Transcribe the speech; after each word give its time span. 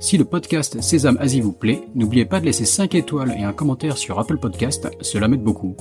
Si 0.00 0.16
le 0.16 0.24
podcast 0.24 0.80
Sésame 0.80 1.18
Asie 1.18 1.40
vous 1.40 1.52
plaît, 1.52 1.82
n'oubliez 1.96 2.24
pas 2.24 2.38
de 2.38 2.44
laisser 2.44 2.64
5 2.64 2.94
étoiles 2.94 3.34
et 3.36 3.42
un 3.42 3.52
commentaire 3.52 3.98
sur 3.98 4.20
Apple 4.20 4.38
Podcast, 4.38 4.88
cela 5.00 5.26
m'aide 5.26 5.42
beaucoup. 5.42 5.76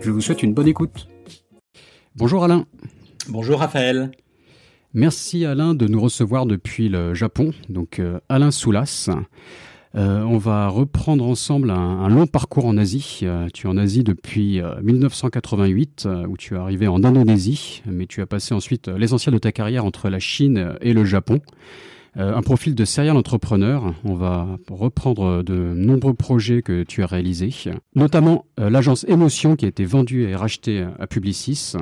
Je 0.00 0.12
vous 0.12 0.20
souhaite 0.20 0.44
une 0.44 0.54
bonne 0.54 0.68
écoute. 0.68 1.08
Bonjour 2.14 2.44
Alain. 2.44 2.66
Bonjour 3.28 3.58
Raphaël. 3.58 4.12
Merci 4.94 5.44
Alain 5.44 5.74
de 5.74 5.88
nous 5.88 6.00
recevoir 6.00 6.46
depuis 6.46 6.88
le 6.88 7.14
Japon, 7.14 7.50
donc 7.68 7.98
euh, 7.98 8.20
Alain 8.28 8.52
Soulas. 8.52 9.10
Euh, 9.96 10.22
on 10.22 10.38
va 10.38 10.68
reprendre 10.68 11.24
ensemble 11.24 11.72
un, 11.72 12.08
long 12.08 12.28
parcours 12.28 12.66
en 12.66 12.76
Asie. 12.76 13.20
Euh, 13.24 13.48
tu 13.52 13.66
es 13.66 13.70
en 13.70 13.76
Asie 13.76 14.04
depuis 14.04 14.62
1988, 14.82 16.08
où 16.28 16.36
tu 16.36 16.54
es 16.54 16.58
arrivé 16.58 16.86
en 16.86 17.02
Indonésie, 17.02 17.82
mais 17.86 18.06
tu 18.06 18.20
as 18.20 18.26
passé 18.26 18.54
ensuite 18.54 18.86
l'essentiel 18.86 19.34
de 19.34 19.40
ta 19.40 19.50
carrière 19.50 19.84
entre 19.84 20.10
la 20.10 20.20
Chine 20.20 20.74
et 20.80 20.92
le 20.92 21.04
Japon. 21.04 21.40
Euh, 22.16 22.34
un 22.34 22.42
profil 22.42 22.74
de 22.74 22.84
serial 22.84 23.16
entrepreneur. 23.16 23.94
On 24.04 24.14
va 24.14 24.58
reprendre 24.70 25.42
de 25.42 25.54
nombreux 25.54 26.14
projets 26.14 26.62
que 26.62 26.82
tu 26.82 27.02
as 27.02 27.06
réalisés, 27.06 27.52
notamment 27.94 28.46
euh, 28.58 28.70
l'agence 28.70 29.04
Émotion 29.08 29.56
qui 29.56 29.66
a 29.66 29.68
été 29.68 29.84
vendue 29.84 30.24
et 30.24 30.34
rachetée 30.34 30.86
à 30.98 31.06
Publicis. 31.06 31.74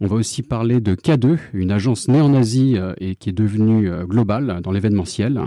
On 0.00 0.06
va 0.06 0.16
aussi 0.16 0.42
parler 0.42 0.80
de 0.80 0.94
K2, 0.94 1.38
une 1.52 1.70
agence 1.70 2.08
née 2.08 2.20
en 2.20 2.34
Asie 2.34 2.76
euh, 2.76 2.92
et 2.98 3.16
qui 3.16 3.30
est 3.30 3.32
devenue 3.32 3.90
globale 4.04 4.60
dans 4.62 4.72
l'événementiel. 4.72 5.40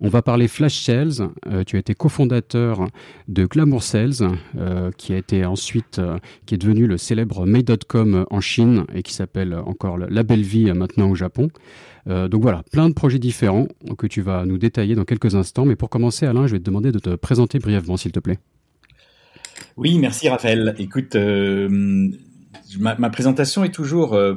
On 0.00 0.08
va 0.08 0.22
parler 0.22 0.48
Flash 0.48 0.78
Sales. 0.80 1.30
tu 1.66 1.76
as 1.76 1.78
été 1.78 1.94
cofondateur 1.94 2.86
de 3.28 3.46
Glamour 3.46 3.82
Sales, 3.82 4.30
qui 4.98 5.14
a 5.14 5.16
été 5.16 5.44
ensuite, 5.44 6.00
qui 6.44 6.54
est 6.54 6.58
devenu 6.58 6.86
le 6.86 6.98
célèbre 6.98 7.46
May.com 7.46 8.26
en 8.30 8.40
Chine 8.40 8.84
et 8.94 9.02
qui 9.02 9.14
s'appelle 9.14 9.54
encore 9.54 9.96
La 9.96 10.22
Belle 10.22 10.42
Vie 10.42 10.70
maintenant 10.72 11.08
au 11.08 11.14
Japon. 11.14 11.48
Euh, 12.08 12.28
donc 12.28 12.42
voilà, 12.42 12.62
plein 12.70 12.88
de 12.88 12.94
projets 12.94 13.18
différents 13.18 13.66
que 13.98 14.06
tu 14.06 14.22
vas 14.22 14.44
nous 14.46 14.58
détailler 14.58 14.94
dans 14.94 15.04
quelques 15.04 15.34
instants. 15.34 15.64
Mais 15.64 15.76
pour 15.76 15.90
commencer, 15.90 16.26
Alain, 16.26 16.46
je 16.46 16.52
vais 16.52 16.58
te 16.58 16.64
demander 16.64 16.92
de 16.92 16.98
te 16.98 17.14
présenter 17.14 17.58
brièvement, 17.58 17.96
s'il 17.96 18.12
te 18.12 18.20
plaît. 18.20 18.38
Oui, 19.76 19.98
merci 19.98 20.28
Raphaël. 20.28 20.74
Écoute, 20.78 21.16
euh, 21.16 22.08
ma, 22.78 23.10
présentation 23.10 23.64
est 23.64 23.74
toujours 23.74 24.14
euh, 24.14 24.34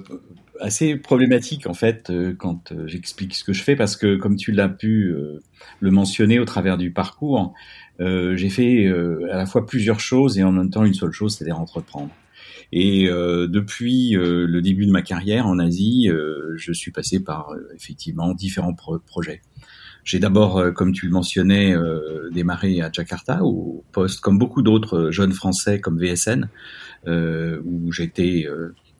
assez 0.59 0.95
problématique 0.95 1.67
en 1.67 1.73
fait 1.73 2.11
quand 2.37 2.73
j'explique 2.85 3.35
ce 3.35 3.43
que 3.43 3.53
je 3.53 3.63
fais 3.63 3.75
parce 3.75 3.95
que 3.95 4.15
comme 4.15 4.35
tu 4.35 4.51
l'as 4.51 4.69
pu 4.69 5.13
le 5.79 5.91
mentionner 5.91 6.39
au 6.39 6.45
travers 6.45 6.77
du 6.77 6.91
parcours, 6.91 7.53
j'ai 7.99 8.49
fait 8.49 8.87
à 9.31 9.37
la 9.37 9.45
fois 9.45 9.65
plusieurs 9.65 9.99
choses 9.99 10.37
et 10.37 10.43
en 10.43 10.51
même 10.51 10.69
temps 10.69 10.83
une 10.83 10.93
seule 10.93 11.11
chose, 11.11 11.35
c'est-à-dire 11.35 11.59
entreprendre. 11.59 12.11
Et 12.71 13.07
euh, 13.07 13.47
depuis 13.47 14.15
euh, 14.15 14.45
le 14.45 14.61
début 14.61 14.85
de 14.85 14.91
ma 14.91 15.01
carrière 15.01 15.47
en 15.47 15.59
Asie, 15.59 16.09
euh, 16.09 16.53
je 16.55 16.71
suis 16.71 16.91
passé 16.91 17.19
par 17.19 17.51
effectivement 17.75 18.33
différents 18.33 18.73
projets. 18.73 19.41
J'ai 20.03 20.19
d'abord, 20.19 20.73
comme 20.73 20.91
tu 20.91 21.05
le 21.05 21.11
mentionnais, 21.11 21.75
démarré 22.31 22.81
à 22.81 22.89
Jakarta, 22.91 23.43
au 23.43 23.83
poste 23.91 24.21
comme 24.21 24.39
beaucoup 24.39 24.63
d'autres 24.63 25.11
jeunes 25.11 25.33
Français 25.33 25.79
comme 25.81 25.99
VSN, 25.99 26.49
où 27.05 27.91
j'étais 27.91 28.47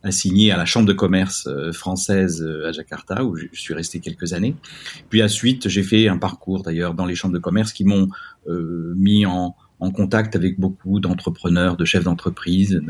assigné 0.03 0.51
à 0.51 0.57
la 0.57 0.65
chambre 0.65 0.87
de 0.87 0.93
commerce 0.93 1.49
française 1.73 2.47
à 2.65 2.71
Jakarta, 2.71 3.23
où 3.23 3.35
je 3.35 3.47
suis 3.53 3.73
resté 3.73 3.99
quelques 3.99 4.33
années. 4.33 4.55
Puis 5.09 5.21
à 5.21 5.27
suite, 5.27 5.67
j'ai 5.67 5.83
fait 5.83 6.07
un 6.07 6.17
parcours 6.17 6.63
d'ailleurs 6.63 6.93
dans 6.93 7.05
les 7.05 7.15
chambres 7.15 7.33
de 7.33 7.39
commerce 7.39 7.73
qui 7.73 7.83
m'ont 7.83 8.07
mis 8.47 9.25
en, 9.25 9.55
en 9.79 9.91
contact 9.91 10.35
avec 10.35 10.59
beaucoup 10.59 10.99
d'entrepreneurs, 10.99 11.77
de 11.77 11.85
chefs 11.85 12.03
d'entreprise, 12.03 12.81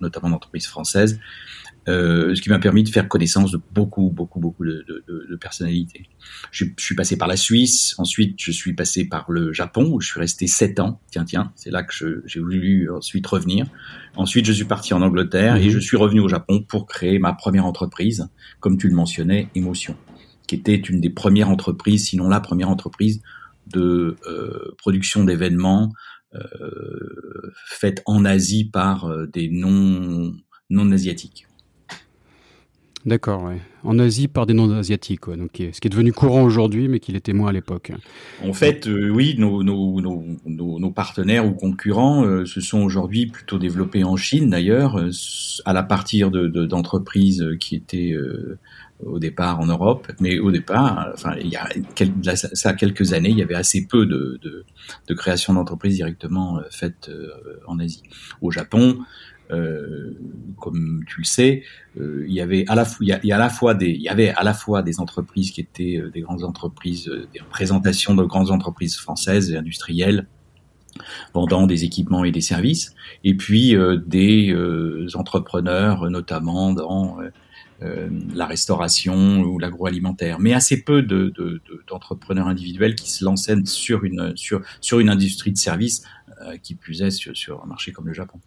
notamment 0.00 0.30
d'entreprises 0.30 0.66
françaises, 0.66 1.18
euh, 1.88 2.34
ce 2.34 2.42
qui 2.42 2.50
m'a 2.50 2.58
permis 2.58 2.84
de 2.84 2.90
faire 2.90 3.08
connaissance 3.08 3.50
de 3.50 3.60
beaucoup, 3.72 4.10
beaucoup, 4.10 4.38
beaucoup 4.38 4.64
de, 4.64 4.84
de, 4.86 5.26
de 5.28 5.36
personnalités. 5.36 6.06
Je, 6.52 6.66
je, 6.76 6.84
suis 6.84 6.94
passé 6.94 7.16
par 7.16 7.26
la 7.26 7.36
Suisse, 7.36 7.94
ensuite 7.98 8.36
je 8.38 8.52
suis 8.52 8.74
passé 8.74 9.08
par 9.08 9.30
le 9.30 9.52
Japon 9.52 9.90
où 9.92 10.00
je 10.00 10.08
suis 10.08 10.20
resté 10.20 10.46
sept 10.46 10.78
ans. 10.80 11.00
Tiens, 11.10 11.24
tiens, 11.24 11.52
c'est 11.56 11.70
là 11.70 11.82
que 11.82 11.92
j'ai 12.26 12.40
voulu 12.40 12.90
ensuite 12.90 13.26
revenir. 13.26 13.66
Ensuite, 14.16 14.46
je 14.46 14.52
suis 14.52 14.64
parti 14.64 14.94
en 14.94 15.02
Angleterre 15.02 15.56
et 15.56 15.64
mhm. 15.64 15.70
je 15.70 15.78
suis 15.78 15.96
revenu 15.96 16.20
au 16.20 16.28
Japon 16.28 16.62
pour 16.62 16.86
créer 16.86 17.18
ma 17.18 17.32
première 17.32 17.66
entreprise, 17.66 18.28
comme 18.60 18.76
tu 18.78 18.88
le 18.88 18.94
mentionnais, 18.94 19.48
Emotion, 19.54 19.96
qui 20.46 20.54
était 20.54 20.76
une 20.76 21.00
des 21.00 21.10
premières 21.10 21.48
entreprises, 21.48 22.06
sinon 22.08 22.28
la 22.28 22.40
première 22.40 22.68
entreprise 22.68 23.22
de 23.66 24.16
euh, 24.26 24.74
production 24.78 25.24
d'événements 25.24 25.92
euh, 26.34 27.52
faite 27.66 28.02
en 28.06 28.24
Asie 28.24 28.64
par 28.64 29.06
euh, 29.06 29.26
des 29.26 29.48
non, 29.48 30.32
non 30.70 30.92
asiatiques. 30.92 31.47
D'accord. 33.06 33.52
En 33.84 33.98
Asie 33.98 34.28
par 34.28 34.44
des 34.44 34.54
non-asiatiques, 34.54 35.30
donc 35.30 35.50
ce 35.54 35.80
qui 35.80 35.86
est 35.86 35.90
devenu 35.90 36.12
courant 36.12 36.42
aujourd'hui, 36.42 36.88
mais 36.88 36.98
qui 36.98 37.12
l'était 37.12 37.32
moins 37.32 37.50
à 37.50 37.52
l'époque. 37.52 37.92
En 38.44 38.52
fait, 38.52 38.88
euh, 38.88 39.08
oui, 39.08 39.36
nos, 39.38 40.90
partenaires 40.90 41.46
ou 41.46 41.52
concurrents 41.52 42.44
se 42.44 42.60
sont 42.60 42.80
aujourd'hui 42.80 43.26
plutôt 43.26 43.58
développés 43.58 44.04
en 44.04 44.16
Chine, 44.16 44.50
d'ailleurs, 44.50 45.00
à 45.64 45.72
la 45.72 45.82
partir 45.82 46.30
d'entreprises 46.30 47.38
de, 47.38 47.54
qui 47.54 47.76
étaient 47.76 48.14
au 49.04 49.18
départ 49.18 49.60
en 49.60 49.66
Europe, 49.66 50.08
mais 50.20 50.38
au 50.38 50.50
départ, 50.50 51.08
enfin, 51.14 51.34
il 51.40 51.48
y 51.48 51.56
a 51.56 51.68
ça, 52.34 52.72
quelques 52.74 53.12
années, 53.12 53.30
il 53.30 53.38
y 53.38 53.42
avait 53.42 53.54
assez 53.54 53.86
peu 53.86 54.06
de, 54.06 54.40
de, 54.42 55.14
création 55.14 55.54
d'entreprises 55.54 55.96
directement 55.96 56.58
euh, 56.58 56.62
faites 56.70 57.08
euh, 57.08 57.30
en 57.66 57.78
Asie. 57.78 58.02
Au 58.40 58.50
Japon, 58.50 58.98
euh, 59.50 60.12
comme 60.60 61.02
tu 61.06 61.20
le 61.20 61.24
sais, 61.24 61.62
euh, 62.00 62.24
il 62.26 62.32
y 62.32 62.40
avait 62.40 62.64
à 62.68 62.74
la 62.74 62.84
fois, 62.84 62.98
il 63.04 63.08
y, 63.08 63.32
a, 63.32 63.36
à 63.36 63.38
la 63.38 63.48
fois 63.48 63.74
des, 63.74 63.90
il 63.90 64.02
y 64.02 64.08
avait 64.08 64.30
à 64.30 64.42
la 64.42 64.54
fois 64.54 64.82
des 64.82 65.00
entreprises 65.00 65.50
qui 65.50 65.60
étaient 65.60 66.02
des 66.12 66.20
grandes 66.20 66.44
entreprises, 66.44 67.10
des 67.32 67.40
représentations 67.40 68.14
de 68.14 68.24
grandes 68.24 68.50
entreprises 68.50 68.96
françaises 68.96 69.50
et 69.50 69.56
industrielles 69.56 70.26
vendant 71.32 71.66
des 71.66 71.84
équipements 71.84 72.24
et 72.24 72.32
des 72.32 72.40
services, 72.40 72.94
et 73.22 73.36
puis 73.36 73.76
des 74.06 74.52
entrepreneurs, 75.14 76.10
notamment 76.10 76.72
dans 76.72 77.18
euh, 77.80 78.08
la 78.34 78.46
restauration 78.46 79.40
ou 79.42 79.60
l'agroalimentaire, 79.60 80.40
mais 80.40 80.52
assez 80.52 80.82
peu 80.82 81.00
d'entrepreneurs 81.00 82.46
de, 82.46 82.50
de, 82.50 82.52
individuels 82.52 82.96
qui 82.96 83.08
se 83.08 83.24
lançaient 83.24 83.54
sur 83.66 84.02
une, 84.02 84.36
sur, 84.36 84.62
sur 84.80 84.98
une 84.98 85.08
industrie 85.08 85.52
de 85.52 85.58
services 85.58 86.02
euh, 86.42 86.56
qui 86.56 86.74
puisait 86.74 87.12
sur, 87.12 87.36
sur 87.36 87.62
un 87.62 87.68
marché 87.68 87.92
comme 87.92 88.08
le 88.08 88.14
Japon. 88.14 88.40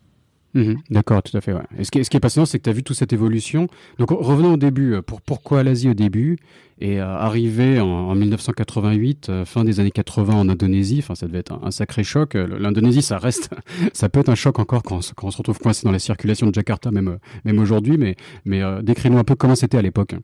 Mhm. 0.53 0.77
D'accord, 0.89 1.23
tout 1.23 1.35
à 1.37 1.41
fait. 1.41 1.53
Ouais. 1.53 1.61
Et 1.77 1.83
ce, 1.83 1.91
qui 1.91 1.99
est, 1.99 2.19
passionnant, 2.19 2.45
c'est 2.45 2.59
que 2.59 2.63
tu 2.63 2.69
as 2.69 2.73
vu 2.73 2.83
toute 2.83 2.97
cette 2.97 3.13
évolution. 3.13 3.67
Donc 3.99 4.09
revenons 4.11 4.53
au 4.53 4.57
début. 4.57 4.95
Euh, 4.95 5.01
pour, 5.01 5.21
pourquoi 5.21 5.63
l'Asie 5.63 5.89
au 5.89 5.93
début 5.93 6.37
Et 6.79 6.99
euh, 6.99 7.05
arrivé 7.05 7.79
en, 7.79 8.13
1988, 8.13 9.29
euh, 9.29 9.45
fin 9.45 9.63
des 9.63 9.79
années 9.79 9.91
80 9.91 10.33
en 10.33 10.49
Indonésie, 10.49 10.99
enfin 10.99 11.15
ça 11.15 11.27
devait 11.27 11.39
être 11.39 11.57
un, 11.63 11.71
sacré 11.71 12.03
choc. 12.03 12.33
L'Indonésie, 12.33 13.01
ça 13.01 13.17
reste, 13.17 13.49
ça 13.93 14.09
peut 14.09 14.19
être 14.19 14.29
un 14.29 14.35
choc 14.35 14.59
encore 14.59 14.83
quand, 14.83 14.99
on 15.23 15.31
se 15.31 15.37
retrouve 15.37 15.59
coincé 15.59 15.85
dans 15.85 15.91
la 15.91 15.99
circulation 15.99 16.47
de 16.47 16.53
Jakarta, 16.53 16.91
même, 16.91 17.17
même 17.45 17.59
aujourd'hui. 17.59 17.97
Mais, 17.97 18.15
mais 18.45 18.61
décris-nous 18.83 19.17
un 19.17 19.23
peu 19.23 19.35
comment 19.35 19.55
c'était 19.55 19.77
à 19.77 19.81
l'époque. 19.81 20.15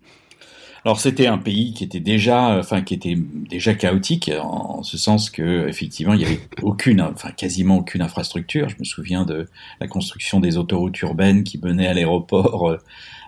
Alors 0.87 1.01
c'était 1.01 1.27
un 1.27 1.37
pays 1.37 1.73
qui 1.73 1.83
était 1.83 1.99
déjà, 1.99 2.57
enfin 2.57 2.81
qui 2.81 2.93
était 2.93 3.17
déjà 3.17 3.73
chaotique 3.73 4.31
en, 4.41 4.83
ce 4.83 4.97
sens 4.97 5.29
que 5.29 5.67
effectivement 5.67 6.13
il 6.13 6.21
y 6.21 6.23
avait 6.23 6.39
aucune, 6.61 7.01
enfin 7.01 7.31
quasiment 7.31 7.79
aucune 7.79 8.01
infrastructure. 8.01 8.69
Je 8.69 8.77
me 8.79 8.85
souviens 8.85 9.25
de 9.25 9.49
la 9.81 9.87
construction 9.89 10.39
des 10.39 10.57
autoroutes 10.57 10.97
urbaines 11.01 11.43
qui 11.43 11.57
menaient 11.57 11.87
à 11.87 11.93
l'aéroport. 11.93 12.77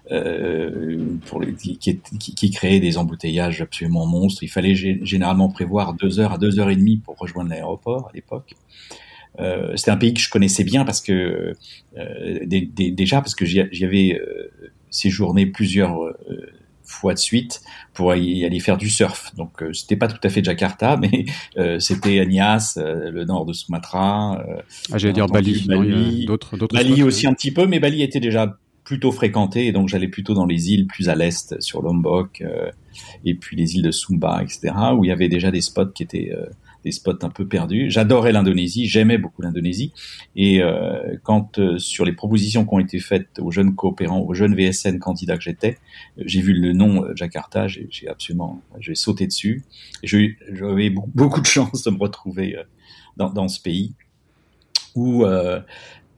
Euh, 0.10 1.06
les, 1.42 1.54
qui, 1.54 2.50
créait 2.50 2.80
des 2.80 2.98
embouteillages 2.98 3.60
absolument 3.60 4.06
monstres. 4.06 4.42
Il 4.42 4.48
fallait 4.48 4.76
généralement 4.76 5.50
prévoir 5.50 5.96
deux 5.96 6.22
heures 6.22 6.32
à 6.32 6.38
deux 6.38 6.62
heures 6.62 6.70
et 6.70 6.78
demie 6.78 6.96
pour 6.96 7.18
rejoindre 7.18 7.50
l'aéroport 7.50 8.08
à 8.08 8.12
l'époque. 8.14 8.56
Euh, 9.42 9.76
C'était 9.76 9.92
un 9.92 9.98
pays 9.98 10.14
que 10.14 10.22
je 10.22 10.30
connaissais 10.30 10.64
bien 10.64 10.86
parce 10.86 11.02
que 11.02 11.58
euh, 11.98 12.40
déjà 12.46 13.18
parce 13.20 13.36
que 13.36 13.44
j'y 13.44 13.84
avais 13.84 14.18
euh, 14.18 14.50
séjourné 14.90 15.46
plusieurs 15.46 16.02
euh, 16.02 16.16
fois 16.90 17.14
de 17.14 17.20
suite 17.20 17.62
pour 17.94 18.14
y 18.16 18.46
aller 18.46 18.60
faire 18.60 18.78
du 18.78 18.90
surf. 18.90 19.34
Donc 19.36 19.62
euh, 19.62 19.74
c'était 19.74 19.96
pas 19.96 20.08
tout 20.08 20.20
à 20.24 20.30
fait 20.30 20.44
Jakarta, 20.44 20.98
mais 21.02 21.26
euh, 21.58 21.80
c'était 21.80 22.20
Agnias, 22.20 22.76
euh, 22.78 23.12
le 23.12 23.26
nord 23.26 23.46
de 23.46 23.54
Sumatra. 23.54 24.44
ah, 24.92 24.98
j'allais 24.98 25.14
dire 25.14 25.28
Bali, 25.28 25.66
Bali, 25.68 26.26
d'autres, 26.26 26.58
d'autres. 26.58 26.76
Bali 26.76 27.04
aussi 27.04 27.28
un 27.28 27.34
petit 27.34 27.52
peu, 27.52 27.68
mais 27.68 27.80
Bali 27.80 28.02
était 28.02 28.20
déjà 28.20 28.58
plutôt 28.84 29.12
fréquenté, 29.12 29.68
et 29.68 29.72
donc 29.72 29.88
j'allais 29.88 30.08
plutôt 30.08 30.34
dans 30.34 30.48
les 30.48 30.72
îles 30.72 30.88
plus 30.88 31.10
à 31.10 31.16
l'est, 31.16 31.62
sur 31.62 31.84
Lombok, 31.84 32.44
et 33.24 33.36
puis 33.36 33.56
les 33.56 33.76
îles 33.76 33.84
de 33.84 33.92
Sumba, 33.92 34.42
etc., 34.42 34.74
où 34.98 35.06
il 35.06 35.10
y 35.10 35.12
avait 35.12 35.30
déjà 35.30 35.52
des 35.52 35.62
spots 35.62 35.92
qui 35.94 36.02
étaient 36.02 36.34
des 36.84 36.92
spots 36.92 37.20
un 37.24 37.30
peu 37.30 37.48
perdus. 37.48 37.90
J'adorais 37.90 38.32
l'Indonésie, 38.32 38.88
j'aimais 38.88 39.18
beaucoup 39.18 39.42
l'Indonésie. 39.42 39.92
Et 40.36 40.62
euh, 40.62 41.18
quand 41.24 41.60
euh, 41.60 41.78
sur 41.78 42.06
les 42.06 42.14
propositions 42.14 42.66
qui 42.66 42.74
ont 42.74 42.80
été 42.80 43.00
faites 43.00 43.40
aux 43.40 43.52
jeunes 43.52 43.76
coopérants, 43.76 44.22
aux 44.22 44.34
jeunes 44.34 44.56
VSN 44.56 45.00
candidats 45.00 45.38
que 45.38 45.44
j'étais, 45.44 45.78
j'ai 46.18 46.42
vu 46.42 46.54
le 46.54 46.74
nom 46.74 47.06
Jakarta, 47.16 47.68
j'ai 47.68 47.90
absolument, 48.08 48.62
j'ai 48.80 48.96
sauté 48.96 49.28
dessus. 49.28 49.64
J'avais 50.04 50.90
beaucoup 50.90 51.42
de 51.42 51.48
chance 51.48 51.84
de 51.84 51.92
me 51.92 51.98
retrouver 51.98 52.58
dans, 53.18 53.48
ce 53.48 53.62
pays 53.62 53.94
où 54.96 55.26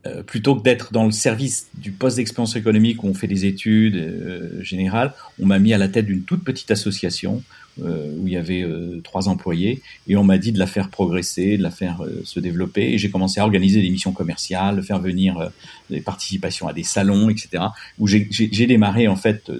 euh, 0.04 0.24
plutôt 0.24 0.56
que 0.56 0.62
d'être 0.62 0.92
dans 0.92 1.04
le 1.04 1.12
service 1.12 1.68
du 1.74 1.92
poste 1.92 2.16
d'expérience 2.16 2.56
économique 2.56 3.04
où 3.04 3.06
on 3.06 3.14
fait 3.14 3.28
des 3.28 3.46
études 3.46 3.94
euh, 3.94 4.60
générales, 4.60 5.14
on 5.40 5.46
m'a 5.46 5.60
mis 5.60 5.72
à 5.72 5.78
la 5.78 5.86
tête 5.86 6.06
d'une 6.06 6.24
toute 6.24 6.42
petite 6.42 6.72
association 6.72 7.36
euh, 7.36 7.61
où 7.80 8.26
il 8.26 8.32
y 8.32 8.36
avait 8.36 8.62
euh, 8.62 9.00
trois 9.02 9.28
employés 9.28 9.82
et 10.06 10.16
on 10.16 10.24
m'a 10.24 10.38
dit 10.38 10.52
de 10.52 10.58
la 10.58 10.66
faire 10.66 10.90
progresser, 10.90 11.56
de 11.56 11.62
la 11.62 11.70
faire 11.70 12.02
euh, 12.02 12.20
se 12.24 12.38
développer 12.38 12.92
et 12.92 12.98
j'ai 12.98 13.10
commencé 13.10 13.40
à 13.40 13.44
organiser 13.44 13.80
des 13.80 13.90
missions 13.90 14.12
commerciales, 14.12 14.82
faire 14.82 14.98
venir 14.98 15.50
des 15.92 16.00
participations 16.00 16.68
à 16.68 16.72
des 16.72 16.82
salons, 16.82 17.30
etc. 17.30 17.64
Où 17.98 18.06
j'ai 18.06 18.66
démarré 18.66 19.08
en 19.08 19.16
fait 19.16 19.50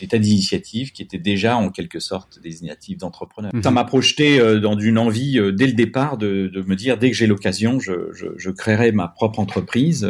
des 0.00 0.06
tas 0.06 0.18
d'initiatives 0.18 0.92
qui 0.92 1.02
étaient 1.02 1.18
déjà 1.18 1.56
en 1.56 1.70
quelque 1.70 2.00
sorte 2.00 2.40
des 2.42 2.60
initiatives 2.60 2.98
d'entrepreneurs. 2.98 3.52
Ça 3.62 3.70
mhm. 3.70 3.74
m'a 3.74 3.84
projeté 3.84 4.38
dans 4.60 4.78
une 4.78 4.98
envie 4.98 5.40
dès 5.52 5.66
le 5.66 5.72
départ 5.72 6.16
de, 6.16 6.50
de 6.52 6.62
me 6.62 6.76
dire 6.76 6.98
dès 6.98 7.10
que 7.10 7.16
j'ai 7.16 7.26
l'occasion, 7.26 7.80
je, 7.80 8.12
je, 8.12 8.26
je, 8.36 8.50
créerai 8.50 8.92
ma 8.92 9.08
propre 9.08 9.40
entreprise, 9.40 10.08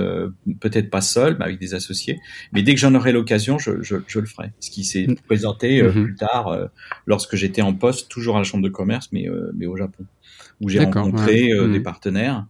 peut-être 0.60 0.90
pas 0.90 1.00
seul, 1.00 1.36
mais 1.38 1.46
avec 1.46 1.58
des 1.58 1.74
associés, 1.74 2.20
mais 2.52 2.62
dès 2.62 2.74
que 2.74 2.80
j'en 2.80 2.94
aurai 2.94 3.12
l'occasion, 3.12 3.58
je, 3.58 3.82
je, 3.82 3.96
je, 4.06 4.18
le 4.18 4.26
ferai. 4.26 4.52
Ce 4.60 4.70
qui 4.70 4.84
s'est 4.84 5.06
mhm. 5.06 5.16
présenté 5.26 5.82
mhm. 5.82 6.04
plus 6.04 6.14
tard 6.16 6.56
lorsque 7.06 7.36
j'étais 7.36 7.62
en 7.62 7.74
poste, 7.74 8.08
toujours 8.08 8.36
à 8.36 8.38
la 8.38 8.44
chambre 8.44 8.64
de 8.64 8.68
commerce, 8.68 9.08
mais, 9.12 9.28
euh, 9.28 9.52
mais 9.54 9.66
au 9.66 9.76
Japon, 9.76 10.04
où 10.60 10.68
j'ai 10.68 10.80
rencontré 10.80 11.50
euh, 11.50 11.68
des 11.68 11.80
mm. 11.80 11.82
partenaires 11.82 12.46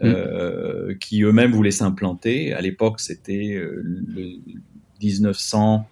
mm. 0.00 0.06
euh, 0.06 0.94
qui 1.00 1.22
eux-mêmes 1.22 1.52
voulaient 1.52 1.70
s'implanter. 1.70 2.52
À 2.52 2.60
l'époque, 2.60 3.00
c'était 3.00 3.58
le 3.58 4.38
1900, 5.02 5.88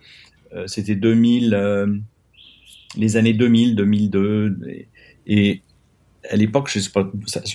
c'était 0.67 0.95
2000, 0.95 2.03
les 2.97 3.17
années 3.17 3.33
2000, 3.33 3.77
2002, 3.77 4.59
et, 4.69 4.89
et 5.27 5.63
à 6.31 6.37
l'époque, 6.37 6.71
je, 6.71 6.81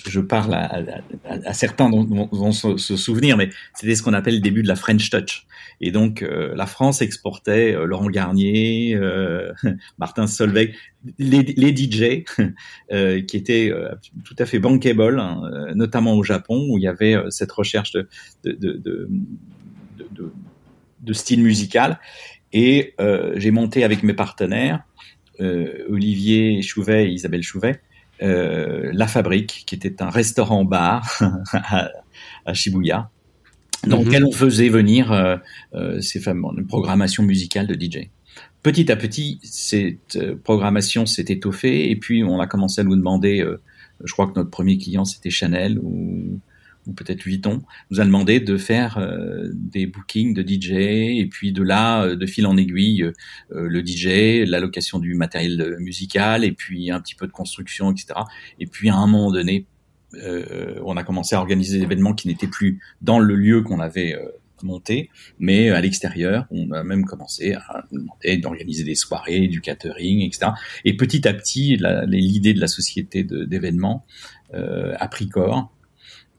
je 0.06 0.20
parle 0.20 0.54
à, 0.54 0.82
à, 1.24 1.52
certains 1.54 1.88
dont, 1.88 2.28
vont 2.30 2.52
se, 2.52 2.76
souvenir, 2.76 3.36
mais 3.36 3.50
c'était 3.74 3.94
ce 3.94 4.02
qu'on 4.02 4.12
appelle 4.12 4.34
le 4.34 4.40
début 4.40 4.62
de 4.62 4.68
la 4.68 4.76
French 4.76 5.08
Touch. 5.10 5.46
Et 5.80 5.90
donc, 5.90 6.22
euh, 6.22 6.54
la 6.54 6.66
France 6.66 7.02
exportait 7.02 7.74
euh, 7.74 7.84
Laurent 7.84 8.10
Garnier, 8.10 8.94
euh, 8.94 9.52
Martin 9.98 10.26
Solveig, 10.26 10.74
les, 11.18 11.42
les 11.42 11.76
DJ, 11.76 12.24
qui 13.26 13.36
étaient 13.36 13.72
tout 14.24 14.36
à 14.38 14.46
fait 14.46 14.58
bankable, 14.58 15.20
hein, 15.20 15.42
notamment 15.74 16.14
au 16.14 16.22
Japon, 16.22 16.66
où 16.70 16.78
il 16.78 16.82
y 16.82 16.88
avait 16.88 17.16
cette 17.30 17.52
recherche 17.52 17.92
de, 17.92 18.08
de, 18.44 19.08
style 21.12 21.42
musical. 21.42 22.00
Et 22.52 22.94
j'ai 23.36 23.52
monté 23.52 23.84
avec 23.84 24.02
mes 24.02 24.14
partenaires, 24.14 24.82
Olivier 25.38 26.60
Chouvet 26.62 27.06
et 27.06 27.10
Isabelle 27.10 27.44
Chouvet, 27.44 27.80
La 28.20 29.06
Fabrique, 29.06 29.64
qui 29.66 29.74
était 29.74 30.02
un 30.02 30.10
restaurant-bar 30.10 31.22
à, 32.44 32.54
Shibuya, 32.54 33.10
dans 33.86 34.00
mhm. 34.00 34.06
lequel 34.06 34.24
on 34.24 34.32
faisait 34.32 34.68
venir 34.68 35.12
euh, 35.12 35.36
euh, 35.74 36.00
ces 36.00 36.20
fameux 36.20 36.42
une 36.56 36.66
programmation 36.66 37.22
musicale 37.22 37.66
de 37.66 37.74
DJ. 37.74 38.10
Petit 38.62 38.90
à 38.90 38.96
petit, 38.96 39.38
cette 39.42 40.18
programmation 40.42 41.06
s'est 41.06 41.26
étoffée 41.28 41.90
et 41.90 41.96
puis 41.96 42.24
on 42.24 42.40
a 42.40 42.46
commencé 42.46 42.80
à 42.80 42.84
nous 42.84 42.96
demander, 42.96 43.44
je 44.02 44.12
crois 44.12 44.26
que 44.26 44.34
notre 44.34 44.50
premier 44.50 44.78
client 44.78 45.04
c'était 45.04 45.30
Chanel 45.30 45.78
ou 45.78 46.40
ou 46.88 46.92
peut-être 46.94 47.22
Vuitton, 47.22 47.62
nous 47.90 48.00
a 48.00 48.04
demandé 48.04 48.40
de 48.40 48.56
faire 48.56 48.98
euh, 48.98 49.48
des 49.52 49.86
bookings 49.86 50.34
de 50.34 50.42
DJ 50.42 50.72
et 50.72 51.28
puis 51.30 51.52
de 51.52 51.62
là, 51.62 52.02
euh, 52.02 52.16
de 52.16 52.26
fil 52.26 52.46
en 52.46 52.56
aiguille, 52.56 53.02
euh, 53.02 53.12
le 53.50 53.84
DJ, 53.84 54.48
l'allocation 54.48 54.98
du 54.98 55.14
matériel 55.14 55.76
musical 55.78 56.44
et 56.44 56.52
puis 56.52 56.90
un 56.90 57.00
petit 57.00 57.14
peu 57.14 57.26
de 57.26 57.32
construction, 57.32 57.92
etc. 57.92 58.20
Et 58.58 58.66
puis 58.66 58.88
à 58.88 58.96
un 58.96 59.06
moment 59.06 59.30
donné, 59.30 59.66
on 60.82 60.96
a 60.96 61.04
commencé 61.04 61.34
à 61.36 61.38
organiser 61.38 61.76
des 61.76 61.84
événements 61.84 62.14
qui 62.14 62.28
n'étaient 62.28 62.46
plus 62.46 62.80
dans 63.02 63.18
le 63.18 63.34
lieu 63.34 63.60
qu'on 63.60 63.78
avait 63.78 64.16
monté, 64.62 65.10
mais 65.38 65.68
à 65.68 65.82
l'extérieur, 65.82 66.46
on 66.50 66.70
a 66.70 66.82
même 66.82 67.04
commencé 67.04 67.52
à 67.52 67.84
demander 67.92 68.38
d'organiser 68.38 68.84
des 68.84 68.94
soirées, 68.94 69.48
du 69.48 69.60
catering, 69.60 70.22
etc. 70.22 70.52
Et 70.86 70.96
petit 70.96 71.28
à 71.28 71.34
petit, 71.34 71.78
l'idée 72.06 72.54
de 72.54 72.60
la 72.60 72.68
société 72.68 73.22
d'événements 73.22 74.06
a 74.54 75.08
pris 75.08 75.28
corps. 75.28 75.70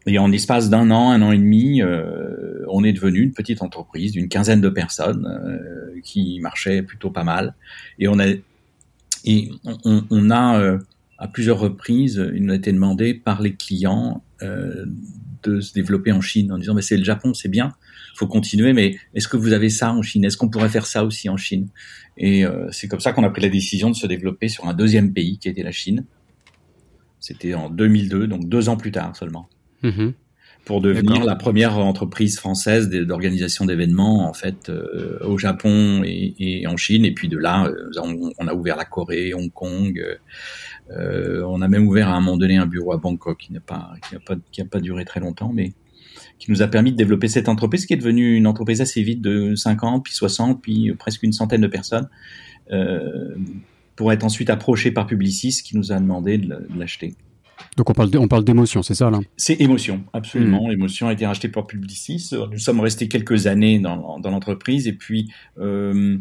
Et 0.10 0.18
en 0.18 0.32
espace 0.32 0.72
d'un 0.72 0.90
an, 0.90 1.12
un 1.12 1.22
an 1.22 1.32
et 1.32 1.38
demi, 1.38 1.84
euh, 1.84 2.66
on 2.68 2.84
est 2.84 2.94
devenu 2.94 3.20
une 3.20 3.32
petite 3.32 3.62
entreprise 3.62 4.14
d'une 4.14 4.28
quinzaine 4.28 4.60
de 4.60 4.70
personnes 4.70 5.28
euh, 5.28 6.00
qui 6.04 6.40
marchait 6.40 6.82
plutôt 6.82 7.12
pas 7.12 7.24
mal. 7.24 7.54
Et 8.00 8.08
on 8.08 8.18
a, 8.18 8.26
euh, 10.60 10.80
à 11.20 11.28
plusieurs 11.28 11.60
reprises, 11.60 12.28
il 12.34 12.44
nous 12.44 12.54
a 12.54 12.56
été 12.56 12.74
demandé 12.74 13.14
par 13.14 13.40
les 13.40 13.54
clients 13.54 14.24
de 15.44 15.60
se 15.60 15.74
développer 15.74 16.12
en 16.12 16.22
Chine 16.22 16.52
en 16.52 16.58
disant 16.58 16.74
mais 16.74 16.82
c'est 16.82 16.98
le 16.98 17.04
Japon, 17.04 17.36
c'est 17.36 17.50
bien, 17.50 17.74
faut 18.16 18.26
continuer, 18.26 18.74
mais 18.74 18.98
est-ce 19.14 19.28
que 19.28 19.38
vous 19.38 19.54
avez 19.54 19.70
ça 19.70 19.94
en 19.94 20.02
Chine? 20.02 20.24
Est-ce 20.24 20.38
qu'on 20.38 20.50
pourrait 20.50 20.70
faire 20.70 20.88
ça 20.88 21.04
aussi 21.04 21.30
en 21.30 21.38
Chine? 21.38 21.68
Et 22.18 22.46
c'est 22.72 22.88
comme 22.88 23.02
ça 23.02 23.12
qu'on 23.12 23.24
a 23.26 23.30
pris 23.30 23.42
la 23.42 23.50
décision 23.50 23.90
de 23.92 23.96
se 23.96 24.08
développer 24.08 24.48
sur 24.48 24.66
un 24.68 24.74
deuxième 24.74 25.14
pays 25.14 25.38
qui 25.38 25.50
était 25.50 25.62
la 25.62 25.74
Chine. 25.74 26.06
C'était 27.20 27.54
en 27.54 27.70
2002, 27.70 28.28
donc 28.28 28.48
deux 28.48 28.70
ans 28.70 28.78
plus 28.78 28.92
tard 28.92 29.14
seulement. 29.16 29.50
Mhm. 29.84 30.14
pour 30.66 30.82
devenir 30.82 31.24
la 31.24 31.36
première 31.36 31.78
entreprise 31.78 32.38
française 32.38 32.90
d'organisation 32.90 33.66
d'événements 33.66 34.28
en 34.28 34.34
fait 34.34 34.70
euh, 34.70 35.18
au 35.24 35.38
Japon 35.38 36.02
et, 36.04 36.66
en 36.68 36.78
Chine 36.78 37.06
et 37.06 37.14
puis 37.14 37.28
de 37.28 37.38
là 37.38 37.66
euh, 37.66 37.90
on, 38.38 38.48
a 38.48 38.54
ouvert 38.54 38.76
la 38.76 38.86
Corée, 38.86 39.34
Hong 39.34 39.52
Kong, 39.52 40.00
euh, 40.92 41.44
on 41.48 41.62
a 41.62 41.68
même 41.68 41.88
ouvert 41.88 42.10
à 42.10 42.16
un 42.16 42.20
moment 42.20 42.38
donné 42.38 42.58
un 42.58 42.66
bureau 42.66 42.92
à 42.94 42.98
Bangkok 42.98 43.38
qui 43.38 43.54
n'a 43.54 43.62
pas 43.62 43.94
qui 44.08 44.16
a 44.16 44.20
pas 44.20 44.36
qui 44.52 44.62
a 44.62 44.66
pas 44.66 44.80
duré 44.80 45.06
très 45.06 45.20
longtemps 45.20 45.52
mais 45.54 45.74
qui 46.40 46.52
nous 46.52 46.62
a 46.62 46.68
permis 46.68 46.92
de 46.92 46.98
développer 46.98 47.30
cette 47.30 47.50
entreprise 47.50 47.86
qui 47.86 47.94
est 47.94 47.98
devenue 47.98 48.36
une 48.36 48.48
entreprise 48.48 48.82
assez 48.82 49.02
vite 49.02 49.22
de 49.22 49.56
50 49.56 50.04
puis 50.04 50.14
60 50.14 50.62
puis 50.62 50.94
presque 51.00 51.24
une 51.24 51.34
centaine 51.34 51.62
de 51.62 51.68
personnes 51.68 52.10
pour 53.96 54.14
être 54.14 54.24
ensuite 54.24 54.50
approché 54.50 54.92
par 54.92 55.08
Publicis 55.08 55.64
qui 55.64 55.76
nous 55.76 55.92
a 55.92 56.00
demandé 56.00 56.38
de 56.38 56.58
l'acheter. 56.78 57.16
Donc 57.78 57.90
on 57.90 57.94
parle, 57.94 58.10
on 58.18 58.28
parle 58.28 58.44
d'émotion, 58.44 58.82
c'est 58.84 58.94
ça 58.94 59.10
là? 59.10 59.20
C'est 59.38 59.60
émotion, 59.62 60.04
absolument. 60.14 60.68
Mmh. 60.68 60.72
Émotion 60.72 61.08
a 61.08 61.14
été 61.14 61.26
racheté 61.26 61.50
par 61.50 61.68
Publicis. 61.68 62.32
Nous 62.52 62.60
sommes 62.60 62.80
restés 62.80 63.08
quelques 63.08 63.48
années 63.48 63.80
dans, 63.80 64.20
dans 64.20 64.32
l'entreprise 64.32 64.88
et 64.88 64.94
puis 64.94 65.32
euh, 65.60 66.18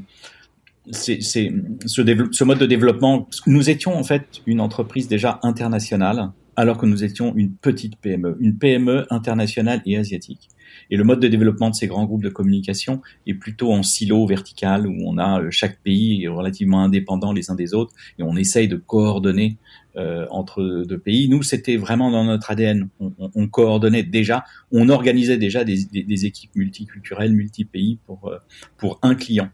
c'est 0.91 1.21
ce, 1.21 1.51
ce 1.87 2.45
mode 2.45 2.59
de 2.59 2.67
développement. 2.67 3.29
Nous 3.47 3.71
étions 3.71 3.97
en 3.97 4.05
fait 4.05 4.43
une 4.47 4.61
entreprise 4.61 5.09
déjà 5.09 5.41
internationale 5.43 6.31
alors 6.59 6.77
que 6.77 6.87
nous 6.87 7.05
étions 7.05 7.37
une 7.37 7.53
petite 7.55 7.97
PME, 8.01 8.37
une 8.41 8.59
PME 8.59 9.07
internationale 9.11 9.81
et 9.87 9.97
asiatique. 9.97 10.49
Et 10.91 10.97
le 10.97 11.05
mode 11.05 11.21
de 11.21 11.29
développement 11.29 11.71
de 11.71 11.75
ces 11.77 11.87
grands 11.87 12.05
groupes 12.05 12.25
de 12.25 12.29
communication 12.29 13.01
est 13.29 13.35
plutôt 13.35 13.73
en 13.73 13.85
silo 13.85 14.27
vertical 14.27 14.89
où 14.89 14.97
on 15.07 15.19
a 15.19 15.41
euh, 15.41 15.51
chaque 15.53 15.79
pays 15.83 16.27
relativement 16.27 16.83
indépendant 16.83 17.33
les 17.33 17.53
uns 17.53 17.55
des 17.55 17.75
autres 17.75 17.95
et 18.19 18.25
on 18.25 18.37
essaye 18.37 18.67
de 18.67 18.75
coordonner 18.75 19.57
euh, 19.99 20.27
entre 20.31 20.85
deux 20.87 20.99
pays. 20.99 21.29
Nous, 21.29 21.43
c'était 21.43 21.77
vraiment 21.77 22.11
dans 22.11 22.25
notre 22.25 22.53
ADN. 22.53 22.89
On, 23.01 23.13
on, 23.19 23.49
coordonnait 23.49 24.05
déjà, 24.05 24.45
on 24.71 24.91
organisait 24.91 25.39
déjà 25.39 25.65
des, 25.65 25.85
des, 25.87 26.05
des 26.05 26.25
équipes 26.25 26.55
multiculturelles, 26.55 27.33
multi-pays 27.33 27.99
pour, 28.07 28.29
euh, 28.29 28.39
pour 28.77 29.01
un 29.03 29.17
client. 29.17 29.51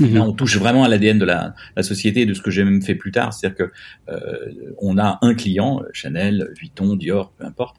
Mhm. 0.00 0.14
Là, 0.14 0.22
on 0.22 0.32
touche 0.32 0.56
vraiment 0.56 0.84
à 0.84 0.88
l'ADN 0.88 1.18
de 1.18 1.26
la, 1.26 1.54
la, 1.76 1.82
société 1.82 2.22
et 2.22 2.26
de 2.26 2.32
ce 2.32 2.40
que 2.40 2.50
j'ai 2.50 2.64
même 2.64 2.80
fait 2.80 2.94
plus 2.94 3.12
tard, 3.12 3.34
c'est-à-dire 3.34 3.66
que 3.66 3.72
euh, 4.08 4.72
on 4.78 4.96
a 4.96 5.18
un 5.20 5.34
client, 5.34 5.82
Chanel, 5.92 6.52
Vuitton, 6.58 6.96
Dior, 6.96 7.32
peu 7.32 7.44
importe. 7.44 7.76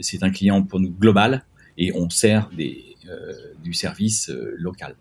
C'est 0.00 0.22
un 0.22 0.30
client 0.30 0.62
pour 0.62 0.80
nous 0.80 0.90
global 0.90 1.44
et 1.76 1.92
on 1.94 2.08
sert 2.08 2.48
des, 2.56 2.82
du 3.62 3.74
service 3.74 4.30
local. 4.56 4.96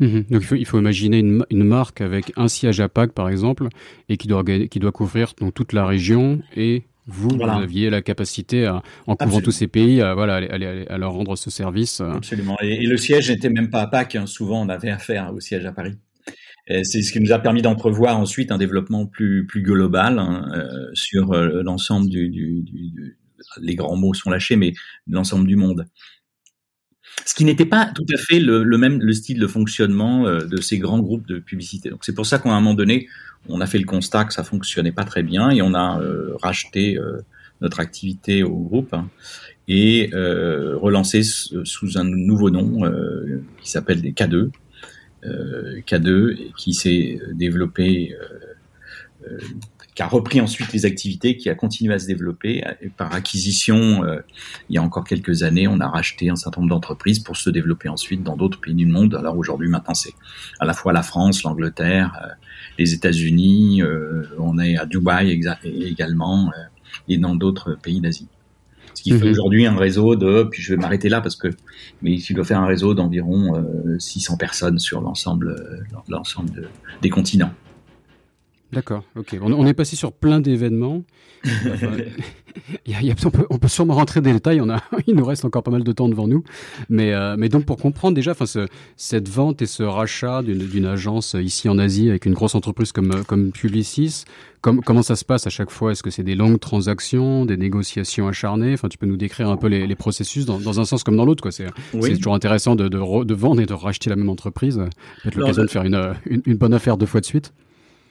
Mhm. 0.00 0.24
Donc 0.30 0.42
il 0.42 0.44
faut, 0.44 0.54
il 0.56 0.66
faut 0.66 0.78
imaginer 0.78 1.18
une, 1.18 1.44
une, 1.50 1.64
marque 1.64 2.00
avec 2.00 2.32
un 2.36 2.48
siège 2.48 2.80
à 2.80 2.88
Pâques 2.88 3.12
par 3.12 3.28
exemple 3.28 3.68
et 4.08 4.16
qui 4.16 4.26
doit, 4.26 4.42
qui 4.44 4.78
doit 4.78 4.92
couvrir 4.92 5.34
toute 5.34 5.72
la 5.72 5.86
région 5.86 6.40
et 6.56 6.82
vous, 7.06 7.28
vous 7.28 7.42
aviez 7.42 7.90
la 7.90 8.00
capacité, 8.00 8.64
à, 8.64 8.82
en 9.06 9.14
couvrant 9.14 9.40
tous 9.40 9.52
ces 9.52 9.66
pays, 9.66 10.00
à, 10.00 10.14
voilà, 10.14 10.36
à, 10.36 10.98
leur 10.98 11.12
rendre 11.12 11.36
ce 11.36 11.50
service. 11.50 12.00
Euh. 12.00 12.12
Absolument. 12.12 12.56
Et, 12.62 12.86
le 12.86 12.96
siège 12.96 13.30
n'était 13.30 13.50
même 13.50 13.68
pas 13.68 13.82
à 13.82 13.86
Pâques. 13.86 14.16
Hein. 14.16 14.26
Souvent, 14.26 14.62
on 14.62 14.68
avait 14.70 14.90
affaire 14.90 15.32
au 15.34 15.40
siège 15.40 15.66
à 15.66 15.72
Paris. 15.72 15.96
C'est 16.66 17.02
ce 17.02 17.12
qui 17.12 17.20
nous 17.20 17.32
a 17.32 17.38
permis 17.38 17.60
d'entrevoir 17.60 18.18
ensuite 18.18 18.50
un 18.50 18.56
développement 18.56 19.04
plus 19.04 19.46
plus 19.46 19.60
global 19.60 20.18
hein, 20.18 20.50
euh, 20.54 20.88
sur 20.94 21.34
euh, 21.34 21.62
l'ensemble 21.62 22.08
du, 22.08 22.30
du, 22.30 22.62
du, 22.62 23.18
les 23.60 23.74
grands 23.74 23.96
mots 23.96 24.14
sont 24.14 24.30
lâchés, 24.30 24.56
mais 24.56 24.72
l'ensemble 25.06 25.46
du 25.46 25.56
monde. 25.56 25.86
Ce 27.24 27.34
qui 27.34 27.44
n'était 27.44 27.66
pas 27.66 27.90
tout 27.94 28.06
à 28.12 28.16
fait 28.16 28.38
le, 28.40 28.64
même 28.78 29.00
le 29.00 29.12
style 29.12 29.38
de 29.38 29.46
fonctionnement 29.46 30.26
euh, 30.26 30.40
de 30.40 30.60
ces 30.60 30.78
grands 30.78 31.00
groupes 31.00 31.26
de 31.26 31.38
publicité. 31.38 31.90
Donc 31.90 32.04
c'est 32.04 32.14
pour 32.14 32.26
ça 32.26 32.38
qu'à 32.38 32.50
un 32.50 32.60
moment 32.60 32.74
donné, 32.74 33.08
on 33.48 33.60
a 33.60 33.66
fait 33.66 33.78
le 33.78 33.84
constat 33.84 34.24
que 34.24 34.32
ça 34.32 34.44
fonctionnait 34.44 34.92
pas 34.92 35.04
très 35.04 35.22
bien 35.22 35.50
et 35.50 35.62
on 35.62 35.74
a 35.74 36.00
racheté 36.42 36.98
notre 37.60 37.80
activité 37.80 38.42
au 38.42 38.56
groupe 38.56 38.94
hein, 38.94 39.10
et 39.68 40.08
relancé 40.14 41.22
sous 41.22 41.98
un 41.98 42.04
nouveau 42.04 42.48
nom 42.48 42.90
qui 43.60 43.70
s'appelle 43.70 44.00
des 44.00 44.12
K2. 44.12 44.50
K2 45.22 46.54
qui 46.54 46.72
s'est 46.72 47.20
développé 47.34 48.16
qui 49.94 50.02
a 50.02 50.06
repris 50.08 50.40
ensuite 50.40 50.72
les 50.72 50.86
activités, 50.86 51.36
qui 51.36 51.48
a 51.48 51.54
continué 51.54 51.94
à 51.94 51.98
se 51.98 52.06
développer. 52.06 52.64
Par 52.96 53.14
acquisition, 53.14 54.04
euh, 54.04 54.20
il 54.68 54.74
y 54.74 54.78
a 54.78 54.82
encore 54.82 55.04
quelques 55.04 55.44
années, 55.44 55.68
on 55.68 55.78
a 55.78 55.88
racheté 55.88 56.30
un 56.30 56.36
certain 56.36 56.60
nombre 56.60 56.70
d'entreprises 56.70 57.20
pour 57.20 57.36
se 57.36 57.48
développer 57.48 57.88
ensuite 57.88 58.22
dans 58.22 58.36
d'autres 58.36 58.60
pays 58.60 58.74
du 58.74 58.86
monde. 58.86 59.14
Alors 59.14 59.38
aujourd'hui, 59.38 59.68
maintenant, 59.68 59.94
c'est 59.94 60.14
à 60.58 60.64
la 60.64 60.72
fois 60.72 60.92
la 60.92 61.02
France, 61.02 61.44
l'Angleterre, 61.44 62.18
euh, 62.22 62.28
les 62.78 62.92
États-Unis, 62.92 63.82
euh, 63.82 64.24
on 64.38 64.58
est 64.58 64.76
à 64.76 64.84
Dubaï 64.84 65.40
également, 65.64 66.50
et 67.08 67.18
dans 67.18 67.36
d'autres 67.36 67.78
pays 67.80 68.00
d'Asie. 68.00 68.28
Ce 68.94 69.02
qui 69.02 69.10
fait 69.10 69.24
mhm. 69.24 69.30
aujourd'hui 69.30 69.66
un 69.66 69.76
réseau 69.76 70.16
de, 70.16 70.44
puis 70.50 70.62
je 70.62 70.74
vais 70.74 70.80
m'arrêter 70.80 71.08
là 71.08 71.20
parce 71.20 71.36
que, 71.36 71.48
mais 72.02 72.14
il 72.14 72.34
doit 72.34 72.44
faire 72.44 72.60
un 72.60 72.66
réseau 72.66 72.94
d'environ 72.94 73.64
600 73.98 74.36
personnes 74.36 74.78
sur 74.78 75.00
l'ensemble, 75.00 75.84
l'ensemble 76.08 76.70
des 77.02 77.10
continents. 77.10 77.52
D'accord, 78.74 79.04
ok. 79.16 79.36
On, 79.40 79.66
est 79.66 79.74
passé 79.74 79.96
sur 79.96 80.12
plein 80.12 80.40
d'événements. 80.40 81.02
on, 83.50 83.58
peut, 83.58 83.68
sûrement 83.68 83.94
rentrer 83.94 84.20
dans 84.20 84.28
les 84.28 84.34
détails, 84.34 84.60
on 84.60 84.68
a, 84.70 84.82
il 85.06 85.14
nous 85.14 85.24
reste 85.24 85.44
encore 85.44 85.62
pas 85.62 85.70
mal 85.70 85.84
de 85.84 85.92
temps 85.92 86.08
devant 86.08 86.26
nous. 86.26 86.44
Mais, 86.88 87.12
euh, 87.12 87.36
mais 87.38 87.48
donc 87.48 87.64
pour 87.64 87.76
comprendre 87.76 88.14
déjà 88.14 88.34
ce, 88.34 88.66
cette 88.96 89.28
vente 89.28 89.62
et 89.62 89.66
ce 89.66 89.82
rachat 89.82 90.42
d'une 90.42 90.86
agence 90.86 91.34
ici 91.34 91.68
en 91.68 91.78
Asie 91.78 92.08
avec 92.08 92.26
une 92.26 92.34
grosse 92.34 92.54
entreprise 92.54 92.92
comme, 92.92 93.24
comme 93.24 93.52
Publicis, 93.52 94.24
comment 94.60 95.02
ça 95.02 95.16
se 95.16 95.24
passe 95.24 95.46
à 95.46 95.50
chaque 95.50 95.70
fois? 95.70 95.92
Est-ce 95.92 96.02
que 96.02 96.10
c'est 96.10 96.22
des 96.22 96.34
longues 96.34 96.60
transactions, 96.60 97.44
des 97.44 97.56
négociations 97.56 98.28
acharnées? 98.28 98.72
Enfin, 98.72 98.88
tu 98.88 98.98
peux 98.98 99.06
nous 99.06 99.16
décrire 99.16 99.50
un 99.50 99.56
peu 99.56 99.68
les, 99.68 99.94
processus 99.94 100.46
dans, 100.46 100.80
un 100.80 100.84
sens 100.84 101.04
comme 101.04 101.16
dans 101.16 101.24
l'autre. 101.24 101.50
C'est 101.50 101.70
toujours 102.16 102.34
intéressant 102.34 102.74
de, 102.74 102.88
de, 102.88 103.34
vendre 103.34 103.60
et 103.60 103.66
de 103.66 103.74
racheter 103.74 104.10
la 104.10 104.16
même 104.16 104.30
entreprise. 104.30 104.80
Peut-être 105.22 105.36
l'occasion 105.36 105.62
de 105.62 105.68
faire 105.68 105.84
une, 105.84 106.16
une 106.26 106.56
bonne 106.56 106.74
affaire 106.74 106.96
deux 106.96 107.06
fois 107.06 107.20
de 107.20 107.26
suite 107.26 107.52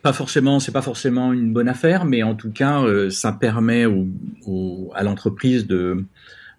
pas 0.03 0.13
forcément, 0.13 0.59
c'est 0.59 0.73
pas 0.73 0.81
forcément 0.81 1.33
une 1.33 1.53
bonne 1.53 1.69
affaire, 1.69 2.05
mais 2.05 2.23
en 2.23 2.35
tout 2.35 2.51
cas, 2.51 2.83
euh, 2.83 3.09
ça 3.09 3.31
permet 3.31 3.85
au, 3.85 4.91
à 4.93 5.03
l'entreprise 5.03 5.65
de 5.65 6.05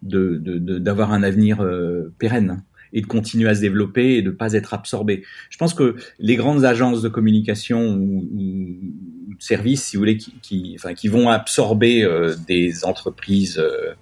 d'avoir 0.02 1.12
un 1.12 1.22
avenir 1.22 1.62
euh, 1.62 2.12
pérenne 2.18 2.62
et 2.92 3.00
de 3.00 3.06
continuer 3.06 3.48
à 3.48 3.54
se 3.54 3.60
développer 3.60 4.16
et 4.16 4.22
de 4.22 4.30
pas 4.30 4.52
être 4.52 4.74
absorbé. 4.74 5.24
Je 5.50 5.56
pense 5.56 5.72
que 5.72 5.96
les 6.18 6.36
grandes 6.36 6.64
agences 6.64 7.00
de 7.00 7.08
communication 7.08 7.96
ou, 7.96 8.28
de 8.30 9.42
services, 9.42 9.84
si 9.84 9.96
vous 9.96 10.00
voulez, 10.00 10.16
qui, 10.16 10.34
qui, 10.42 10.76
enfin, 10.78 10.94
qui 10.94 11.08
vont 11.08 11.28
absorber 11.28 12.04
euh, 12.04 12.34
des 12.46 12.84
entreprises 12.84 13.58
euh, 13.58 13.94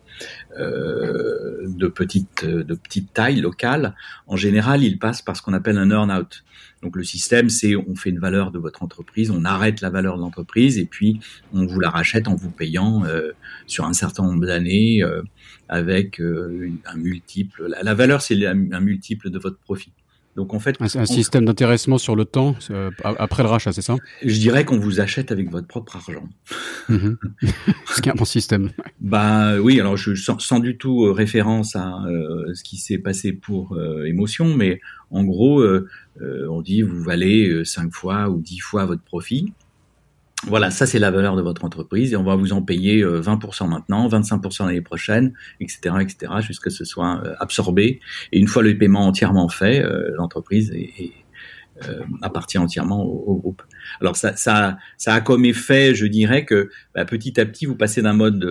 de 0.59 1.89
petite 1.89 2.45
de 2.45 2.75
petite 2.75 3.13
taille 3.13 3.41
locale, 3.41 3.95
en 4.27 4.37
général, 4.37 4.83
ils 4.83 4.99
passent 4.99 5.23
par 5.23 5.37
ce 5.37 5.43
qu'on 5.43 5.53
appelle 5.53 5.79
un 5.79 5.91
earn-out. 5.91 6.45
Donc 6.83 6.97
le 6.97 7.05
système, 7.05 7.49
c'est 7.49 7.77
on 7.77 7.95
fait 7.95 8.11
une 8.11 8.19
valeur 8.19 8.51
de 8.51 8.59
votre 8.59 8.83
entreprise, 8.83 9.31
on 9.31 9.45
arrête 9.45 9.81
la 9.81 9.91
valeur 9.91 10.17
de 10.17 10.23
l'entreprise 10.23 10.79
et 10.79 10.85
puis 10.85 11.21
on 11.53 11.65
vous 11.65 11.81
la 11.81 11.91
rachète 11.91 12.29
en 12.29 12.35
vous 12.35 12.51
payant 12.51 13.05
euh, 13.05 13.31
sur 13.67 13.85
un 13.85 13.93
certain 13.93 14.25
nombre 14.25 14.45
d'années 14.47 15.03
euh, 15.03 15.23
avec 15.69 16.21
un 16.21 16.97
multiple. 16.97 17.73
La, 17.83 17.95
valeur, 17.95 18.21
c'est 18.21 18.45
un 18.45 18.81
multiple 18.81 19.31
de 19.31 19.39
votre 19.39 19.59
profit. 19.59 19.93
Donc 20.37 20.55
en 20.55 20.59
fait, 20.61 20.77
un, 20.81 20.87
un 20.87 21.07
système 21.07 21.45
d'intéressement 21.45 21.99
sur 21.99 22.17
le 22.17 22.25
temps 22.25 22.57
après 23.05 23.43
le 23.43 23.49
rachat, 23.49 23.73
c'est 23.73 23.83
ça? 23.83 23.97
Je 24.25 24.39
dirais 24.39 24.65
qu'on 24.65 24.79
vous 24.79 25.01
achète 25.01 25.31
avec 25.31 25.51
votre 25.51 25.67
propre 25.67 25.97
argent. 25.97 26.29
C'est 27.87 28.09
un 28.09 28.15
bon 28.15 28.25
système. 28.25 28.71
Bah 29.01 29.59
oui, 29.61 29.81
alors 29.81 29.97
je 29.97 30.15
sens, 30.15 30.45
sans 30.45 30.61
du 30.61 30.77
tout 30.77 31.05
euh, 31.05 31.13
référence 31.13 31.77
à 31.77 32.05
euh, 32.07 32.53
ce 32.55 32.63
qui 32.63 32.77
s'est 32.77 32.99
passé 32.99 33.33
pour 33.33 33.75
euh, 33.75 34.05
émotion, 34.05 34.55
mais 34.57 34.81
en 35.11 35.25
gros, 35.25 35.63
on 36.21 36.63
dit 36.63 36.81
vous 36.81 37.03
valez 37.03 37.65
cinq 37.65 37.93
fois 37.93 38.31
ou 38.31 38.41
dix 38.41 38.61
fois 38.61 38.87
votre 38.87 39.03
profit. 39.03 39.53
Voilà, 40.49 40.73
ça 40.73 40.87
c'est 40.87 40.99
la 40.99 41.13
valeur 41.13 41.37
de 41.37 41.43
votre 41.43 41.65
entreprise 41.65 42.13
et 42.13 42.17
on 42.17 42.25
va 42.25 42.35
vous 42.35 42.53
en 42.53 42.63
payer 42.63 43.05
20% 43.05 43.65
euh, 43.65 43.67
maintenant, 43.69 44.09
25% 44.09 44.67
l'année 44.67 44.81
prochaine, 44.81 45.35
etc., 45.61 45.97
etc., 46.01 46.33
jusqu'à 46.41 46.71
ce 46.71 46.79
que 46.79 46.85
ce 46.85 46.85
soit 46.85 47.23
euh, 47.25 47.35
absorbé. 47.39 48.01
Et 48.33 48.41
une 48.41 48.49
fois 48.49 48.63
le 48.63 48.77
paiement 48.77 49.07
entièrement 49.07 49.49
fait, 49.49 49.85
euh, 49.85 50.11
l'entreprise 50.17 50.73
appartient 52.23 52.59
entièrement 52.59 53.03
au, 53.03 53.35
groupe. 53.37 53.63
Alors 54.01 54.15
ça, 54.15 54.37
ça, 54.37 54.79
ça 54.99 55.15
a 55.15 55.21
comme 55.21 55.45
effet, 55.45 55.95
je 55.95 56.07
dirais 56.07 56.45
que 56.45 56.71
bah, 56.95 57.05
petit 57.05 57.41
à 57.41 57.47
petit 57.47 57.67
vous 57.67 57.75
passez 57.75 58.03
d'un 58.03 58.13
mode 58.13 58.47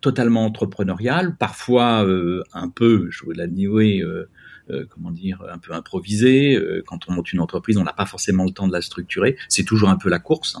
totalement 0.00 0.44
entrepreneurial, 0.44 1.36
parfois 1.36 2.04
un 2.54 2.68
peu, 2.68 3.08
je 3.10 3.24
vous 3.24 3.30
l'admets, 3.32 4.00
euh, 4.02 4.28
comment 4.90 5.10
dire, 5.10 5.42
un 5.50 5.58
peu 5.58 5.72
improvisé. 5.72 6.56
Euh, 6.56 6.82
quand 6.86 7.08
on 7.08 7.12
monte 7.12 7.32
une 7.32 7.40
entreprise, 7.40 7.76
on 7.76 7.84
n'a 7.84 7.92
pas 7.92 8.06
forcément 8.06 8.44
le 8.44 8.50
temps 8.50 8.68
de 8.68 8.72
la 8.72 8.82
structurer. 8.82 9.36
C'est 9.48 9.64
toujours 9.64 9.88
un 9.88 9.96
peu 9.96 10.08
la 10.08 10.18
course. 10.18 10.56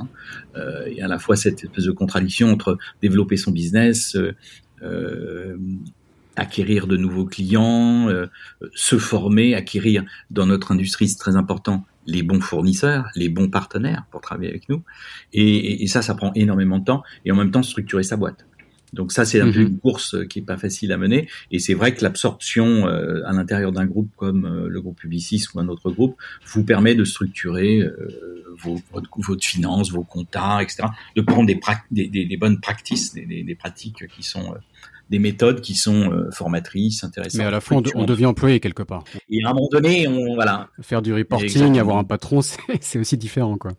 Euh, 0.56 0.86
il 0.88 0.94
y 0.94 1.00
a 1.00 1.06
à 1.06 1.08
la 1.08 1.18
fois 1.18 1.36
cette 1.36 1.64
espèce 1.64 1.84
de 1.84 1.92
contradiction 1.92 2.50
entre 2.50 2.78
développer 3.00 3.36
son 3.36 3.50
business, 3.50 4.16
acquérir 6.34 6.86
de 6.86 6.96
nouveaux 6.96 7.26
clients, 7.26 8.08
se 8.74 8.98
former, 8.98 9.54
acquérir 9.54 10.04
dans 10.30 10.46
notre 10.46 10.72
industrie, 10.72 11.08
c'est 11.08 11.18
très 11.18 11.36
important, 11.36 11.84
les 12.06 12.22
bons 12.22 12.40
fournisseurs, 12.40 13.08
les 13.14 13.28
bons 13.28 13.48
partenaires 13.48 14.06
pour 14.10 14.20
travailler 14.22 14.50
avec 14.50 14.68
nous. 14.68 14.82
et, 15.32 15.86
ça, 15.86 16.02
ça 16.02 16.14
prend 16.14 16.32
énormément 16.34 16.78
de 16.78 16.84
temps. 16.84 17.02
Et 17.24 17.30
en 17.30 17.36
même 17.36 17.52
temps, 17.52 17.62
structurer 17.62 18.02
sa 18.02 18.16
boîte. 18.16 18.44
Donc 18.92 19.12
ça, 19.12 19.24
c'est 19.24 19.40
un 19.40 19.50
peu 19.50 19.60
mhm. 19.60 19.68
une 19.68 19.78
course 19.78 20.16
qui 20.28 20.40
est 20.40 20.42
pas 20.42 20.58
facile 20.58 20.92
à 20.92 20.98
mener. 20.98 21.28
Et 21.50 21.58
c'est 21.58 21.74
vrai 21.74 21.94
que 21.94 22.02
l'absorption 22.02 22.86
euh, 22.86 23.22
à 23.26 23.32
l'intérieur 23.32 23.72
d'un 23.72 23.86
groupe 23.86 24.10
comme 24.16 24.44
euh, 24.44 24.68
le 24.68 24.80
groupe 24.80 24.98
Publicis 24.98 25.44
ou 25.54 25.60
un 25.60 25.68
autre 25.68 25.90
groupe 25.90 26.16
vous 26.46 26.64
permet 26.64 26.94
de 26.94 27.04
structurer 27.04 27.80
euh, 27.80 28.44
vos, 28.58 28.80
votre, 28.92 29.08
votre 29.16 29.44
finance, 29.44 29.90
vos 29.90 30.02
comptes, 30.04 30.36
etc. 30.60 30.84
De 31.16 31.22
prendre 31.22 31.46
des, 31.46 31.58
des, 31.90 32.26
des, 32.26 32.36
bonnes 32.36 32.60
pratiques, 32.60 33.14
des, 33.14 33.42
des, 33.42 33.54
pratiques 33.54 34.06
qui 34.08 34.22
sont 34.22 34.54
des 35.08 35.18
méthodes 35.18 35.60
qui 35.60 35.74
sont 35.74 36.28
formatrices, 36.30 37.02
intéressantes. 37.04 37.38
Mais 37.38 37.44
à 37.44 37.50
la 37.50 37.60
fois, 37.60 37.82
on, 37.94 38.04
devient 38.04 38.26
employé 38.26 38.60
quelque 38.60 38.82
part. 38.82 39.04
Et 39.30 39.42
à 39.44 39.50
un 39.50 39.52
moment 39.54 39.68
donné, 39.70 40.06
on 40.06 40.34
voilà. 40.34 40.68
Faire 40.80 41.02
du 41.02 41.12
reporting, 41.12 41.78
avoir 41.78 41.96
un 41.96 42.04
patron, 42.04 42.40
c'est 42.80 42.98
aussi 42.98 43.16
différent, 43.16 43.56
quoi. 43.56 43.72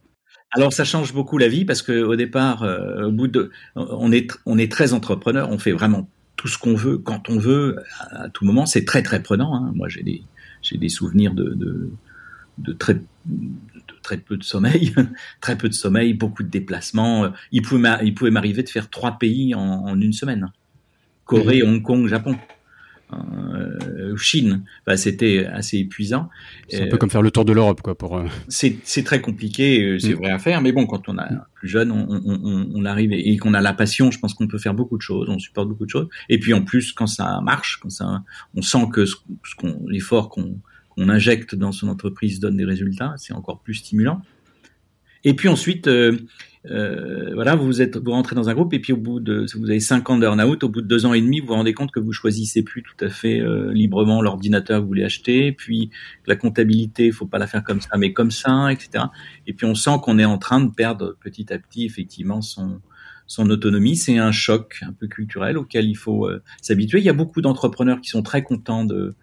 Alors 0.55 0.71
ça 0.71 0.83
change 0.83 1.13
beaucoup 1.13 1.37
la 1.37 1.47
vie 1.47 1.65
parce 1.65 1.81
que 1.81 2.03
au 2.03 2.15
départ, 2.15 2.63
euh, 2.63 3.07
au 3.07 3.11
bout 3.11 3.27
de, 3.27 3.51
on 3.75 4.11
est 4.11 4.31
on 4.45 4.57
est 4.57 4.71
très 4.71 4.93
entrepreneur, 4.93 5.49
on 5.49 5.57
fait 5.57 5.71
vraiment 5.71 6.07
tout 6.35 6.47
ce 6.47 6.57
qu'on 6.57 6.75
veut 6.75 6.97
quand 6.97 7.29
on 7.29 7.37
veut 7.37 7.77
à, 8.11 8.29
tout 8.29 8.45
moment. 8.45 8.65
C'est 8.65 8.85
très 8.85 9.01
très 9.01 9.23
prenant. 9.23 9.55
Hein. 9.55 9.71
Moi 9.75 9.89
j'ai 9.89 10.03
des 10.03 10.23
j'ai 10.61 10.77
des 10.77 10.89
souvenirs 10.89 11.33
de, 11.33 11.53
de, 11.55 11.89
de 12.59 12.73
très 12.73 12.93
de 12.93 13.01
très 14.03 14.17
peu 14.17 14.37
de 14.37 14.43
sommeil, 14.43 14.93
très 15.41 15.57
peu 15.57 15.69
de 15.69 15.73
sommeil, 15.73 16.13
beaucoup 16.13 16.43
de 16.43 16.49
déplacements. 16.49 17.31
Il 17.51 17.63
pouvait 17.63 17.89
il 18.03 18.13
pouvait 18.13 18.31
m'arriver 18.31 18.61
de 18.61 18.69
faire 18.69 18.89
trois 18.89 19.17
pays 19.17 19.55
en, 19.55 19.59
en 19.59 19.99
une 19.99 20.13
semaine. 20.13 20.51
Corée. 21.25 21.63
Hong 21.63 21.81
Kong, 21.81 22.07
Japon. 22.07 22.37
Euh, 23.13 24.17
Chine. 24.17 24.63
c'était 24.95 25.45
assez 25.45 25.79
épuisant. 25.79 26.29
C'est 26.69 26.83
un 26.83 26.89
peu 26.89 26.97
comme 26.97 27.09
faire 27.09 27.21
le 27.21 27.31
tour 27.31 27.45
de 27.45 27.53
l'Europe, 27.53 27.81
quoi. 27.81 27.97
Pour 27.97 28.17
euh, 28.17 28.25
c'est 28.47 29.03
très 29.03 29.21
compliqué, 29.21 29.83
euh, 29.83 29.99
c'est 29.99 30.13
mm. 30.13 30.17
vrai 30.17 30.31
à 30.31 30.39
faire, 30.39 30.61
mais 30.61 30.71
bon, 30.71 30.85
quand 30.85 31.09
on 31.09 31.17
a 31.17 31.27
plus 31.55 31.67
jeune, 31.67 31.91
on, 31.91 32.85
arrive 32.85 33.13
et, 33.13 33.37
qu'on 33.37 33.53
a 33.53 33.61
la 33.61 33.73
passion, 33.73 34.11
je 34.11 34.19
pense 34.19 34.33
qu'on 34.33 34.47
peut 34.47 34.57
faire 34.57 34.73
beaucoup 34.73 34.97
de 34.97 35.01
choses, 35.01 35.29
on 35.29 35.39
supporte 35.39 35.69
beaucoup 35.69 35.85
de 35.85 35.89
choses. 35.89 36.07
Et 36.29 36.39
puis 36.39 36.53
en 36.53 36.63
plus, 36.63 36.91
quand 36.91 37.07
ça 37.07 37.39
marche, 37.41 37.79
quand 37.81 37.89
ça, 37.89 38.23
on 38.55 38.61
sent 38.61 38.87
que 38.91 39.05
ce, 39.05 39.15
qu'on 39.57 39.85
l'effort 39.87 40.29
qu'on 40.29 41.09
injecte 41.09 41.55
dans 41.55 41.71
son 41.71 41.87
entreprise 41.87 42.39
donne 42.39 42.57
des 42.57 42.65
résultats, 42.65 43.13
c'est 43.17 43.33
encore 43.33 43.61
plus 43.61 43.75
stimulant. 43.75 44.21
Et 45.23 45.33
puis 45.33 45.47
ensuite, 45.47 45.87
euh, 45.87 46.17
voilà, 46.65 47.55
vous 47.55 47.81
êtes, 47.81 47.97
vous 47.97 48.11
rentrez 48.11 48.35
dans 48.35 48.49
un 48.49 48.53
groupe 48.53 48.73
et 48.73 48.79
puis 48.79 48.93
au 48.93 48.97
bout 48.97 49.19
de, 49.19 49.45
vous 49.55 49.69
avez 49.69 49.79
cinq 49.79 50.09
ans 50.09 50.17
d'earn-out, 50.17 50.63
au 50.63 50.69
bout 50.69 50.81
de 50.81 50.87
deux 50.87 51.05
ans 51.05 51.13
et 51.13 51.21
demi, 51.21 51.39
vous 51.39 51.47
vous 51.47 51.53
rendez 51.53 51.73
compte 51.73 51.91
que 51.91 51.99
vous 51.99 52.13
choisissez 52.13 52.63
plus 52.63 52.83
tout 52.83 53.05
à 53.05 53.09
fait 53.09 53.41
euh, 53.41 53.73
librement 53.73 54.21
l'ordinateur 54.21 54.79
que 54.79 54.81
vous 54.83 54.87
voulez 54.87 55.03
acheter, 55.03 55.51
puis 55.51 55.89
la 56.25 56.35
comptabilité, 56.35 57.07
il 57.07 57.13
faut 57.13 57.25
pas 57.25 57.37
la 57.37 57.47
faire 57.47 57.63
comme 57.63 57.81
ça, 57.81 57.97
mais 57.97 58.13
comme 58.13 58.31
ça, 58.31 58.71
etc. 58.71 59.05
Et 59.47 59.53
puis 59.53 59.65
on 59.65 59.75
sent 59.75 59.97
qu'on 60.01 60.19
est 60.19 60.25
en 60.25 60.37
train 60.37 60.61
de 60.61 60.71
perdre 60.71 61.17
petit 61.21 61.51
à 61.51 61.59
petit 61.59 61.85
effectivement 61.85 62.41
son 62.41 62.79
son 63.25 63.49
autonomie. 63.49 63.95
C'est 63.95 64.17
un 64.17 64.31
choc 64.31 64.79
un 64.81 64.93
peu 64.93 65.07
culturel 65.07 65.57
auquel 65.57 65.85
il 65.85 65.95
faut 65.95 66.27
euh, 66.27 66.41
s'habituer. 66.61 66.99
Il 66.99 67.05
y 67.05 67.09
a 67.09 67.13
beaucoup 67.13 67.41
d'entrepreneurs 67.41 68.01
qui 68.01 68.09
sont 68.09 68.21
très 68.21 68.43
contents 68.43 68.85
de 68.85 69.15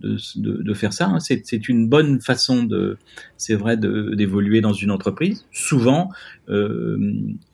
de, 0.00 0.16
de, 0.36 0.62
de 0.62 0.74
faire 0.74 0.92
ça. 0.92 1.06
Hein. 1.06 1.18
C'est 1.20 1.68
une 1.68 1.88
bonne 1.88 2.20
façon 2.20 2.64
de, 2.64 2.98
c'est 3.36 3.54
vrai, 3.54 3.76
d'évoluer 3.76 4.60
dans 4.60 4.72
une 4.72 4.90
entreprise. 4.90 5.46
Souvent, 5.52 6.10
euh, 6.48 6.98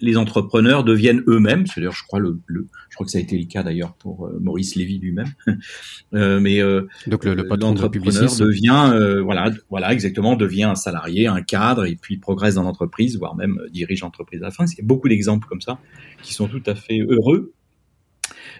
les 0.00 0.16
entrepreneurs 0.16 0.84
deviennent 0.84 1.22
eux-mêmes. 1.26 1.66
C'est 1.66 1.80
d'ailleurs, 1.80 1.94
je 1.94 2.04
crois, 2.04 2.20
le, 2.20 2.38
le, 2.46 2.66
je 2.90 2.94
crois 2.94 3.04
que 3.06 3.10
ça 3.10 3.18
a 3.18 3.20
été 3.20 3.38
le 3.38 3.46
cas 3.46 3.62
d'ailleurs 3.62 3.94
pour 3.94 4.26
euh, 4.26 4.38
Maurice 4.40 4.76
Lévy 4.76 4.98
lui-même. 4.98 5.32
euh, 6.14 6.40
mais 6.40 6.60
euh, 6.60 6.86
donc 7.06 7.24
le, 7.24 7.34
le 7.34 7.48
patron 7.48 7.70
l'entrepreneur 7.70 8.36
devient, 8.36 8.92
euh, 8.94 9.22
voilà, 9.22 9.50
voilà, 9.70 9.92
exactement, 9.92 10.36
devient 10.36 10.64
un 10.64 10.74
salarié, 10.74 11.26
un 11.26 11.42
cadre, 11.42 11.86
et 11.86 11.96
puis 11.96 12.18
progresse 12.18 12.54
dans 12.54 12.62
l'entreprise, 12.62 13.18
voire 13.18 13.34
même 13.34 13.58
dirige 13.70 14.02
l'entreprise 14.02 14.42
à 14.42 14.46
la 14.46 14.50
fin. 14.50 14.64
Il 14.66 14.78
y 14.78 14.82
a 14.82 14.84
beaucoup 14.84 15.08
d'exemples 15.08 15.48
comme 15.48 15.60
ça 15.60 15.78
qui 16.22 16.34
sont 16.34 16.48
tout 16.48 16.62
à 16.66 16.74
fait 16.74 17.00
heureux. 17.00 17.52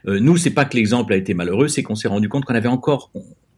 Euh, 0.07 0.21
nous, 0.21 0.37
c'est 0.37 0.51
pas 0.51 0.65
que 0.65 0.77
l'exemple 0.77 1.13
a 1.13 1.17
été 1.17 1.35
malheureux, 1.35 1.69
c'est 1.69 1.83
qu'on 1.83 1.95
s'est 1.95 2.09
rendu 2.09 2.29
compte 2.29 2.45
qu'on 2.45 2.55
avait 2.55 2.69
encore, 2.69 3.11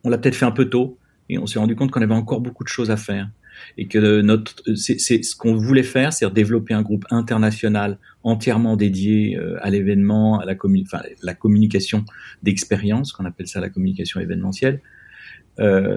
on 0.07 0.09
l'a 0.09 0.19
peut-être 0.19 0.37
fait 0.37 0.47
un 0.47 0.53
peu 0.53 0.67
tôt 0.67 0.99
et 1.29 1.37
on 1.37 1.47
s'est 1.47 1.59
rendu 1.59 1.75
compte 1.75 1.91
qu'on 1.91 2.01
avait 2.01 2.15
encore 2.15 2.41
beaucoup 2.41 2.63
de 2.63 2.69
choses 2.69 2.93
à 2.93 2.97
faire 2.97 3.29
et 3.77 3.89
que 3.89 4.21
notre 4.21 4.55
c'est 4.77 4.99
ce 4.99 5.35
qu'on 5.35 5.57
voulait 5.57 5.83
faire 5.83 6.13
c'est 6.13 6.33
développer 6.33 6.75
un 6.75 6.83
groupe 6.83 7.05
international 7.11 7.99
entièrement 8.23 8.77
dédié 8.77 9.37
euh, 9.37 9.57
à 9.63 9.71
l'événement 9.71 10.39
à 10.39 10.45
la 10.45 10.55
enfin, 10.55 11.03
la 11.23 11.35
communication 11.35 12.05
d'expérience 12.45 13.13
qu'on 13.13 13.25
appelle 13.25 13.49
ça 13.49 13.61
la 13.61 13.69
communication 13.69 14.21
événementielle. 14.21 14.81
Euh, 15.59 15.97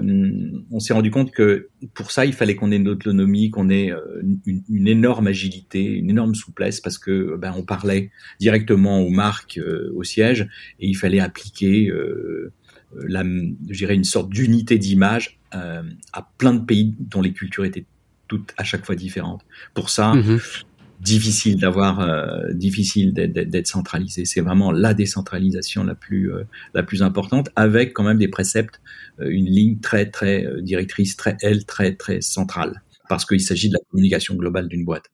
on 0.70 0.80
s'est 0.80 0.94
rendu 0.94 1.10
compte 1.10 1.32
que 1.32 1.68
pour 1.92 2.12
ça 2.12 2.24
il 2.24 2.32
fallait 2.32 2.56
qu'on 2.56 2.72
ait 2.72 2.76
une 2.76 2.88
autonomie 2.88 3.50
qu'on 3.50 3.68
ait 3.68 3.92
euh, 3.92 4.22
une, 4.46 4.62
une, 4.70 4.88
énorme 4.88 5.26
agilité 5.26 5.84
une 5.84 6.08
énorme 6.08 6.34
souplesse 6.34 6.80
parce 6.80 6.96
que 6.96 7.36
ben 7.36 7.52
on 7.54 7.62
parlait 7.62 8.10
directement 8.40 9.00
aux 9.00 9.10
marques 9.10 9.58
euh, 9.58 9.92
au 9.94 10.02
siège 10.02 10.48
et 10.80 10.88
il 10.88 10.94
fallait 10.94 11.20
appliquer 11.20 11.90
euh, 11.90 12.00
euh, 12.00 12.52
la, 12.94 13.22
je 13.22 13.78
dirais 13.78 13.94
une 13.94 14.04
sorte 14.04 14.30
d'unité 14.30 14.78
d'image 14.78 15.38
euh, 15.54 15.82
à 16.12 16.28
plein 16.38 16.54
de 16.54 16.64
pays 16.64 16.94
dont 16.98 17.22
les 17.22 17.32
cultures 17.32 17.64
étaient 17.64 17.86
toutes 18.28 18.52
à 18.56 18.64
chaque 18.64 18.84
fois 18.84 18.94
différentes. 18.94 19.42
Pour 19.74 19.90
ça, 19.90 20.14
mhm. 20.14 20.38
difficile 21.00 21.58
d'avoir, 21.58 22.00
euh, 22.00 22.52
difficile 22.52 23.12
d'être 23.12 23.66
centralisé. 23.66 24.24
C'est 24.24 24.40
vraiment 24.40 24.72
la 24.72 24.94
décentralisation 24.94 25.84
la 25.84 25.94
plus 25.94 26.32
euh, 26.32 26.44
la 26.74 26.82
plus 26.82 27.02
importante, 27.02 27.48
avec 27.56 27.92
quand 27.92 28.04
même 28.04 28.18
des 28.18 28.28
préceptes, 28.28 28.80
une 29.20 29.46
ligne 29.46 29.78
très 29.80 30.06
très 30.06 30.46
directrice, 30.62 31.16
très 31.16 31.36
elle, 31.42 31.64
très 31.64 31.94
très 31.94 32.20
centrale, 32.20 32.82
parce 33.08 33.24
qu'il 33.24 33.40
s'agit 33.40 33.68
de 33.68 33.74
la 33.74 33.80
communication 33.90 34.34
globale 34.34 34.68
d'une 34.68 34.84
boîte. 34.84 35.10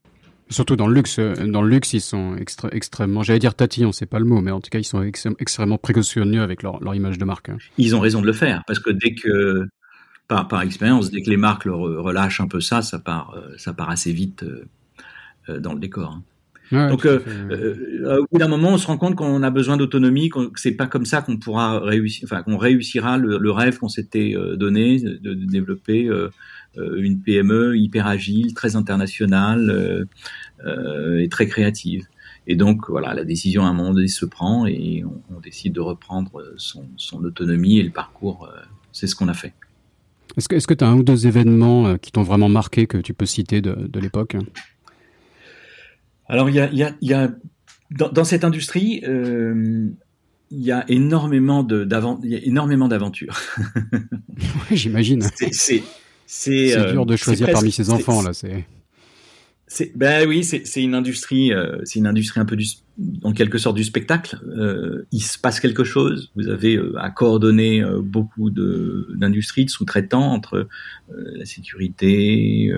Surtout 0.49 0.76
dans 0.76 0.87
le 0.87 0.95
luxe, 0.95 1.19
euh, 1.19 1.35
dans 1.47 1.62
le 1.62 1.69
luxe, 1.69 1.93
ils 1.93 2.00
sont 2.00 2.37
extrêmement, 2.71 3.23
j'allais 3.23 3.38
dire 3.38 3.55
tatillons, 3.55 3.93
c'est 3.93 4.07
pas 4.07 4.19
le 4.19 4.25
mot, 4.25 4.41
mais 4.41 4.53
en 4.53 4.61
tout 4.61 4.71
cas, 4.71 4.79
ils 4.79 4.85
sont 4.85 5.03
ex 5.03 5.26
extrêmement 5.38 5.79
précautionneux 5.79 6.43
avec 6.43 6.62
leur, 6.62 6.83
leur, 6.83 6.95
image 6.95 7.19
de 7.19 7.25
marque. 7.25 7.49
Hein. 7.49 7.59
Ils 7.79 7.97
ont 7.97 8.00
raison 8.00 8.21
de 8.21 8.26
le 8.26 8.33
faire, 8.33 8.62
parce 8.67 8.79
que 8.79 8.91
dès 8.91 9.15
que, 9.15 9.67
par, 10.29 10.47
par 10.47 10.62
expérience, 10.62 11.11
dès 11.11 11.23
que 11.23 11.31
les 11.31 11.37
marques 11.37 11.65
leur 11.65 11.79
relâchent 11.79 12.41
un 12.41 12.49
peu 12.49 12.61
ça, 12.61 12.83
ça 12.83 12.99
part, 12.99 13.35
euh, 13.37 13.55
ça 13.59 13.73
part 13.73 13.91
assez 13.91 14.12
vite 14.12 14.45
euh, 15.49 15.61
dans 15.61 15.75
le 15.75 15.81
décor. 15.81 16.12
Hein. 16.12 16.23
Ouais, 16.73 16.88
Donc, 16.88 17.07
euh, 17.07 17.21
euh, 17.50 18.23
au 18.23 18.26
bout 18.31 18.38
d'un 18.38 18.49
moment, 18.49 18.71
on 18.71 18.79
se 18.79 18.87
rend 18.87 18.99
compte 18.99 19.15
qu'on 19.15 19.43
a 19.43 19.50
besoin 19.50 19.76
d'autonomie, 19.76 20.31
que 20.31 20.50
c'est 20.57 20.73
pas 20.73 20.87
comme 20.87 21.07
ça 21.07 21.23
qu'on 21.23 21.37
pourra 21.37 21.79
réussir, 21.79 22.25
enfin 22.25 22.43
qu'on 22.43 22.57
réussira 22.57 23.19
le, 23.19 23.38
le 23.38 23.50
rêve 23.53 23.79
qu'on 23.79 23.88
s'était 23.88 24.35
donné 24.57 24.99
de, 24.99 25.35
de 25.35 25.35
développer 25.35 26.09
euh, 26.09 26.31
une 26.76 27.21
PME 27.21 27.76
hyper 27.76 28.06
agile, 28.06 28.54
très 28.54 28.76
internationale 28.76 30.06
euh, 30.64 31.18
et 31.18 31.28
très 31.28 31.47
créative. 31.47 32.06
Et 32.47 32.54
donc 32.54 32.88
voilà, 32.88 33.12
la 33.14 33.25
décision 33.25 33.64
à 33.64 33.68
un 33.68 33.73
moment 33.73 33.92
donné 33.92 34.09
se 34.09 34.25
prend 34.25 34.66
et 34.66 35.04
on, 35.04 35.37
on 35.37 35.40
décide 35.40 35.73
de 35.73 35.80
reprendre 35.80 36.54
son, 36.56 36.85
son, 36.97 37.25
autonomie 37.25 37.78
et 37.78 37.83
le 37.83 37.90
parcours. 37.90 38.49
c'est 38.92 39.06
ce 39.06 39.16
qu'on 39.16 39.28
a 39.28 39.35
fait. 39.35 39.52
Est-ce 40.37 40.66
que 40.66 40.75
tu 40.75 40.85
as 40.85 40.88
un 40.88 40.97
ou 40.97 41.02
deux 41.02 41.26
événements 41.26 41.97
qui 41.99 42.12
t'ont 42.12 42.23
vraiment 42.23 42.49
marqué 42.49 42.87
que 42.87 42.99
tu 42.99 43.14
peux 43.14 43.26
citer 43.26 43.61
de, 43.61 43.88
de 43.88 44.00
l'époque? 44.00 44.37
Alors, 46.28 46.49
il 46.50 46.56
y 46.56 46.61
a, 46.61 46.71
y 46.73 46.83
a, 46.83 46.92
y 47.00 47.12
a 47.12 47.30
dans, 47.90 48.11
dans, 48.11 48.25
cette 48.25 48.45
industrie, 48.45 49.02
euh, 49.06 49.88
il 50.50 50.62
y 50.62 50.73
a 50.73 50.85
énormément 50.88 51.62
de 51.62 51.88
il 52.23 52.30
y 52.30 52.35
a 52.35 52.45
énormément 52.45 52.88
d'aventures. 52.88 53.38
oui, 54.71 54.76
j'imagine. 54.76 55.23
C'est 56.26 56.76
euh, 56.76 56.92
dur 56.92 57.06
de 57.06 57.16
choisir 57.16 57.50
parmi 57.50 57.73
ses 57.73 57.90
enfants 57.90 58.23
là. 58.23 58.33
C'est 58.35 58.66
ben 59.97 60.28
oui, 60.28 60.45
c'est 60.45 60.83
une 60.83 60.95
industrie, 60.95 61.52
euh, 61.52 61.78
c'est 61.85 61.99
une 61.99 62.06
industrie 62.06 62.38
un 62.38 62.45
peu 62.45 62.54
du, 62.54 62.66
en 63.25 63.33
quelque 63.33 63.59
sorte 63.59 63.76
du 63.76 63.83
spectacle. 63.83 64.38
Euh, 64.47 65.06
il 65.11 65.21
se 65.21 65.38
passe 65.38 65.59
quelque 65.59 65.82
chose. 65.82 66.30
Vous 66.36 66.49
avez 66.49 66.76
euh, 66.76 66.95
à 66.99 67.10
coordonner 67.10 67.84
beaucoup 68.00 68.50
d'industries, 68.50 69.65
de, 69.65 69.67
de 69.67 69.71
sous-traitants 69.71 70.32
entre 70.32 70.69
la 71.08 71.45
sécurité, 71.45 72.73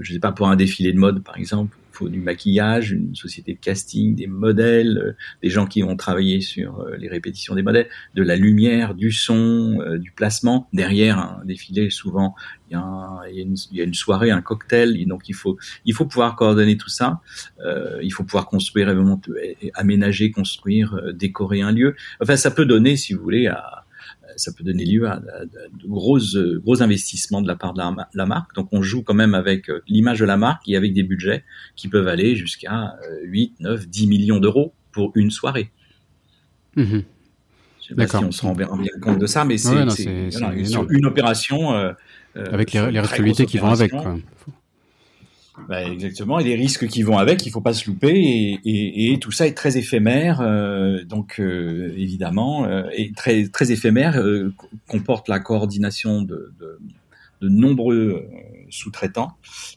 je 0.00 0.12
sais 0.12 0.18
pas 0.18 0.32
pour 0.32 0.48
un 0.48 0.56
défilé 0.56 0.92
de 0.92 0.98
mode 0.98 1.22
par 1.22 1.36
exemple, 1.36 1.76
faut 1.94 2.08
du 2.08 2.20
maquillage, 2.20 2.92
une 2.92 3.14
société 3.14 3.54
de 3.54 3.58
casting, 3.58 4.14
des 4.14 4.26
modèles, 4.26 5.16
des 5.42 5.50
gens 5.50 5.66
qui 5.66 5.82
ont 5.82 5.96
travaillé 5.96 6.40
sur 6.40 6.86
les 6.98 7.08
répétitions 7.08 7.54
des 7.54 7.62
modèles, 7.62 7.88
de 8.14 8.22
la 8.22 8.36
lumière, 8.36 8.94
du 8.94 9.12
son, 9.12 9.78
du 9.98 10.10
placement. 10.10 10.68
Derrière 10.72 11.18
un 11.18 11.42
défilé, 11.44 11.90
souvent 11.90 12.34
il 12.70 12.74
y, 12.74 12.76
a 12.76 13.20
y 13.30 13.80
une, 13.80 13.94
soirée, 13.94 14.30
un 14.30 14.40
cocktail, 14.40 14.96
et 15.00 15.06
donc 15.06 15.28
il 15.28 15.34
faut 15.34 15.58
il 15.84 15.94
faut 15.94 16.06
pouvoir 16.06 16.36
coordonner 16.36 16.76
tout 16.76 16.88
ça. 16.88 17.20
Euh, 17.64 17.98
il 18.02 18.12
faut 18.12 18.24
pouvoir 18.24 18.46
construire 18.46 18.88
aménager, 19.74 20.30
construire, 20.30 20.94
euh, 20.94 21.12
décorer 21.12 21.60
un 21.60 21.72
lieu. 21.72 21.94
Enfin, 22.20 22.36
ça 22.36 22.50
peut 22.50 22.66
donner, 22.66 22.96
si 22.96 23.14
vous 23.14 23.22
voulez, 23.22 23.46
à, 23.46 23.83
ça 24.36 24.52
peut 24.52 24.64
donner 24.64 24.84
lieu 24.84 25.08
à, 25.08 25.20
de 25.20 25.86
gros, 25.86 26.18
gros 26.62 26.82
investissements 26.82 27.42
de 27.42 27.48
la 27.48 27.56
part 27.56 27.74
de 27.74 27.82
la, 28.14 28.26
marque. 28.26 28.54
Donc 28.54 28.68
on 28.72 28.82
joue 28.82 29.02
quand 29.02 29.14
même 29.14 29.34
avec 29.34 29.68
euh, 29.68 29.82
l'image 29.88 30.20
de 30.20 30.24
la 30.24 30.36
marque 30.36 30.68
et 30.68 30.76
avec 30.76 30.92
des 30.92 31.02
budgets 31.02 31.44
qui 31.76 31.88
peuvent 31.88 32.08
aller 32.08 32.36
jusqu'à 32.36 32.96
8, 33.22 33.54
9, 33.60 33.88
10 33.88 34.06
millions 34.06 34.40
d'euros 34.40 34.72
pour 34.92 35.12
une 35.14 35.30
soirée. 35.30 35.70
Mmh. 36.76 37.00
Je 37.82 37.88
sais 37.88 37.94
pas 37.94 38.06
si 38.06 38.16
on 38.16 38.32
se 38.32 38.42
rend 38.42 38.54
bien 38.54 38.68
compte 39.02 39.18
de 39.18 39.26
ça, 39.26 39.44
mais 39.44 39.58
c'est 39.58 39.74
une 40.90 41.06
opération. 41.06 41.74
Euh, 41.74 41.92
avec 42.36 42.72
les, 42.72 42.90
les 42.90 43.00
responsabilités 43.00 43.46
qui 43.46 43.58
vont 43.58 43.70
avec. 43.70 43.92
Quoi. 43.92 44.16
Bah, 45.68 45.84
exactement, 45.84 46.40
et 46.40 46.44
les 46.44 46.56
risques 46.56 46.88
qui 46.88 47.02
vont 47.02 47.16
avec, 47.16 47.46
il 47.46 47.50
faut 47.50 47.60
pas 47.60 47.72
se 47.72 47.88
louper, 47.88 48.10
et, 48.12 48.60
et, 48.64 49.12
et 49.12 49.18
tout 49.20 49.30
ça 49.30 49.46
est 49.46 49.54
très 49.54 49.76
éphémère, 49.78 50.40
euh, 50.40 51.04
donc 51.04 51.38
euh, 51.38 51.94
évidemment, 51.96 52.64
euh, 52.64 52.82
et 52.92 53.12
très 53.12 53.46
très 53.48 53.70
éphémère, 53.70 54.18
euh, 54.18 54.52
comporte 54.88 55.28
la 55.28 55.38
coordination 55.38 56.22
de, 56.22 56.52
de, 56.58 56.78
de 57.40 57.48
nombreux 57.48 57.94
euh, 57.94 58.38
sous-traitants, 58.68 59.36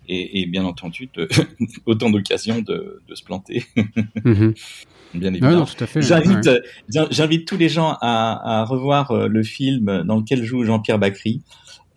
et, 0.10 0.42
et, 0.42 0.46
bien 0.48 0.66
entendu 0.66 1.10
de, 1.14 1.30
autant 1.86 2.10
d'occasions 2.10 2.62
de, 2.62 3.02
de, 3.08 3.16
se 3.16 3.24
planter. 3.24 3.64
mm-hmm. 3.78 4.54
Bien 5.14 5.30
évidemment. 5.30 5.64
Ouais, 5.64 6.02
j'invite, 6.02 6.48
ouais. 6.48 7.08
j'invite 7.12 7.48
tous 7.48 7.56
les 7.56 7.70
gens 7.70 7.96
à, 8.02 8.60
à 8.60 8.66
revoir 8.66 9.30
le 9.30 9.42
film 9.42 10.04
dans 10.04 10.18
lequel 10.18 10.44
joue 10.44 10.66
Jean-Pierre 10.66 11.00
Bacry. 11.00 11.42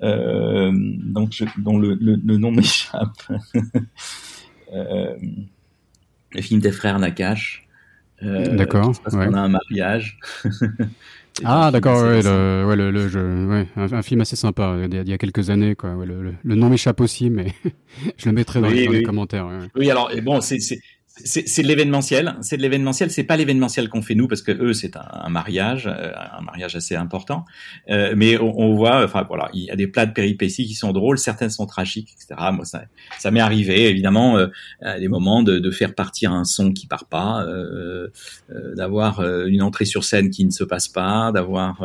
Euh, 0.03 0.73
donc 0.75 1.33
je, 1.33 1.45
dont 1.59 1.79
le, 1.79 1.95
le, 1.95 2.17
le 2.25 2.37
nom 2.37 2.51
m'échappe. 2.53 3.23
euh, 4.73 5.15
le 6.33 6.43
film 6.43 6.61
des 6.61 6.73
frères 6.73 6.99
Nakash. 6.99 7.67
Euh, 8.23 8.55
d'accord. 8.55 8.93
Parce 9.03 9.17
ouais. 9.17 9.27
qu'on 9.27 9.35
a 9.35 9.41
un 9.41 9.49
mariage. 9.49 10.19
ah 11.45 11.71
d'accord, 11.71 12.03
ouais, 12.03 12.23
le, 12.23 12.65
ouais, 12.67 12.77
le, 12.77 12.91
le, 12.91 13.09
jeu, 13.09 13.47
ouais, 13.47 13.67
un, 13.77 13.93
un, 13.93 14.03
film 14.03 14.21
assez 14.21 14.37
sympa 14.37 14.77
il 14.77 14.95
y 14.95 14.99
a, 14.99 15.01
il 15.03 15.09
y 15.09 15.13
a 15.13 15.19
quelques 15.19 15.49
années 15.49 15.75
quoi. 15.75 15.95
Ouais, 15.95 16.05
le, 16.05 16.35
le, 16.43 16.55
nom 16.55 16.69
m'échappe 16.69 17.01
aussi, 17.01 17.31
mais 17.31 17.55
je 18.19 18.27
le 18.27 18.33
mettrai 18.33 18.61
dans, 18.61 18.69
oui, 18.69 18.75
les, 18.75 18.85
dans 18.85 18.91
oui. 18.91 18.99
les 18.99 19.03
commentaires. 19.05 19.47
Ouais. 19.47 19.69
Oui, 19.75 19.91
alors 19.91 20.11
et 20.13 20.21
bon, 20.21 20.41
c'est 20.43 20.59
c'est 21.25 21.63
de 21.63 21.69
l'événementiel, 21.69 22.37
c'est 22.41 22.57
de 22.57 22.63
l'événementiel. 22.63 23.11
C'est 23.11 23.25
pas 23.25 23.37
l'événementiel 23.37 23.89
qu'on 23.89 24.03
fait 24.03 24.15
nous 24.15 24.29
parce 24.29 24.43
que 24.43 24.53
eux 24.53 24.73
c'est 24.73 24.97
un, 24.97 25.07
un, 25.13 25.29
mariage, 25.29 25.87
euh, 25.87 26.13
un 26.39 26.43
mariage 26.43 26.77
assez 26.77 26.97
important. 26.97 27.45
Euh, 27.91 28.15
mais 28.17 28.39
on, 28.39 28.59
on, 28.59 28.75
voit, 28.75 29.05
enfin 29.05 29.25
voilà, 29.27 29.49
il 29.53 29.65
y 29.65 29.71
a 29.71 29.77
des 29.77 29.87
plats 29.87 30.07
de 30.07 30.13
péripéties 30.13 30.67
qui 30.67 30.75
sont 30.75 30.93
drôles, 30.93 31.19
certaines 31.19 31.51
sont 31.51 31.67
tragiques, 31.67 32.15
etc. 32.15 32.51
Moi 32.53 32.65
ça, 32.65 32.83
ça 33.19 33.31
m'est 33.31 33.41
arrivé 33.41 33.89
évidemment 33.89 34.39
euh, 34.83 34.99
des 34.99 35.09
moments 35.09 35.43
de, 35.43 35.59
de, 35.59 35.71
faire 35.71 35.95
partir 35.95 36.33
un 36.33 36.45
son 36.45 36.73
qui 36.73 36.87
part 36.87 37.07
pas, 37.07 37.45
euh, 37.45 38.09
euh 38.51 38.75
d'avoir 38.75 39.21
euh, 39.21 39.47
une 39.47 39.63
entrée 39.63 39.85
sur 39.85 40.05
scène 40.05 40.31
qui 40.31 40.45
ne 40.45 40.51
se 40.51 40.65
passe 40.65 40.89
pas, 40.89 41.33
d'avoir 41.33 41.85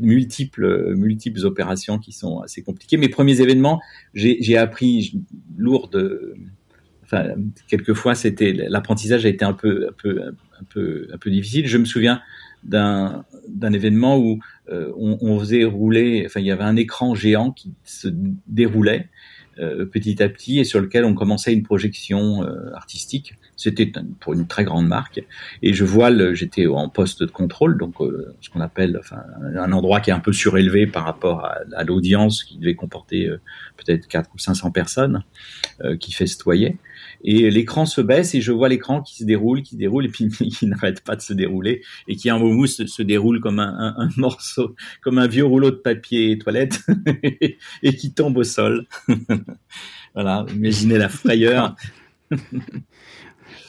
multiples 0.00 0.94
multiples 0.96 1.44
opérations 1.44 1.98
qui 1.98 2.12
sont 2.12 2.40
assez 2.40 2.62
compliquées. 2.62 2.96
Mes 2.96 3.08
premiers 3.08 3.40
événements, 3.40 3.80
j'ai 4.14 4.56
appris 4.56 5.20
lourd 5.56 5.88
de 5.88 6.34
enfin, 7.06 7.34
quelquefois, 7.68 8.14
c'était 8.14 8.52
l'apprentissage 8.52 9.24
a 9.24 9.28
été 9.28 9.44
un 9.44 9.52
peu, 9.52 9.88
un 9.88 9.92
peu, 9.92 10.22
un 10.22 10.64
peu, 10.68 11.08
un 11.12 11.18
peu 11.18 11.30
difficile. 11.30 11.66
Je 11.66 11.78
me 11.78 11.84
souviens 11.84 12.20
d'un 12.64 13.24
d'un 13.48 13.72
événement 13.72 14.18
où 14.18 14.40
euh, 14.70 14.90
on, 14.96 15.38
faisait 15.38 15.64
rouler, 15.64 16.24
enfin, 16.26 16.40
il 16.40 16.46
y 16.46 16.50
avait 16.50 16.64
un 16.64 16.74
écran 16.74 17.14
géant 17.14 17.52
qui 17.52 17.72
se 17.84 18.08
déroulait 18.48 19.08
petit 19.90 20.22
à 20.22 20.28
petit 20.28 20.58
et 20.58 20.64
sur 20.64 20.82
lequel 20.82 21.06
on 21.06 21.14
commençait 21.14 21.50
une 21.50 21.62
projection 21.62 22.42
artistique. 22.74 23.36
C'était 23.56 23.90
pour 24.20 24.34
une 24.34 24.46
très 24.46 24.64
grande 24.64 24.86
marque. 24.86 25.24
Et 25.62 25.72
je 25.72 25.82
vois, 25.82 26.10
j'étais 26.34 26.66
en 26.66 26.90
poste 26.90 27.22
de 27.22 27.30
contrôle, 27.30 27.78
donc 27.78 27.94
ce 28.42 28.50
qu'on 28.50 28.60
appelle 28.60 28.98
enfin, 28.98 29.22
un 29.56 29.72
endroit 29.72 30.00
qui 30.00 30.10
est 30.10 30.12
un 30.12 30.20
peu 30.20 30.34
surélevé 30.34 30.86
par 30.86 31.04
rapport 31.04 31.46
à, 31.46 31.60
à 31.74 31.84
l'audience 31.84 32.44
qui 32.44 32.58
devait 32.58 32.74
comporter 32.74 33.30
peut-être 33.78 34.08
4 34.08 34.28
ou 34.34 34.38
500 34.38 34.72
personnes 34.72 35.24
qui 36.00 36.12
festoyaient. 36.12 36.76
Et 37.28 37.50
l'écran 37.50 37.86
se 37.86 38.00
baisse 38.00 38.34
et 38.36 38.40
je 38.40 38.52
vois 38.52 38.68
l'écran 38.68 39.02
qui 39.02 39.16
se 39.16 39.24
déroule, 39.24 39.62
qui 39.62 39.74
se 39.74 39.78
déroule 39.78 40.06
et 40.06 40.08
puis 40.08 40.28
qui 40.30 40.66
n'arrête 40.66 41.02
pas 41.02 41.16
de 41.16 41.20
se 41.20 41.32
dérouler 41.32 41.82
et 42.06 42.14
qui 42.14 42.30
à 42.30 42.36
un 42.36 42.38
moment 42.38 42.66
se, 42.66 43.02
déroule 43.02 43.40
comme 43.40 43.58
un, 43.58 43.94
un, 43.98 44.08
morceau, 44.16 44.76
comme 45.02 45.18
un 45.18 45.26
vieux 45.26 45.44
rouleau 45.44 45.70
de 45.72 45.76
papier 45.76 46.38
toilette 46.38 46.80
et 47.82 47.96
qui 47.96 48.14
tombe 48.14 48.38
au 48.38 48.44
sol. 48.44 48.86
voilà, 50.14 50.46
imaginez 50.54 50.98
la 50.98 51.08
frayeur. 51.08 51.74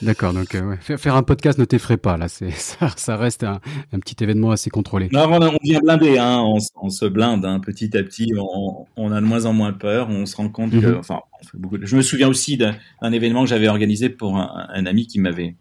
D'accord, 0.01 0.33
donc 0.33 0.55
euh, 0.55 0.61
ouais. 0.61 0.97
faire, 0.97 1.15
un 1.15 1.23
podcast 1.23 1.57
ne 1.59 1.65
t'effraie 1.65 1.97
pas 1.97 2.17
là, 2.17 2.27
c'est 2.27 2.51
ça, 2.51 2.89
ça, 2.95 3.17
reste 3.17 3.43
un, 3.43 3.59
un, 3.93 3.99
petit 3.99 4.23
événement 4.23 4.51
assez 4.51 4.69
contrôlé. 4.69 5.09
Non, 5.11 5.25
on, 5.29 5.41
on 5.41 5.57
vient 5.63 5.79
blinder, 5.79 6.17
hein, 6.17 6.41
on, 6.45 6.57
on, 6.81 6.89
se 6.89 7.05
blinde 7.05 7.45
hein, 7.45 7.59
petit 7.59 7.95
à 7.97 8.03
petit, 8.03 8.33
on, 8.37 8.85
on, 8.95 9.11
a 9.11 9.21
de 9.21 9.25
moins 9.25 9.45
en 9.45 9.53
moins 9.53 9.73
peur, 9.73 10.09
on 10.09 10.25
se 10.25 10.35
rend 10.35 10.49
compte 10.49 10.71
que, 10.71 10.85
mhm. 10.85 10.97
enfin, 10.97 11.21
on 11.41 11.45
fait 11.45 11.57
beaucoup. 11.57 11.77
Je 11.81 11.95
me 11.95 12.01
souviens 12.01 12.27
aussi 12.27 12.57
d'un 12.57 13.11
événement 13.11 13.43
que 13.43 13.49
j'avais 13.49 13.67
organisé 13.67 14.09
pour 14.09 14.37
un, 14.37 14.67
un 14.69 14.85
ami 14.85 15.07
qui 15.07 15.19
m'avait 15.19 15.55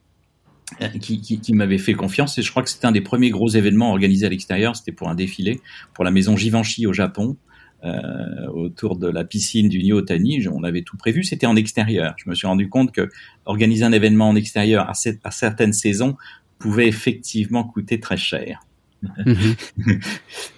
qui, 1.00 1.20
qui, 1.20 1.40
qui 1.40 1.52
m'avait 1.52 1.78
fait 1.78 1.94
confiance 1.94 2.38
et 2.38 2.42
je 2.42 2.50
crois 2.50 2.62
que 2.62 2.68
c'était 2.68 2.86
un 2.86 2.92
des 2.92 3.00
premiers 3.00 3.30
gros 3.30 3.48
événements 3.48 3.90
organisés 3.90 4.26
à 4.26 4.28
l'extérieur. 4.28 4.74
C'était 4.74 4.92
pour 4.92 5.08
un 5.08 5.14
défilé 5.14 5.60
pour 5.94 6.04
la 6.04 6.10
maison 6.10 6.36
Givenchy 6.36 6.86
au 6.86 6.92
Japon. 6.92 7.36
Euh, 7.86 8.46
autour 8.48 8.96
de 8.96 9.08
la 9.08 9.24
piscine 9.24 9.68
du 9.68 9.82
Niotani, 9.82 10.46
on 10.48 10.64
avait 10.64 10.82
tout 10.82 10.96
prévu, 10.96 11.22
c'était 11.22 11.46
en 11.46 11.56
extérieur. 11.56 12.14
Je 12.16 12.28
me 12.28 12.34
suis 12.34 12.46
rendu 12.46 12.68
compte 12.68 12.90
que 12.90 13.10
organiser 13.44 13.84
un 13.84 13.92
événement 13.92 14.28
en 14.28 14.36
extérieur 14.36 14.88
à, 14.88 14.94
cette, 14.94 15.20
à 15.24 15.30
certaines 15.30 15.72
saisons 15.72 16.16
pouvait 16.58 16.88
effectivement 16.88 17.64
coûter 17.64 18.00
très 18.00 18.16
cher. 18.16 18.60
Mhm. 19.24 19.54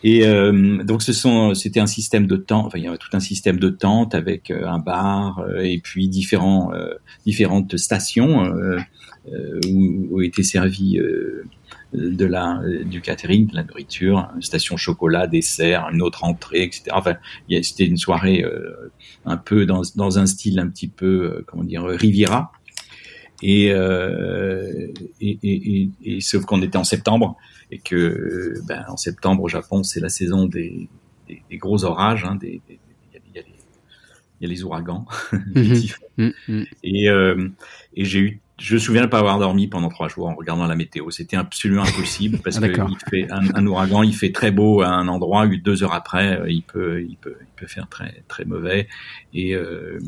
et 0.05 0.27
euh, 0.27 0.83
donc 0.85 1.03
ce 1.03 1.13
sont, 1.13 1.55
c'était 1.55 1.81
un 1.81 1.87
système 1.87 2.27
de 2.27 2.37
tente. 2.37 2.67
Enfin, 2.67 2.79
il 2.79 2.85
y 2.85 2.89
avait 2.89 2.99
tout 2.99 3.15
un 3.15 3.21
système 3.21 3.59
de 3.59 3.69
tentes 3.69 4.15
avec 4.15 4.51
euh, 4.51 4.67
un 4.67 4.79
bar 4.79 5.45
et 5.61 5.81
puis 5.81 6.09
différents, 6.09 6.73
euh, 6.73 6.95
différentes 7.27 7.77
stations 7.77 8.51
où, 9.67 10.07
où 10.11 10.23
étaient 10.23 10.43
servis 10.43 10.99
de 11.93 12.27
la 12.27 12.61
du 12.85 13.01
catering, 13.01 13.47
de 13.49 13.57
la 13.57 13.65
nourriture, 13.65 14.29
une 14.35 14.43
station 14.43 14.77
chocolat, 14.77 15.27
dessert, 15.27 15.89
une 15.93 16.03
autre 16.03 16.25
entrée, 16.25 16.63
etc. 16.63 16.91
Enfin, 16.93 17.17
c'était 17.63 17.87
une 17.87 17.97
soirée 17.97 18.45
euh, 18.45 18.93
un 19.25 19.37
peu 19.37 19.65
dans, 19.67 19.83
dans 19.97 20.19
un 20.19 20.27
style 20.27 20.59
un 20.59 20.69
petit 20.69 20.89
peu 20.89 21.07
euh, 21.07 21.45
comment 21.47 21.65
dire 21.65 21.85
Riviera. 21.85 22.53
Et, 23.43 23.71
euh, 23.71 24.89
et, 25.21 25.39
et, 25.43 25.91
et, 26.03 26.21
sauf 26.21 26.45
qu'on 26.45 26.61
était 26.61 26.77
en 26.77 26.85
septembre 26.85 27.37
et 27.71 27.79
que 27.79 28.55
ben, 28.67 28.85
en 28.89 28.97
septembre 28.97 29.45
au 29.45 29.49
Japon 29.49 29.85
c'est 29.85 30.01
la 30.01 30.09
saison 30.09 30.47
des, 30.47 30.89
des, 31.29 31.43
des, 31.49 31.57
gros 31.57 31.85
orages, 31.85 32.25
hein, 32.25 32.35
des, 32.35 32.61
il 32.69 32.79
y, 33.35 33.39
y, 34.41 34.45
a 34.45 34.49
les 34.49 34.65
ouragans, 34.65 35.07
mm-hmm. 35.33 35.95
mm-hmm. 36.19 36.67
et, 36.83 37.09
euh, 37.09 37.49
et 37.95 38.05
j'ai 38.05 38.19
eu 38.19 38.41
je 38.59 38.75
me 38.75 38.79
souviens 38.79 39.03
de 39.03 39.07
pas 39.07 39.21
avoir 39.21 39.39
dormi 39.39 39.69
pendant 39.69 39.89
trois 39.89 40.09
jours 40.09 40.29
en 40.29 40.35
regardant 40.35 40.67
la 40.67 40.75
météo. 40.75 41.11
C'était 41.11 41.37
absolument 41.37 41.83
impossible 41.83 42.39
parce 42.45 42.59
que 42.59 42.67
il 42.67 42.97
fait 43.09 43.31
un, 43.31 43.55
un, 43.55 43.67
ouragan, 43.67 44.03
il 44.03 44.15
fait 44.15 44.33
très 44.33 44.51
beau 44.51 44.83
à 44.83 44.89
un 44.89 45.09
endroit, 45.09 45.47
deux 45.47 45.83
heures 45.83 45.95
après, 45.95 46.41
euh, 46.41 46.51
il 46.51 46.63
peut, 46.63 47.03
il 47.03 47.17
peut, 47.17 47.37
il 47.41 47.55
peut 47.57 47.67
faire 47.67 47.89
très, 47.89 48.25
très 48.27 48.45
mauvais. 48.45 48.89
Et 49.33 49.55
euh, 49.55 49.99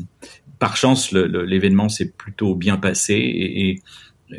par 0.59 0.75
chance, 0.75 1.11
l'événement 1.11 1.89
s'est 1.89 2.11
plutôt 2.11 2.55
bien 2.55 2.77
passé 2.77 3.13
et, 3.13 3.69
et 3.69 3.81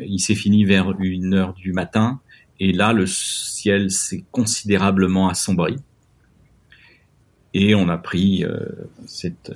il 0.05 0.19
s'est 0.19 0.35
fini 0.35 0.63
vers 0.63 0.93
une 0.99 1.33
heure 1.33 1.53
du 1.53 1.73
matin. 1.73 2.21
Et 2.59 2.71
là, 2.71 2.93
le 2.93 3.07
ciel 3.07 3.89
s'est 3.91 4.23
considérablement 4.31 5.27
assombri. 5.27 5.77
Et 7.53 7.75
on 7.75 7.89
a 7.89 7.97
pris 7.97 8.43
euh, 8.43 8.59
cette 9.05 9.51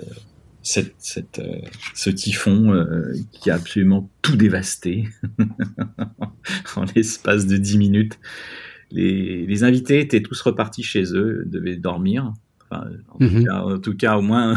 cette, 0.67 0.95
cette, 0.97 1.39
euh, 1.39 1.61
ce 1.93 2.09
typhon 2.09 2.73
euh, 2.73 3.13
qui 3.31 3.49
a 3.49 3.55
absolument 3.55 4.09
tout 4.21 4.35
dévasté 4.35 5.05
en 6.75 6.83
l'espace 6.93 7.47
de 7.47 7.55
dix 7.55 7.77
minutes. 7.77 8.19
Les, 8.91 9.45
les, 9.45 9.63
invités 9.63 10.01
étaient 10.01 10.21
tous 10.21 10.41
repartis 10.41 10.83
chez 10.83 11.13
eux, 11.13 11.43
devaient 11.45 11.77
dormir. 11.77 12.33
Enfin, 12.69 12.85
en, 13.07 13.17
tout 13.17 13.33
mhm. 13.33 13.45
cas, 13.45 13.61
en, 13.61 13.79
tout 13.79 13.95
cas, 13.95 14.17
au 14.17 14.21
moins, 14.21 14.55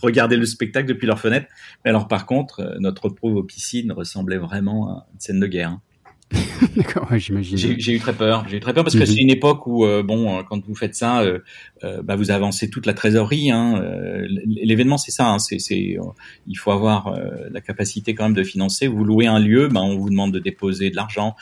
regarder 0.00 0.38
le 0.38 0.46
spectacle 0.46 0.88
depuis 0.88 1.06
leur 1.06 1.20
fenêtre. 1.20 1.46
Mais 1.84 1.90
alors, 1.90 2.08
par 2.08 2.24
contre, 2.24 2.60
euh, 2.60 2.76
notre 2.78 3.10
pauvre 3.10 3.42
piscine 3.42 3.92
ressemblait 3.92 4.38
vraiment 4.38 4.88
à 4.88 5.06
une 5.12 5.20
scène 5.20 5.40
de 5.40 5.46
guerre. 5.46 5.72
Hein. 5.72 5.82
D'accord, 6.76 7.06
j'imagine. 7.16 7.56
J'ai 7.56 7.92
eu 7.92 7.98
très 7.98 8.12
peur. 8.12 8.46
J'ai 8.48 8.56
eu 8.56 8.60
très 8.60 8.74
peur 8.74 8.82
parce 8.82 8.94
que 8.94 9.00
mhm. 9.00 9.06
c'est 9.06 9.16
une 9.16 9.30
époque 9.30 9.66
où, 9.66 9.84
euh, 9.84 10.02
bon, 10.02 10.38
euh, 10.38 10.42
quand 10.42 10.64
vous 10.64 10.74
faites 10.74 10.94
ça, 10.94 11.20
euh, 11.20 11.38
euh, 11.84 12.02
bah, 12.02 12.16
vous 12.16 12.30
avancez 12.30 12.68
toute 12.68 12.86
la 12.86 12.94
trésorerie. 12.94 13.50
Hein. 13.50 13.80
L'événement, 14.46 14.98
c'est 14.98 15.12
ça. 15.12 15.28
Hein. 15.28 15.38
C'est, 15.38 15.98
il 16.46 16.58
faut 16.58 16.70
avoir 16.70 17.16
la 17.50 17.60
capacité 17.60 18.14
quand 18.14 18.24
même 18.24 18.34
de 18.34 18.42
financer. 18.42 18.86
Vous 18.86 19.04
louez 19.04 19.26
un 19.26 19.38
lieu, 19.38 19.68
bah, 19.68 19.80
on 19.82 19.96
vous 19.96 20.10
demande 20.10 20.32
de 20.32 20.38
déposer 20.38 20.90
de 20.90 20.96
l'argent, 20.96 21.36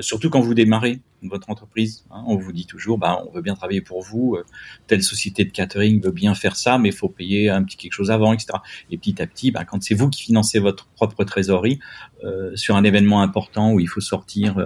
surtout 0.00 0.30
quand 0.30 0.40
vous 0.40 0.54
démarrez 0.54 1.00
votre 1.22 1.50
entreprise. 1.50 2.04
Hein. 2.12 2.22
On 2.28 2.36
vous 2.36 2.52
dit 2.52 2.66
toujours, 2.66 2.96
bah, 2.96 3.24
on 3.26 3.32
veut 3.32 3.42
bien 3.42 3.54
travailler 3.54 3.80
pour 3.80 4.02
vous. 4.02 4.38
telle 4.86 5.02
société 5.02 5.44
de 5.44 5.50
catering 5.50 6.00
veut 6.00 6.12
bien 6.12 6.34
faire 6.34 6.54
ça, 6.54 6.78
mais 6.78 6.90
il 6.90 6.94
faut 6.94 7.08
payer 7.08 7.50
un 7.50 7.64
petit 7.64 7.76
quelque 7.76 7.92
chose 7.92 8.10
avant, 8.10 8.32
etc. 8.32 8.58
Et 8.90 8.98
petit 8.98 9.20
à 9.20 9.26
petit, 9.26 9.50
bah, 9.50 9.64
quand 9.64 9.82
c'est 9.82 9.94
vous 9.94 10.10
qui 10.10 10.22
financez 10.22 10.60
votre 10.60 10.86
propre 10.88 11.24
trésorerie 11.24 11.80
sur 12.54 12.76
un 12.76 12.84
événement 12.84 13.22
important 13.22 13.72
où 13.72 13.80
il 13.80 13.88
faut 13.88 14.00
sortir 14.00 14.58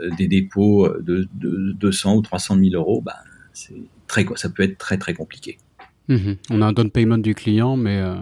euh, 0.00 0.10
des 0.16 0.28
dépôts 0.28 0.88
de, 1.00 1.28
200 1.34 2.16
ou 2.16 2.22
300 2.22 2.56
000 2.58 2.70
euros, 2.74 3.00
bah, 3.00 3.16
c'est 3.52 3.74
très, 4.06 4.26
ça 4.36 4.48
peut 4.48 4.62
être 4.62 4.78
très 4.78 4.98
très 4.98 5.14
compliqué. 5.14 5.58
Mhm. 6.08 6.36
On 6.50 6.62
a 6.62 6.66
un 6.66 6.72
down 6.72 6.90
payment 6.90 7.18
du 7.18 7.34
client, 7.34 7.76
mais, 7.76 7.98
euh, 7.98 8.16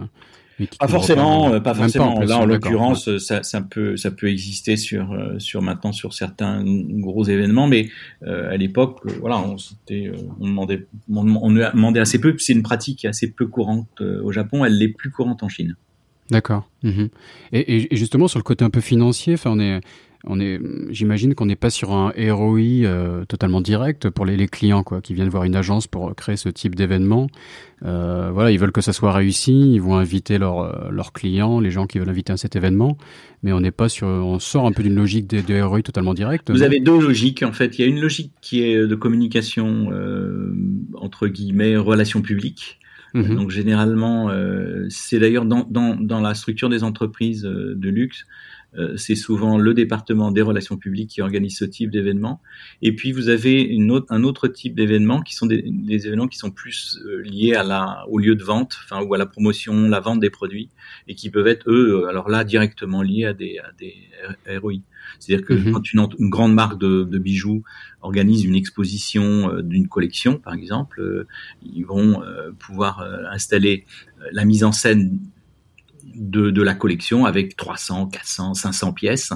pas 0.79 0.87
forcément, 0.87 1.59
pas, 1.61 1.73
forcément. 1.73 2.19
Là, 2.21 2.37
en 2.37 2.45
l'occurrence, 2.45 3.17
ça, 3.17 3.43
ça, 3.43 3.61
peut, 3.61 3.97
ça 3.97 4.11
peut 4.11 4.27
exister 4.27 4.77
sur, 4.77 5.11
euh, 5.13 5.39
sur 5.39 5.61
maintenant 5.61 5.91
sur 5.91 6.13
certains 6.13 6.63
gros 6.65 7.23
événements, 7.23 7.67
mais 7.67 7.89
à 8.25 8.57
l'époque, 8.57 8.99
voilà, 9.19 9.39
on, 9.39 9.55
on 9.55 10.45
demandait, 10.45 10.87
on, 11.13 11.51
demandait 11.51 11.99
assez 11.99 12.19
peu. 12.19 12.35
C'est 12.37 12.53
une 12.53 12.63
pratique 12.63 13.05
assez 13.05 13.31
peu 13.31 13.47
courante 13.47 14.01
au 14.01 14.31
Japon. 14.31 14.65
Elle 14.65 14.77
l'est 14.77 14.89
plus 14.89 15.11
courante 15.11 15.43
en 15.43 15.49
Chine. 15.49 15.75
D'accord. 16.29 16.69
Mhm. 16.83 17.09
Et, 17.53 17.93
et, 17.93 17.95
justement 17.95 18.27
sur 18.27 18.39
le 18.39 18.43
côté 18.43 18.63
un 18.63 18.69
peu 18.69 18.81
financier, 18.81 19.33
enfin, 19.33 19.51
on 19.51 19.59
est 19.59 19.81
on 20.25 20.39
est, 20.39 20.59
j'imagine 20.89 21.33
qu'on 21.33 21.45
n'est 21.45 21.55
pas 21.55 21.69
sur 21.69 21.91
un 21.93 22.11
ROI 22.17 22.59
euh, 22.59 23.23
totalement 23.25 23.61
direct 23.61 24.09
pour 24.09 24.25
les, 24.25 24.35
les, 24.35 24.47
clients 24.47 24.83
quoi, 24.83 25.01
qui 25.01 25.13
viennent 25.13 25.29
voir 25.29 25.45
une 25.45 25.55
agence 25.55 25.87
pour 25.87 26.13
créer 26.13 26.35
ce 26.35 26.49
type 26.49 26.75
d'événement. 26.75 27.27
Euh, 27.85 28.29
voilà, 28.33 28.51
ils 28.51 28.59
veulent 28.59 28.73
que 28.73 28.81
ça 28.81 28.91
soit 28.91 29.13
réussi, 29.13 29.75
ils 29.75 29.81
vont 29.81 29.95
inviter 29.95 30.37
leurs 30.37 30.59
euh, 30.59 30.89
leurs 30.91 31.13
clients, 31.13 31.61
les 31.61 31.71
gens 31.71 31.87
qui 31.87 31.99
veulent 31.99 32.09
inviter 32.09 32.33
à 32.33 32.37
cet 32.37 32.57
événement, 32.57 32.97
mais 33.43 33.53
on 33.53 33.61
n'est 33.61 33.71
pas 33.71 33.87
sur, 33.87 34.07
on 34.07 34.39
sort 34.39 34.65
un 34.65 34.73
peu 34.73 34.83
d'une 34.83 34.95
logique 34.95 35.27
de, 35.27 35.39
de, 35.39 35.61
ROI 35.61 35.83
totalement 35.83 36.13
direct. 36.13 36.51
Vous 36.51 36.63
avez 36.63 36.81
deux 36.81 36.99
logiques 36.99 37.43
en 37.43 37.53
fait. 37.53 37.79
Il 37.79 37.81
y 37.81 37.85
a 37.85 37.87
une 37.87 38.01
logique 38.01 38.33
qui 38.41 38.61
est 38.63 38.75
de 38.87 38.95
communication 38.95 39.89
euh, 39.93 40.53
entre 40.95 41.27
guillemets 41.27 41.77
relations 41.77 42.21
publiques. 42.21 42.79
Mhm. 43.13 43.35
Donc 43.35 43.49
généralement, 43.49 44.29
euh, 44.29 44.85
c'est 44.89 45.19
d'ailleurs 45.19 45.45
dans, 45.45 45.65
dans, 45.69 45.95
dans 45.95 46.21
la 46.21 46.33
structure 46.33 46.69
des 46.69 46.83
entreprises 46.83 47.43
de 47.43 47.89
luxe 47.89 48.23
euh, 48.23 48.25
c'est 48.95 49.15
souvent 49.15 49.57
le 49.57 49.73
département 49.73 50.31
des 50.31 50.41
relations 50.41 50.77
publiques 50.77 51.09
qui 51.09 51.21
organise 51.21 51.57
ce 51.57 51.65
type 51.65 51.89
d'événement. 51.89 52.41
Et 52.81 52.95
puis 52.95 53.11
vous 53.11 53.29
avez 53.29 53.61
une 53.61 53.91
autre, 53.91 54.05
un 54.09 54.23
autre 54.23 54.47
type 54.47 54.75
d'événements 54.75 55.21
qui 55.21 55.35
sont 55.35 55.45
des, 55.45 55.63
des, 55.65 56.07
événements 56.07 56.27
qui 56.27 56.37
sont 56.37 56.51
plus 56.51 56.99
euh, 57.05 57.21
liés 57.23 57.53
à 57.53 57.63
la, 57.63 58.05
au 58.09 58.19
lieu 58.19 58.35
de 58.35 58.43
vente, 58.43 58.77
enfin 58.83 59.03
ou 59.03 59.13
à 59.13 59.17
la 59.17 59.25
promotion, 59.25 59.89
la 59.89 59.99
vente 59.99 60.19
des 60.19 60.29
produits, 60.29 60.69
et 61.07 61.15
qui 61.15 61.29
peuvent 61.29 61.47
être 61.47 61.69
eux, 61.69 62.03
euh, 62.03 62.09
alors 62.09 62.29
là 62.29 62.43
directement 62.43 63.01
liés 63.01 63.25
à 63.25 63.33
des, 63.33 63.59
à 63.59 63.71
des 63.79 63.95
ROI. 64.59 64.73
C'est-à-dire 65.19 65.45
que 65.45 65.53
mhm. 65.53 65.73
quand 65.73 65.93
une, 65.93 66.07
une, 66.19 66.29
grande 66.29 66.53
marque 66.53 66.79
de, 66.79 67.03
de, 67.03 67.17
bijoux 67.17 67.63
organise 68.01 68.45
une 68.45 68.55
exposition 68.55 69.59
d'une 69.61 69.87
collection, 69.87 70.37
par 70.37 70.53
exemple, 70.53 71.25
ils 71.63 71.83
vont 71.83 72.21
pouvoir 72.59 73.01
installer 73.31 73.85
la 74.31 74.45
mise 74.45 74.63
en 74.63 74.71
scène 74.71 75.19
de, 76.15 76.49
de, 76.49 76.61
la 76.61 76.73
collection 76.73 77.25
avec 77.25 77.55
300, 77.55 78.07
400, 78.07 78.53
500 78.53 78.93
pièces 78.93 79.33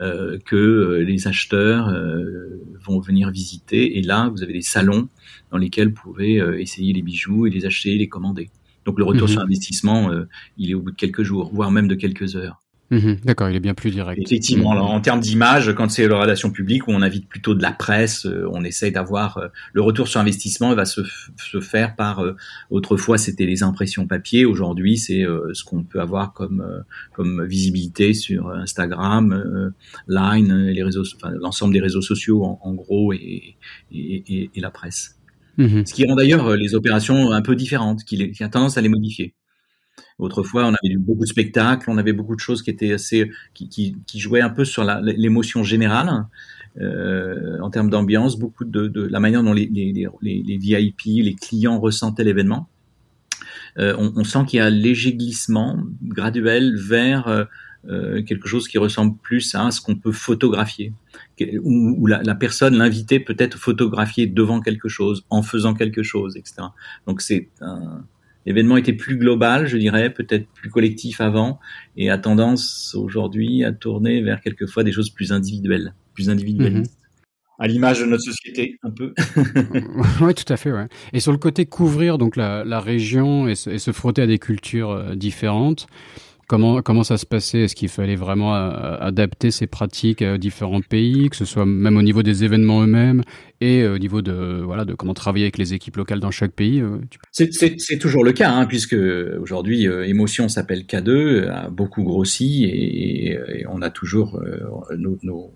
euh, 0.00 0.38
que 0.44 0.56
euh, 0.56 0.98
les 1.04 1.26
acheteurs 1.26 1.88
euh, 1.88 2.62
vont 2.84 3.00
venir 3.00 3.30
visiter. 3.30 3.98
Et 3.98 4.02
là, 4.02 4.28
vous 4.28 4.42
avez 4.42 4.52
des 4.52 4.62
salons 4.62 5.08
dans 5.50 5.58
lesquels 5.58 5.88
vous 5.88 6.00
pouvez 6.02 6.40
euh, 6.40 6.60
essayer 6.60 6.92
les 6.92 7.02
bijoux 7.02 7.46
et 7.46 7.50
les 7.50 7.66
acheter, 7.66 7.96
les 7.96 8.08
commander. 8.08 8.50
Donc 8.84 8.98
le 8.98 9.04
retour 9.04 9.28
mhm. 9.28 9.32
sur 9.34 9.40
investissement, 9.42 10.10
il 10.56 10.70
est 10.70 10.74
au 10.74 10.80
bout 10.80 10.90
de 10.90 10.96
quelques 10.96 11.22
jours, 11.22 11.50
voire 11.52 11.70
même 11.70 11.86
de 11.86 11.94
quelques 11.94 12.34
heures. 12.34 12.62
Mhm, 12.90 13.18
d'accord, 13.24 13.48
il 13.48 13.54
est 13.54 13.60
bien 13.60 13.74
plus 13.74 13.92
direct. 13.92 14.20
Effectivement, 14.20 14.74
mhm. 14.74 14.80
en 14.80 15.00
termes 15.00 15.20
d'image, 15.20 15.72
quand 15.76 15.88
c'est 15.88 16.08
la 16.08 16.18
relation 16.18 16.50
publique 16.50 16.88
où 16.88 16.90
on 16.90 17.02
invite 17.02 17.28
plutôt 17.28 17.54
de 17.54 17.62
la 17.62 17.70
presse, 17.70 18.26
euh, 18.26 18.48
on 18.52 18.64
essaye 18.64 18.90
d'avoir 18.90 19.38
euh, 19.38 19.46
le 19.72 19.80
retour 19.80 20.08
sur 20.08 20.20
investissement 20.20 20.74
va 20.74 20.84
se, 20.84 21.02
se 21.36 21.60
faire 21.60 21.94
par 21.94 22.24
euh, 22.24 22.34
autrefois 22.70 23.16
c'était 23.16 23.46
les 23.46 23.62
impressions 23.62 24.08
papier, 24.08 24.44
aujourd'hui 24.44 24.98
c'est 24.98 25.24
ce 25.52 25.64
qu'on 25.64 25.84
peut 25.84 26.00
avoir 26.00 26.32
comme 26.32 26.64
comme 27.12 27.44
visibilité 27.44 28.12
sur 28.12 28.50
Instagram, 28.50 29.72
Line, 30.08 30.66
les 30.66 30.82
réseaux, 30.82 31.04
enfin, 31.16 31.32
l'ensemble 31.40 31.74
des 31.74 31.80
réseaux 31.80 32.00
sociaux 32.00 32.44
en, 32.44 32.74
gros 32.74 33.12
et, 33.12 33.56
et, 33.92 34.50
et, 34.54 34.60
la 34.60 34.70
presse. 34.70 35.18
Mhm. 35.58 35.86
Ce 35.86 35.94
qui 35.94 36.04
rend 36.06 36.16
d'ailleurs 36.16 36.56
les 36.56 36.74
opérations 36.74 37.30
un 37.32 37.42
peu 37.42 37.54
différentes, 37.54 38.04
qui, 38.04 38.32
qui 38.32 38.42
a 38.42 38.48
tendance 38.48 38.78
à 38.78 38.80
les 38.80 38.88
modifier. 38.88 39.34
Autrefois, 40.20 40.66
on 40.66 40.74
avait 40.82 40.96
beaucoup 40.96 41.22
de 41.22 41.28
spectacles, 41.28 41.90
on 41.90 41.98
avait 41.98 42.12
beaucoup 42.12 42.34
de 42.34 42.40
choses 42.40 42.62
qui 42.62 42.70
étaient 42.70 42.92
assez, 42.92 43.30
qui, 43.54 43.96
jouaient 44.14 44.42
un 44.42 44.50
peu 44.50 44.64
sur 44.64 44.84
l'émotion 44.84 45.64
générale. 45.64 46.26
Euh, 46.80 47.58
en 47.60 47.70
termes 47.70 47.90
d'ambiance, 47.90 48.38
beaucoup 48.38 48.64
de, 48.64 49.08
la 49.10 49.18
manière 49.18 49.42
dont 49.42 49.52
les, 49.52 49.66
les, 49.66 50.58
VIP, 50.58 51.00
les 51.04 51.34
clients 51.34 51.80
ressentaient 51.80 52.24
l'événement. 52.24 52.68
Euh, 53.78 53.94
on, 53.98 54.24
sent 54.24 54.40
qu'il 54.46 54.58
y 54.58 54.60
a 54.60 54.66
un 54.66 54.70
léger 54.70 55.14
glissement 55.14 55.78
graduel 56.02 56.76
vers 56.76 57.46
euh, 57.88 58.22
quelque 58.22 58.46
chose 58.46 58.68
qui 58.68 58.78
ressemble 58.78 59.16
plus 59.22 59.54
à 59.54 59.70
ce 59.70 59.80
qu'on 59.80 59.96
peut 59.96 60.12
photographier, 60.12 60.92
où, 61.40 61.94
où 61.98 62.06
la, 62.06 62.22
la, 62.22 62.34
personne, 62.34 62.76
l'invité, 62.76 63.20
peut 63.20 63.36
être 63.38 63.58
photographié 63.58 64.26
devant 64.26 64.60
quelque 64.60 64.88
chose, 64.88 65.24
en 65.30 65.42
faisant 65.42 65.74
quelque 65.74 66.02
chose, 66.02 66.36
etc. 66.36 66.68
Donc 67.06 67.22
c'est 67.22 67.48
un, 67.60 68.04
L'événement 68.46 68.76
était 68.76 68.92
plus 68.92 69.16
global, 69.16 69.66
je 69.66 69.76
dirais, 69.76 70.10
peut-être 70.10 70.46
plus 70.48 70.70
collectif 70.70 71.20
avant, 71.20 71.60
et 71.96 72.10
a 72.10 72.18
tendance 72.18 72.94
aujourd'hui 72.94 73.64
à 73.64 73.72
tourner 73.72 74.22
vers 74.22 74.40
quelquefois 74.40 74.82
des 74.82 74.92
choses 74.92 75.10
plus 75.10 75.32
individuelles, 75.32 75.94
plus 76.14 76.30
individuelles. 76.30 76.78
Mhm. 76.78 76.86
À 77.58 77.68
l'image 77.68 78.00
de 78.00 78.06
notre 78.06 78.22
société, 78.22 78.78
un 78.82 78.90
peu. 78.90 79.12
oui, 80.22 80.34
tout 80.34 80.50
à 80.50 80.56
fait. 80.56 80.72
Ouais. 80.72 80.86
Et 81.12 81.20
sur 81.20 81.30
le 81.30 81.36
côté 81.36 81.66
couvrir 81.66 82.16
donc 82.16 82.36
la, 82.36 82.64
la 82.64 82.80
région 82.80 83.48
et 83.48 83.54
se, 83.54 83.68
et 83.68 83.78
se, 83.78 83.92
frotter 83.92 84.22
à 84.22 84.26
des 84.26 84.38
cultures 84.38 84.90
euh, 84.90 85.14
différentes, 85.14 85.86
Comment, 86.50 86.82
comment 86.82 87.04
ça 87.04 87.16
se 87.16 87.26
passait? 87.26 87.60
Est-ce 87.60 87.76
qu'il 87.76 87.88
fallait 87.88 88.16
vraiment 88.16 88.56
euh, 88.56 88.96
adapter 88.98 89.52
ces 89.52 89.68
pratiques 89.68 90.20
à 90.20 90.36
différents 90.36 90.80
pays, 90.80 91.30
que 91.30 91.36
ce 91.36 91.44
soit 91.44 91.64
même 91.64 91.96
au 91.96 92.02
niveau 92.02 92.24
des 92.24 92.42
événements 92.42 92.82
eux-mêmes 92.82 93.22
et 93.60 93.82
euh, 93.82 93.94
au 93.94 93.98
niveau 93.98 94.20
de, 94.20 94.60
voilà, 94.60 94.84
de 94.84 94.94
comment 94.94 95.14
travailler 95.14 95.44
avec 95.44 95.58
les 95.58 95.74
équipes 95.74 95.94
locales 95.94 96.18
dans 96.18 96.32
chaque 96.32 96.50
pays 96.50 96.80
euh, 96.80 96.98
C'est 97.30 97.98
toujours 98.00 98.24
le 98.24 98.32
cas, 98.32 98.50
hein, 98.50 98.66
puisque 98.66 98.96
aujourd'hui, 99.40 99.84
Émotion 99.84 100.48
s'appelle 100.48 100.80
K2, 100.80 101.48
a 101.50 101.70
beaucoup 101.70 102.02
grossi 102.02 102.64
et, 102.64 103.38
on 103.68 103.80
a 103.80 103.90
toujours 103.90 104.42
nos, 104.98 105.20
nos, 105.22 105.52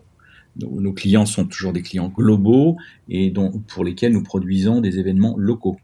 nos, 0.61 0.93
clients 0.93 1.27
sont 1.27 1.45
toujours 1.45 1.73
des 1.73 1.83
clients 1.83 2.13
globaux 2.15 2.77
et 3.09 3.31
dont, 3.31 3.51
pour 3.67 3.83
lesquels 3.83 4.13
nous 4.13 4.23
produisons 4.23 4.81
des 4.81 5.01
événements 5.01 5.35
locaux. 5.37 5.77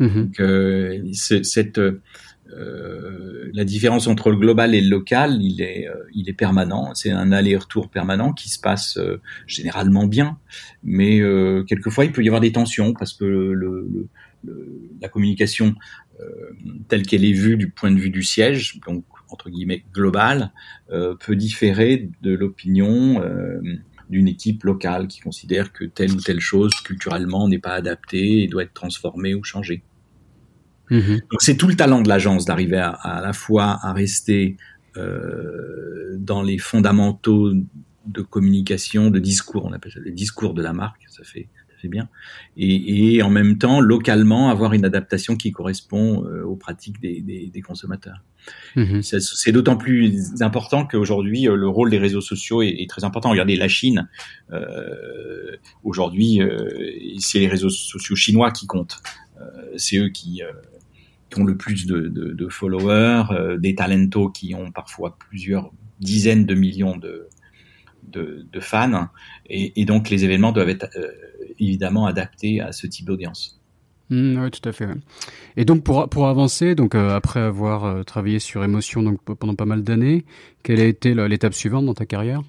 Mmh 0.00 0.08
Donc, 0.08 1.12
cette 1.12 1.78
euh, 1.78 2.00
la 2.48 3.64
différence 3.64 4.06
entre 4.06 4.30
le 4.30 4.36
global 4.36 4.74
et 4.74 4.80
le 4.80 4.88
local, 4.88 5.38
il 5.42 5.60
est, 5.62 5.88
euh, 5.88 5.94
il 6.14 6.28
est 6.28 6.34
permanent. 6.34 6.94
C'est 6.94 7.10
un 7.10 7.32
aller-retour 7.32 7.88
permanent 7.88 8.32
qui 8.32 8.48
se 8.48 8.60
passe 8.60 8.98
euh, 8.98 9.20
généralement 9.46 10.06
bien, 10.06 10.38
mais 10.84 11.20
quelquefois 11.66 12.04
il 12.04 12.12
peut 12.12 12.22
y 12.22 12.28
avoir 12.28 12.40
des 12.40 12.52
tensions 12.52 12.92
parce 12.92 13.14
que 13.14 13.24
le, 13.24 14.08
la 15.00 15.08
communication 15.08 15.74
telle 16.88 17.02
qu'elle 17.02 17.24
est 17.24 17.32
vue 17.32 17.56
du 17.56 17.68
point 17.68 17.90
de 17.90 17.98
vue 17.98 18.10
du 18.10 18.22
siège, 18.22 18.80
donc 18.86 19.04
entre 19.28 19.50
guillemets 19.50 19.84
global, 19.92 20.52
peut 20.88 21.36
différer 21.36 22.10
de 22.22 22.32
l'opinion 22.32 23.20
d'une 24.08 24.28
équipe 24.28 24.64
locale 24.64 25.08
qui 25.08 25.20
considère 25.20 25.72
que 25.72 25.84
telle 25.84 26.12
ou 26.12 26.20
telle 26.20 26.40
chose 26.40 26.72
culturellement 26.84 27.48
n'est 27.48 27.58
pas 27.58 27.74
adaptée 27.74 28.42
et 28.42 28.48
doit 28.48 28.62
être 28.62 28.74
transformée 28.74 29.34
ou 29.34 29.42
changée. 29.42 29.82
Mhm. 30.90 31.20
Donc 31.30 31.40
c'est 31.40 31.56
tout 31.56 31.68
le 31.68 31.76
talent 31.76 32.02
de 32.02 32.08
l'agence 32.08 32.44
d'arriver 32.44 32.78
à, 32.78 32.90
à, 32.90 33.20
la 33.20 33.32
fois 33.32 33.78
à 33.82 33.92
rester 33.92 34.56
euh, 34.96 36.16
dans 36.18 36.42
les 36.42 36.58
fondamentaux 36.58 37.52
de 38.06 38.22
communication, 38.22 39.10
de 39.10 39.18
discours, 39.18 39.64
on 39.64 39.72
appelle 39.72 39.92
ça 39.92 40.00
les 40.00 40.12
discours 40.12 40.54
de 40.54 40.62
la 40.62 40.72
marque, 40.72 41.02
ça 41.08 41.24
fait 41.24 41.48
ça 41.68 41.74
fait 41.82 41.88
bien, 41.88 42.08
et, 42.56 43.16
et 43.16 43.22
en 43.22 43.30
même 43.30 43.58
temps 43.58 43.80
localement 43.80 44.48
avoir 44.48 44.72
une 44.72 44.84
adaptation 44.84 45.36
qui 45.36 45.52
correspond 45.52 46.24
euh, 46.24 46.42
aux 46.44 46.56
pratiques 46.56 47.00
des, 47.00 47.20
des, 47.20 47.48
des 47.48 47.62
consommateurs. 47.62 48.22
Mhm. 48.76 49.02
C'est 49.02 49.52
d'autant 49.52 49.76
plus 49.76 50.42
important 50.42 50.86
qu'aujourd'hui 50.86 51.48
euh, 51.48 51.56
le 51.56 51.68
rôle 51.68 51.90
des 51.90 51.98
réseaux 51.98 52.20
sociaux 52.20 52.62
est, 52.62 52.68
est, 52.68 52.88
très 52.88 53.04
important. 53.04 53.30
Regardez 53.30 53.56
la 53.56 53.68
Chine, 53.68 54.08
euh, 54.52 55.56
aujourd'hui 55.82 56.40
euh, 56.40 56.68
c'est 57.18 57.40
les 57.40 57.48
réseaux 57.48 57.70
sociaux 57.70 58.16
chinois 58.16 58.50
qui 58.50 58.66
comptent. 58.66 58.98
c'est 59.76 59.98
eux 59.98 60.08
qui 60.08 60.42
qui 61.30 61.40
ont 61.40 61.44
le 61.44 61.56
plus 61.56 61.86
de, 61.86 62.48
followers, 62.48 63.24
euh, 63.30 63.56
des 63.58 63.74
talentos 63.74 64.30
qui 64.30 64.54
ont 64.54 64.70
parfois 64.70 65.16
plusieurs 65.18 65.70
dizaines 66.00 66.46
de 66.46 66.54
millions 66.54 66.96
de, 66.96 67.28
de, 68.12 68.60
fans, 68.60 69.08
et, 69.48 69.80
et, 69.80 69.84
donc 69.84 70.08
les 70.10 70.24
événements 70.24 70.52
doivent 70.52 70.68
être 70.68 70.88
euh, 70.96 71.08
évidemment 71.58 72.06
adaptés 72.06 72.60
à 72.60 72.72
ce 72.72 72.86
type 72.86 73.06
d'audience. 73.06 73.60
Mmh, 74.08 74.38
oui, 74.38 74.50
tout 74.50 74.66
à 74.68 74.72
fait. 74.72 74.88
Et 75.56 75.64
donc 75.64 75.82
pour 75.82 76.08
pour 76.08 76.28
avancer, 76.28 76.74
donc 76.74 76.94
euh, 76.94 77.10
après 77.10 77.40
avoir 77.40 78.04
travaillé 78.04 78.38
sur 78.38 78.62
émotion 78.62 79.02
donc 79.02 79.20
pendant 79.22 79.54
pas 79.54 79.64
mal 79.64 79.82
d'années, 79.82 80.24
quelle 80.62 80.80
a 80.80 80.84
été 80.84 81.12
l'étape 81.14 81.54
suivante 81.54 81.86
dans 81.86 81.94
ta 81.94 82.06
carrière? 82.06 82.42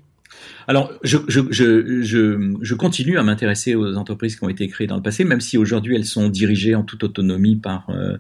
Alors, 0.68 0.92
je, 1.02 1.18
je, 1.30 1.42
je, 1.50 2.56
je 2.62 2.76
continue 2.76 3.18
à 3.18 3.24
m'intéresser 3.24 3.76
aux 3.76 3.96
entreprises 3.96 4.36
qui 4.36 4.44
ont 4.44 4.50
été 4.50 4.68
créées 4.68 4.88
dans 4.88 4.98
le 4.98 5.02
passé, 5.02 5.24
même 5.24 5.40
si 5.40 5.58
aujourd'hui 5.58 5.96
elles 5.96 6.06
sont 6.06 6.28
dirigées 6.28 6.76
en 6.76 6.84
toute 6.84 7.04
autonomie 7.04 7.56
par 7.56 7.90
euh, 7.90 8.18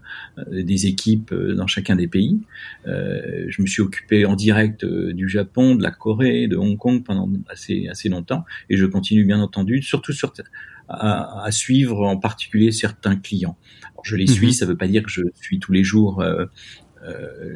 des 0.50 0.88
équipes 0.88 1.34
euh, 1.34 1.56
dans 1.56 1.68
chacun 1.68 1.98
des 1.98 2.08
pays. 2.08 2.40
Euh, 2.88 3.46
je 3.50 3.62
me 3.62 3.68
suis 3.68 3.82
occupé 3.82 4.26
en 4.26 4.36
direct 4.36 4.86
euh, 4.86 5.12
du 5.14 5.28
Japon, 5.28 5.76
de 5.76 5.84
la 5.84 5.92
Corée, 5.92 6.48
de 6.48 6.56
Hong 6.56 6.78
Kong 6.78 7.04
pendant 7.04 7.30
assez, 7.50 7.88
assez 7.90 8.08
longtemps, 8.08 8.46
et 8.70 8.78
je 8.78 8.86
continue 8.86 9.26
bien 9.26 9.42
entendu, 9.42 9.82
surtout 9.82 10.14
sur, 10.14 10.32
à, 10.88 11.44
à 11.44 11.52
suivre 11.52 12.08
en 12.08 12.18
particulier 12.18 12.72
certains 12.72 13.18
clients. 13.18 13.58
Alors, 13.92 14.06
je 14.06 14.16
les 14.16 14.28
suis, 14.28 14.48
mhm. 14.48 14.54
ça 14.54 14.66
ne 14.66 14.72
veut 14.72 14.78
pas 14.78 14.88
dire 14.88 15.04
que 15.04 15.12
je 15.12 15.24
suis 15.42 15.60
tous 15.60 15.74
les 15.74 15.84
jours 15.84 16.24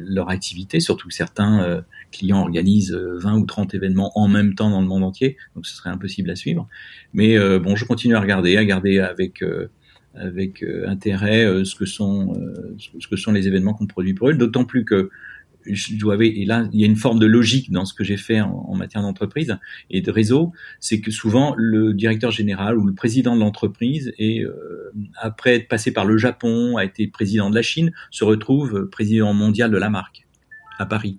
leur 0.06 0.30
activité, 0.30 0.80
surtout 0.80 1.08
que 1.08 1.14
certains 1.14 1.84
clients 2.12 2.40
organisent 2.40 2.92
20 2.94 3.34
euh, 3.34 3.38
ou 3.38 3.46
30 3.46 3.74
événements 3.74 4.12
en 4.16 4.28
même 4.28 4.54
temps 4.54 4.70
dans 4.70 4.80
le 4.80 4.86
monde 4.86 5.02
entier, 5.02 5.36
donc 5.56 5.66
ce 5.66 5.74
serait 5.74 5.90
impossible 5.90 6.30
à 6.30 6.36
suivre. 6.36 6.68
Mais 7.12 7.36
euh, 7.36 7.58
bon, 7.58 7.74
je 7.74 7.84
continue 7.84 8.14
à 8.14 8.20
regarder, 8.20 8.56
à 8.56 8.60
regarder 8.60 9.00
avec 9.00 9.42
euh, 9.42 9.68
avec 10.14 10.62
intérêt 10.86 11.64
ce 11.64 11.74
que 11.74 11.86
sont 11.86 12.34
ce 12.76 13.08
que 13.08 13.16
sont 13.16 13.32
les 13.32 13.48
événements 13.48 13.72
qu'on 13.72 13.86
produit 13.86 14.12
pour 14.12 14.28
eux, 14.28 14.34
d'autant 14.34 14.66
plus 14.66 14.84
que 14.84 15.08
je 15.64 15.96
dois 15.96 16.22
et 16.22 16.44
là 16.44 16.68
il 16.70 16.80
y 16.80 16.84
a 16.84 16.86
une 16.86 16.96
forme 16.96 17.18
de 17.18 17.24
logique 17.24 17.70
dans 17.70 17.86
ce 17.86 17.94
que 17.94 18.04
j'ai 18.04 18.18
fait 18.18 18.42
en, 18.42 18.74
matière 18.74 19.00
d'entreprise 19.00 19.56
et 19.88 20.02
de 20.02 20.10
réseau, 20.10 20.52
c'est 20.80 21.00
que 21.00 21.10
souvent 21.10 21.54
le 21.56 21.94
directeur 21.94 22.30
général 22.30 22.76
ou 22.76 22.84
le 22.84 22.92
président 22.92 23.34
de 23.34 23.40
l'entreprise 23.40 24.12
et 24.18 24.44
après 25.16 25.54
être 25.54 25.68
passé 25.68 25.92
par 25.92 26.04
le 26.04 26.18
Japon, 26.18 26.76
a 26.76 26.84
été 26.84 27.06
président 27.06 27.48
de 27.48 27.54
la 27.54 27.62
Chine, 27.62 27.90
se 28.10 28.24
retrouve 28.24 28.90
président 28.90 29.32
mondial 29.32 29.70
de 29.70 29.78
la 29.78 29.88
marque 29.88 30.26
à 30.78 30.84
Paris. 30.84 31.18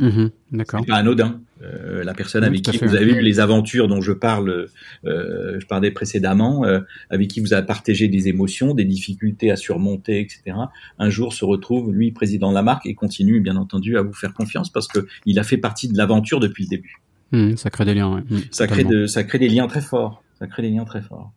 Mmh, 0.00 0.26
D'accord. 0.52 0.80
C'est 0.80 0.86
pas 0.86 0.96
anodin. 0.96 1.40
Euh, 1.62 2.04
la 2.04 2.14
personne 2.14 2.44
avec 2.44 2.62
qui 2.62 2.78
vous 2.78 2.94
avez 2.94 3.12
eu 3.12 3.20
les 3.20 3.40
aventures 3.40 3.88
dont 3.88 4.00
je 4.00 4.12
parle, 4.12 4.68
euh, 5.04 5.58
je 5.58 5.66
parlais 5.66 5.90
précédemment, 5.90 6.64
euh, 6.64 6.80
avec 7.10 7.28
qui 7.28 7.40
vous 7.40 7.52
avez 7.52 7.66
partagé 7.66 8.06
des 8.06 8.28
émotions, 8.28 8.74
des 8.74 8.84
difficultés 8.84 9.50
à 9.50 9.56
surmonter, 9.56 10.20
etc. 10.20 10.56
Un 10.98 11.10
jour 11.10 11.32
se 11.32 11.44
retrouve 11.44 11.92
lui 11.92 12.12
président 12.12 12.50
de 12.50 12.54
la 12.54 12.62
marque 12.62 12.86
et 12.86 12.94
continue 12.94 13.40
bien 13.40 13.56
entendu 13.56 13.98
à 13.98 14.02
vous 14.02 14.12
faire 14.12 14.34
confiance 14.34 14.70
parce 14.70 14.86
que 14.86 15.06
il 15.26 15.38
a 15.38 15.42
fait 15.42 15.58
partie 15.58 15.88
de 15.88 15.96
l'aventure 15.96 16.38
depuis 16.38 16.64
le 16.64 16.68
début. 16.68 16.96
Mmh, 17.32 17.56
ça 17.56 17.70
crée 17.70 17.84
des 17.84 17.94
liens. 17.94 18.14
Ouais. 18.14 18.22
Mmh, 18.30 18.38
ça 18.52 18.66
crée 18.68 18.84
de, 18.84 19.06
ça 19.06 19.24
crée 19.24 19.38
des 19.38 19.48
liens 19.48 19.66
très 19.66 19.80
forts. 19.80 20.22
Ça 20.38 20.46
crée 20.46 20.62
des 20.62 20.70
liens 20.70 20.84
très 20.84 21.02
forts. 21.02 21.32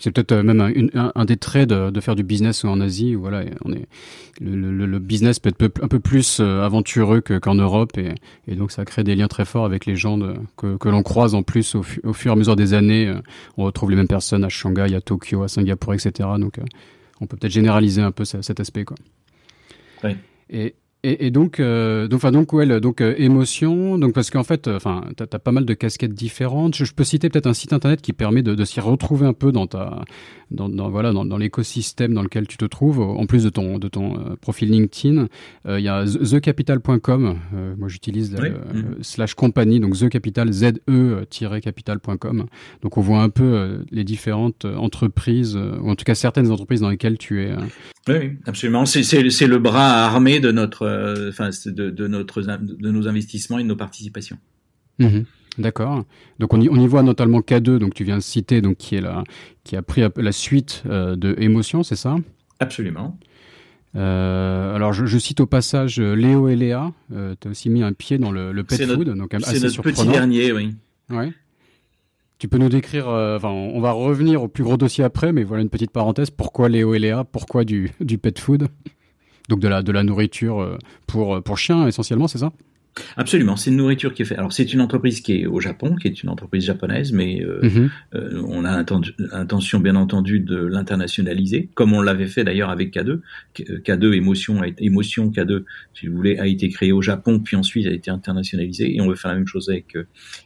C'est 0.00 0.12
peut-être 0.12 0.32
euh, 0.32 0.42
même 0.42 0.60
un, 0.60 1.12
un, 1.14 1.24
des 1.24 1.36
traits 1.36 1.68
de, 1.68 1.90
de, 1.90 2.00
faire 2.00 2.14
du 2.14 2.22
business 2.22 2.64
en 2.64 2.80
Asie. 2.80 3.16
Où, 3.16 3.20
voilà, 3.20 3.44
on 3.64 3.72
est 3.72 3.86
le, 4.40 4.54
le, 4.54 4.86
le, 4.86 4.98
business 4.98 5.38
peut 5.38 5.48
être 5.58 5.82
un 5.82 5.88
peu 5.88 5.98
plus 5.98 6.38
euh, 6.40 6.64
aventureux 6.64 7.20
qu'en 7.20 7.56
Europe 7.56 7.98
et, 7.98 8.14
et, 8.46 8.54
donc 8.54 8.70
ça 8.70 8.84
crée 8.84 9.02
des 9.02 9.16
liens 9.16 9.26
très 9.28 9.44
forts 9.44 9.64
avec 9.64 9.86
les 9.86 9.96
gens 9.96 10.16
de, 10.16 10.34
que, 10.56 10.76
que 10.76 10.88
l'on 10.88 11.02
croise 11.02 11.34
en 11.34 11.42
plus 11.42 11.74
au, 11.74 11.84
au, 12.04 12.12
fur 12.12 12.30
et 12.30 12.34
à 12.34 12.36
mesure 12.36 12.56
des 12.56 12.74
années. 12.74 13.08
Euh, 13.08 13.20
on 13.56 13.64
retrouve 13.64 13.90
les 13.90 13.96
mêmes 13.96 14.08
personnes 14.08 14.44
à 14.44 14.48
Shanghai, 14.48 14.94
à 14.94 15.00
Tokyo, 15.00 15.42
à 15.42 15.48
Singapour, 15.48 15.94
etc. 15.94 16.28
Donc 16.38 16.60
on 17.20 17.26
peut 17.26 17.36
peut-être 17.36 17.52
généraliser 17.52 18.02
un 18.02 18.12
peu 18.12 18.24
cet 18.24 18.60
aspect, 18.60 18.84
quoi. 18.84 18.96
Oui. 20.04 20.16
Et 20.50 20.74
Et, 21.04 21.30
donc, 21.30 21.60
euh, 21.60 22.08
donc, 22.08 22.16
enfin, 22.16 22.32
donc, 22.32 22.52
ouais, 22.52 22.80
donc 22.80 23.00
euh, 23.00 23.14
émotion, 23.18 23.98
donc 23.98 24.14
parce 24.14 24.30
qu'en 24.30 24.42
fait, 24.42 24.66
euh, 24.66 24.74
enfin, 24.74 25.04
t'as 25.16 25.26
as 25.32 25.38
pas 25.38 25.52
mal 25.52 25.64
de 25.64 25.72
casquettes 25.72 26.12
différentes. 26.12 26.74
Je, 26.74 26.92
peux 26.92 27.04
citer 27.04 27.28
peut-être 27.28 27.46
un 27.46 27.54
site 27.54 27.72
internet 27.72 28.02
qui 28.02 28.12
permet 28.12 28.42
de, 28.42 28.56
de 28.56 28.64
s'y 28.64 28.80
retrouver 28.80 29.24
un 29.24 29.32
peu 29.32 29.52
dans 29.52 29.68
ta, 29.68 30.04
dans, 30.50 30.68
dans 30.68 30.90
voilà, 30.90 31.12
dans, 31.12 31.24
dans 31.24 31.36
l'écosystème 31.36 32.14
dans 32.14 32.22
lequel 32.22 32.48
tu 32.48 32.56
te 32.56 32.64
trouves. 32.64 32.98
En 32.98 33.26
plus 33.26 33.44
de 33.44 33.48
ton, 33.48 33.78
de 33.78 33.86
ton 33.86 34.18
euh, 34.18 34.34
profil 34.40 34.72
LinkedIn, 34.72 35.28
il 35.68 35.80
y 35.80 35.88
a 35.88 36.04
thecapital.com. 36.04 37.38
moi, 37.78 37.88
j'utilise 37.88 38.32
mm. 38.32 39.00
slash 39.00 39.34
compagnie, 39.34 39.78
donc 39.78 39.96
thecapital 39.96 40.52
z 40.52 40.80
e 40.88 41.24
capital.com. 41.60 42.46
Donc, 42.82 42.98
on 42.98 43.00
voit 43.00 43.22
un 43.22 43.30
peu 43.30 43.84
les 43.92 44.02
différentes 44.02 44.64
entreprises, 44.64 45.56
ou 45.56 45.88
en 45.88 45.94
tout 45.94 46.04
cas 46.04 46.16
certaines 46.16 46.50
entreprises 46.50 46.80
dans 46.80 46.90
lesquelles 46.90 47.18
tu 47.18 47.44
es. 47.44 47.52
Oui, 48.08 48.38
absolument. 48.46 48.86
C'est 48.86 49.46
le 49.46 49.58
bras 49.58 50.04
armé 50.04 50.40
de 50.40 50.50
notre 50.52 50.82
euh, 50.82 51.28
enfin, 51.30 51.50
de, 51.66 51.90
de, 51.90 52.08
notre, 52.08 52.42
de 52.42 52.90
nos 52.90 53.08
investissements 53.08 53.58
et 53.58 53.62
de 53.62 53.68
nos 53.68 53.76
participations. 53.76 54.38
Mhm. 54.98 55.24
D'accord. 55.58 56.04
Donc 56.38 56.54
on 56.54 56.60
y, 56.60 56.68
on 56.68 56.76
y, 56.76 56.86
voit 56.86 57.02
notamment 57.02 57.40
K2, 57.40 57.78
donc 57.78 57.94
tu 57.94 58.04
viens 58.04 58.16
de 58.16 58.22
citer, 58.22 58.60
donc 58.60 58.76
qui 58.76 58.94
est 58.94 59.00
la, 59.00 59.24
qui 59.64 59.74
a 59.76 59.82
pris 59.82 60.02
la 60.16 60.32
suite 60.32 60.84
euh, 60.86 61.16
de 61.16 61.34
Émotion, 61.38 61.82
c'est 61.82 61.96
ça? 61.96 62.16
Absolument. 62.60 63.18
Euh, 63.96 64.74
alors 64.74 64.92
je, 64.92 65.18
cite 65.18 65.40
au 65.40 65.46
passage 65.46 65.98
Léo 65.98 66.48
et 66.48 66.56
Léa. 66.56 66.92
tu 67.10 67.48
as 67.48 67.50
aussi 67.50 67.70
mis 67.70 67.82
un 67.82 67.92
pied 67.92 68.18
dans 68.18 68.30
le, 68.30 68.52
le 68.52 68.62
pet 68.62 68.86
food, 68.86 69.08
donc 69.16 69.34
assez 69.34 69.58
notre 69.58 69.82
petit 69.82 70.06
dernier, 70.06 70.52
oui. 70.52 70.74
Ouais. 71.10 71.32
Tu 72.38 72.48
peux 72.48 72.58
nous 72.58 72.68
décrire, 72.68 73.08
enfin, 73.08 73.48
on 73.48 73.80
va 73.80 73.90
revenir 73.90 74.42
au 74.42 74.48
plus 74.48 74.62
gros 74.62 74.76
dossier 74.76 75.02
après, 75.02 75.32
mais 75.32 75.42
voilà 75.42 75.62
une 75.62 75.70
petite 75.70 75.90
parenthèse. 75.90 76.30
Pourquoi 76.30 76.68
Léo 76.68 76.94
et 76.94 76.98
Léa? 76.98 77.24
Pourquoi 77.24 77.64
du, 77.64 77.90
du 78.00 78.16
pet 78.18 78.38
food? 78.38 78.68
Donc 79.48 79.60
de 79.60 79.68
la, 79.68 79.82
de 79.82 79.92
la 79.92 80.02
nourriture 80.02 80.60
euh, 80.60 80.76
pour, 81.06 81.36
euh, 81.36 81.40
pour 81.40 81.58
chiens 81.58 81.86
essentiellement, 81.86 82.28
c'est 82.28 82.38
ça? 82.38 82.52
Absolument, 83.16 83.54
c'est 83.54 83.70
une 83.70 83.76
nourriture 83.76 84.12
qui 84.12 84.22
est 84.22 84.24
faite. 84.24 84.38
Alors 84.38 84.52
c'est 84.52 84.72
une 84.72 84.80
entreprise 84.80 85.20
qui 85.20 85.40
est 85.40 85.46
au 85.46 85.60
Japon, 85.60 85.94
qui 85.94 86.08
est 86.08 86.22
une 86.22 86.30
entreprise 86.30 86.64
japonaise, 86.64 87.12
mais 87.12 87.40
euh, 87.44 87.60
mhm. 87.62 88.44
on 88.48 88.64
a 88.64 88.84
intention 89.32 89.78
bien 89.78 89.94
entendu 89.94 90.40
de 90.40 90.56
l'internationaliser, 90.56 91.68
comme 91.74 91.92
on 91.92 92.02
l'avait 92.02 92.26
fait 92.26 92.42
d'ailleurs 92.42 92.70
avec 92.70 92.92
K2. 92.92 93.20
K2 93.54 94.14
émotion, 94.14 94.64
émotion 94.78 95.30
K2, 95.30 95.62
si 95.94 96.08
vous 96.08 96.16
voulez, 96.16 96.38
a 96.38 96.48
été 96.48 96.70
créé 96.70 96.90
au 96.90 97.00
Japon, 97.00 97.38
puis 97.38 97.54
ensuite 97.54 97.86
a 97.86 97.92
été 97.92 98.10
internationalisé, 98.10 98.96
et 98.96 99.00
on 99.00 99.06
veut 99.06 99.14
faire 99.14 99.30
la 99.30 99.36
même 99.36 99.46
chose 99.46 99.68
avec 99.68 99.96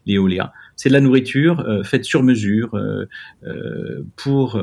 Léoléa 0.04 0.52
c'est 0.82 0.88
la 0.88 1.00
nourriture 1.00 1.60
euh, 1.60 1.84
faite 1.84 2.04
sur 2.04 2.24
mesure 2.24 2.74
euh, 2.74 3.04
euh, 3.44 4.02
pour 4.16 4.60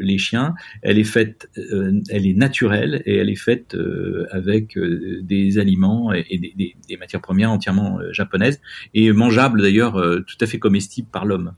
les 0.00 0.18
chiens. 0.18 0.54
Elle 0.82 0.98
est 0.98 1.04
faite, 1.04 1.48
elle 1.56 2.26
est 2.26 2.36
naturelle 2.36 3.02
et 3.06 3.16
elle 3.16 3.30
est 3.30 3.42
faite 3.50 3.74
avec 4.30 4.78
des 4.78 5.58
aliments 5.58 6.12
et, 6.12 6.24
des, 6.38 6.76
des, 6.88 6.96
matières 6.98 7.22
premières 7.22 7.50
entièrement 7.50 8.00
japonaises 8.10 8.60
et 8.92 9.12
mangeables 9.12 9.62
d'ailleurs 9.62 9.94
tout 10.26 10.36
à 10.40 10.46
fait 10.46 10.58
comestibles 10.58 11.08
par 11.10 11.24
l'homme. 11.24 11.54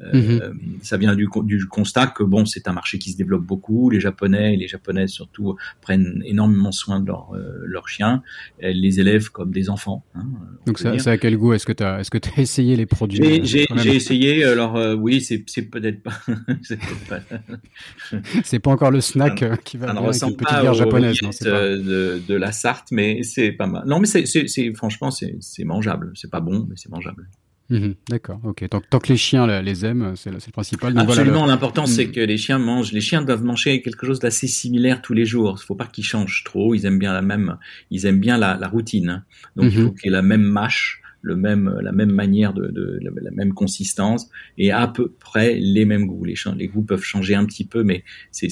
Mhm. 0.00 0.40
Euh, 0.42 0.52
ça 0.82 0.96
vient 0.96 1.14
du, 1.14 1.28
du, 1.44 1.66
constat 1.66 2.08
que 2.08 2.22
bon, 2.22 2.44
c'est 2.46 2.68
un 2.68 2.72
marché 2.72 2.98
qui 2.98 3.12
se 3.12 3.16
développe 3.16 3.44
beaucoup. 3.44 3.90
Les 3.90 4.00
Japonais 4.00 4.54
et 4.54 4.56
les 4.56 4.68
Japonaises 4.68 5.10
surtout 5.10 5.56
prennent 5.80 6.22
énormément 6.24 6.72
soin 6.72 7.00
de 7.00 7.06
leurs 7.06 7.32
leur 7.64 7.88
chiens. 7.88 8.22
Elles 8.58 8.80
les 8.80 9.00
élèvent 9.00 9.30
comme 9.30 9.52
des 9.52 9.70
enfants. 9.70 10.04
Hein, 10.14 10.26
Donc 10.66 10.78
ça, 10.78 10.98
ça, 10.98 11.12
a 11.12 11.18
quel 11.18 11.36
goût 11.36 11.52
Est-ce 11.52 11.66
que 11.66 11.72
tu 11.72 11.82
as, 11.82 12.00
est-ce 12.00 12.10
que 12.10 12.18
as 12.18 12.40
essayé 12.40 12.76
les 12.76 12.86
produits 12.86 13.44
J'ai 13.44 13.66
essayé. 13.86 14.44
Alors 14.44 14.76
euh, 14.76 14.94
oui, 14.94 15.20
c'est 15.20 15.38
peut-être 15.62 16.02
pas. 16.02 16.12
c'est 18.44 18.58
pas 18.58 18.70
encore 18.70 18.90
le 18.90 19.00
snack 19.00 19.42
euh, 19.42 19.56
qui 19.56 19.76
va 19.76 19.92
bien 19.92 20.02
avec 20.02 20.22
une 20.22 20.36
petite 20.36 20.60
bière 20.60 20.74
japonaise. 20.74 21.16
Non, 21.22 21.30
pas... 21.30 21.60
de, 21.76 22.22
de 22.26 22.34
la 22.34 22.52
Sarthe, 22.52 22.88
mais 22.90 23.22
c'est 23.22 23.52
pas 23.52 23.66
mal. 23.66 23.84
Non, 23.86 24.00
mais 24.00 24.06
c'est 24.06 24.74
franchement 24.74 25.10
c'est 25.10 25.64
mangeable. 25.64 26.12
C'est 26.14 26.30
pas 26.30 26.40
bon, 26.40 26.66
mais 26.68 26.74
c'est 26.76 26.90
mangeable. 26.90 27.28
Mhm, 27.70 27.94
d'accord, 28.10 28.40
ok. 28.44 28.68
Tant, 28.68 28.82
tant, 28.82 28.98
que 28.98 29.08
les 29.08 29.16
chiens 29.16 29.62
les 29.62 29.86
aiment, 29.86 30.16
c'est 30.16 30.30
le 30.30 30.38
principal. 30.52 30.96
Absolument, 30.98 31.46
l'important 31.46 31.86
c'est 31.86 32.06
mm. 32.06 32.12
que 32.12 32.20
les 32.20 32.36
chiens 32.36 32.58
mangent. 32.58 32.92
Les 32.92 33.00
chiens 33.00 33.22
doivent 33.22 33.44
manger 33.44 33.80
quelque 33.80 34.06
chose 34.06 34.20
d'assez 34.20 34.46
similaire 34.46 35.00
tous 35.00 35.14
les 35.14 35.24
jours. 35.24 35.58
Il 35.62 35.64
faut 35.64 35.74
pas 35.74 35.86
qu'ils 35.86 36.04
changent 36.04 36.44
trop. 36.44 36.74
Ils 36.74 36.84
aiment 36.84 36.98
bien 36.98 37.14
la 37.14 37.22
même, 37.22 37.56
ils 37.90 38.04
aiment 38.04 38.20
bien 38.20 38.36
la, 38.36 38.58
la 38.58 38.68
routine. 38.68 39.08
Hein. 39.08 39.24
Donc 39.56 39.72
il 39.72 39.78
faut 39.78 39.88
mhm. 39.88 39.94
qu'il 39.94 40.06
y 40.06 40.08
ait 40.08 40.16
la 40.16 40.22
même 40.22 40.42
mâche, 40.42 41.00
le 41.22 41.36
même, 41.36 41.74
la 41.80 41.92
même 41.92 42.12
manière 42.12 42.52
de, 42.52 42.66
de, 42.66 43.00
la 43.00 43.30
même 43.30 43.54
consistance 43.54 44.28
et 44.58 44.70
à 44.70 44.86
peu 44.86 45.12
près 45.18 45.54
les 45.54 45.86
mêmes 45.86 46.06
goûts. 46.06 46.24
Les, 46.24 46.34
les 46.56 46.68
goûts 46.68 46.82
peuvent 46.82 47.02
changer 47.02 47.34
un 47.34 47.46
petit 47.46 47.64
peu, 47.64 47.82
mais 47.82 48.04
c'est 48.30 48.50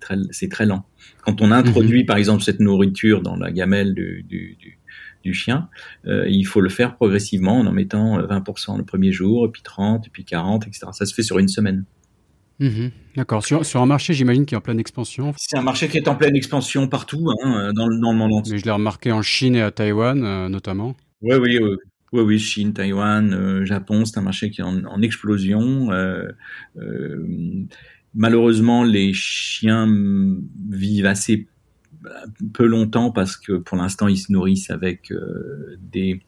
très 0.00 0.16
c'est 0.30 0.48
très 0.48 0.64
lent. 0.64 0.86
Quand 1.24 1.42
on 1.42 1.50
introduit 1.50 2.00
mhm. 2.00 2.06
par 2.06 2.16
exemple 2.16 2.42
cette 2.42 2.60
nourriture 2.60 3.20
dans 3.20 3.36
la 3.36 3.52
gamelle 3.52 3.94
du, 3.94 4.24
du, 4.26 4.56
du 4.58 4.78
du 5.22 5.34
chien, 5.34 5.68
euh, 6.06 6.26
il 6.28 6.44
faut 6.44 6.60
le 6.60 6.68
faire 6.68 6.96
progressivement 6.96 7.58
en 7.58 7.66
en 7.66 7.72
mettant 7.72 8.20
20% 8.20 8.74
euh, 8.74 8.78
le 8.78 8.84
premier 8.84 9.12
jour, 9.12 9.46
et 9.46 9.50
puis 9.50 9.62
30, 9.62 10.06
et 10.06 10.10
puis 10.10 10.24
40, 10.24 10.66
etc. 10.66 10.86
Ça 10.92 11.06
se 11.06 11.14
fait 11.14 11.22
sur 11.22 11.38
une 11.38 11.48
semaine. 11.48 11.84
Mhm. 12.58 12.90
D'accord. 13.16 13.44
Sur, 13.44 13.64
sur, 13.64 13.80
un 13.80 13.86
marché, 13.86 14.12
j'imagine, 14.12 14.44
qui 14.44 14.54
est 14.54 14.58
en 14.58 14.60
pleine 14.60 14.80
expansion. 14.80 15.32
C'est 15.36 15.56
un 15.56 15.62
marché 15.62 15.88
qui 15.88 15.96
est 15.96 16.08
en 16.08 16.14
pleine 16.14 16.36
expansion 16.36 16.88
partout, 16.88 17.30
hein, 17.42 17.72
dans, 17.74 17.88
dans, 17.88 18.12
le 18.12 18.18
monde 18.18 18.32
entier. 18.34 18.54
Mais 18.54 18.58
je 18.58 18.64
l'ai 18.64 18.70
remarqué 18.70 19.12
en 19.12 19.22
Chine 19.22 19.56
et 19.56 19.62
à 19.62 19.70
Taïwan, 19.70 20.22
euh, 20.24 20.48
notamment. 20.48 20.94
Oui, 21.22 21.36
oui, 21.36 21.58
oui. 21.60 21.76
Oui, 22.12 22.22
oui, 22.22 22.38
Chine, 22.40 22.72
Taïwan, 22.72 23.64
Japon, 23.64 24.04
c'est 24.04 24.18
un 24.18 24.22
marché 24.22 24.50
qui 24.50 24.62
est 24.62 24.64
en, 24.64 24.84
en 24.84 25.00
explosion. 25.00 25.90
malheureusement, 28.14 28.82
les 28.82 29.12
chiens 29.12 29.86
vivent 30.68 31.06
assez 31.06 31.46
peu 32.52 32.66
longtemps 32.66 33.10
parce 33.10 33.36
que 33.36 33.52
pour 33.52 33.76
l'instant 33.76 34.08
ils 34.08 34.18
se 34.18 34.32
nourrissent 34.32 34.70
avec 34.70 35.12
euh, 35.12 35.78
des 35.92 36.22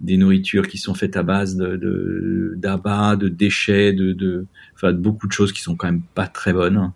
des 0.00 0.16
nourritures 0.16 0.66
qui 0.68 0.76
sont 0.76 0.94
faites 0.94 1.16
à 1.16 1.22
base 1.22 1.56
de 1.56 2.54
d'abats, 2.56 3.16
de, 3.16 3.28
déchets, 3.28 3.92
de, 3.92 4.12
de, 4.12 4.46
enfin, 4.74 4.92
de 4.92 4.98
beaucoup 4.98 5.26
de 5.26 5.32
choses 5.32 5.52
qui 5.52 5.62
sont 5.62 5.76
quand 5.76 5.86
même 5.86 6.02
pas 6.14 6.26
très 6.26 6.52
bonnes. 6.52 6.92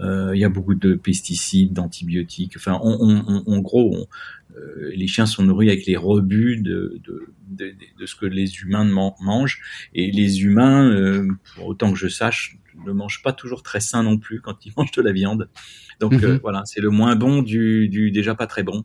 Euh, 0.00 0.30
il 0.34 0.40
y 0.40 0.44
a 0.44 0.48
beaucoup 0.48 0.74
de 0.74 0.94
pesticides, 0.94 1.72
d'antibiotiques. 1.72 2.54
Enfin, 2.56 2.72
en 2.72 3.58
gros, 3.58 4.08
euh, 4.58 4.92
les 4.94 5.06
chiens 5.06 5.26
sont 5.26 5.42
nourris 5.42 5.68
avec 5.68 5.86
les 5.86 5.96
rebuts 5.96 6.56
de, 6.58 7.00
de, 7.04 7.28
de, 7.48 7.74
de 7.98 8.06
ce 8.06 8.14
que 8.14 8.26
les 8.26 8.60
humains 8.60 8.84
mangent. 9.20 9.60
Et 9.94 10.10
les 10.10 10.42
humains, 10.42 11.26
pour 11.54 11.66
autant 11.66 11.92
que 11.92 11.98
je 11.98 12.08
sache, 12.08 12.58
ne 12.86 12.92
mangent 12.92 13.22
pas 13.22 13.32
toujours 13.32 13.62
très 13.62 13.80
sain 13.80 14.02
non 14.02 14.18
plus 14.18 14.40
quand 14.40 14.64
ils 14.66 14.72
mangent 14.76 14.92
de 14.92 15.02
la 15.02 15.12
viande. 15.12 15.48
Donc 16.00 16.12
mhm. 16.12 16.24
euh, 16.24 16.38
voilà, 16.42 16.62
c'est 16.64 16.80
le 16.80 16.90
moins 16.90 17.16
bon 17.16 17.42
du, 17.42 17.88
du, 17.88 18.10
déjà 18.10 18.34
pas 18.34 18.46
très 18.46 18.62
bon. 18.62 18.84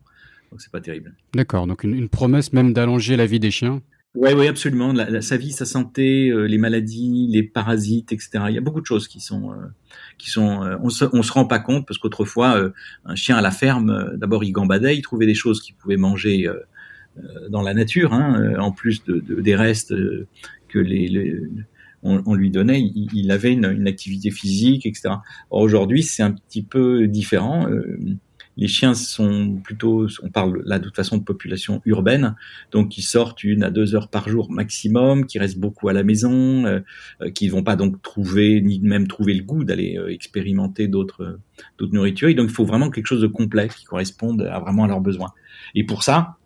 Donc 0.52 0.62
c'est 0.62 0.72
pas 0.72 0.82
terrible. 0.82 1.16
D'accord. 1.34 1.68
Donc 1.68 1.84
une, 1.84 2.10
promesse 2.10 2.54
même 2.54 2.74
d'allonger 2.74 3.16
la 3.16 3.26
vie 3.26 3.40
des 3.40 3.52
chiens? 3.52 3.82
Oui, 4.16 4.30
oui, 4.36 4.48
absolument. 4.48 4.94
sa 5.22 5.38
vie, 5.38 5.52
sa 5.52 5.66
santé, 5.66 6.30
euh, 6.30 6.44
les 6.44 6.60
maladies, 6.60 7.28
les 7.32 7.42
parasites, 7.42 8.12
etc. 8.12 8.46
Il 8.50 8.54
y 8.54 8.60
a 8.60 8.62
beaucoup 8.62 8.82
de 8.82 8.86
choses 8.86 9.08
qui 9.08 9.20
sont, 9.20 9.52
euh, 9.52 9.56
qui 10.18 10.30
sont. 10.30 10.78
on 10.82 10.90
se, 10.90 11.06
on 11.14 11.24
se 11.24 11.32
rend 11.32 11.46
pas 11.46 11.60
compte 11.60 11.86
parce 11.88 11.98
qu'autrefois, 11.98 12.72
un 13.06 13.16
chien 13.16 13.38
à 13.38 13.42
la 13.42 13.52
ferme, 13.52 14.12
d'abord 14.16 14.44
il 14.44 14.52
gambadait, 14.52 14.96
il 14.96 15.02
trouvait 15.02 15.26
des 15.26 15.36
choses 15.36 15.62
qu'il 15.62 15.76
pouvait 15.76 15.98
manger 15.98 16.50
dans 17.50 17.62
la 17.62 17.74
nature, 17.74 18.14
hein, 18.14 18.56
en 18.60 18.72
plus 18.72 19.04
de, 19.04 19.20
de, 19.20 19.42
des 19.42 19.56
restes 19.56 19.94
que 20.68 20.80
les, 20.80 21.08
les 21.08 21.40
on, 22.04 22.34
lui 22.34 22.52
donnait, 22.52 22.82
il, 22.82 23.32
avait 23.32 23.54
une, 23.54 23.88
activité 23.88 24.30
physique, 24.30 24.86
etc. 24.86 25.16
Aujourd'hui, 25.50 26.04
c'est 26.04 26.24
un 26.24 26.32
petit 26.32 26.62
peu 26.62 27.08
différent. 27.08 27.70
Euh, 27.70 27.98
les 28.58 28.68
chiens 28.68 28.94
sont 28.94 29.60
plutôt, 29.64 30.08
on 30.22 30.30
parle 30.30 30.62
là 30.66 30.80
de 30.80 30.86
toute 30.86 30.96
façon 30.96 31.18
de 31.18 31.24
population 31.24 31.82
urbaine, 31.86 32.36
donc 32.72 32.98
ils 32.98 33.04
sortent 33.04 33.44
une 33.44 33.64
à 33.64 33.72
deux 33.72 33.96
heures 33.96 34.10
par 34.10 34.30
jour 34.30 34.52
maximum, 34.52 35.26
qui 35.26 35.40
restent 35.40 35.60
beaucoup 35.60 35.90
à 35.90 35.94
la 35.94 36.04
maison, 36.04 36.66
euh, 36.66 36.80
euh, 37.22 37.32
qui 37.32 37.50
vont 37.50 37.64
pas 37.64 37.76
donc 37.76 38.02
trouver 38.02 38.62
ni 38.62 38.80
même 38.80 39.08
trouver 39.08 39.34
le 39.34 39.44
goût 39.44 39.64
d'aller 39.64 40.00
expérimenter 40.10 40.88
d'autres 40.88 41.40
d'autres 41.78 41.94
nourritures. 41.94 42.30
Et 42.30 42.34
donc 42.34 42.50
il 42.50 42.54
faut 42.54 42.66
vraiment 42.66 42.90
quelque 42.90 43.08
chose 43.08 43.22
de 43.22 43.28
complet 43.28 43.70
qui 43.70 43.86
corresponde 43.86 44.42
à 44.42 44.60
vraiment 44.60 44.84
à 44.84 44.88
leurs 44.88 45.02
besoins. 45.02 45.34
Et 45.76 45.86
pour 45.86 46.04
ça, 46.04 46.38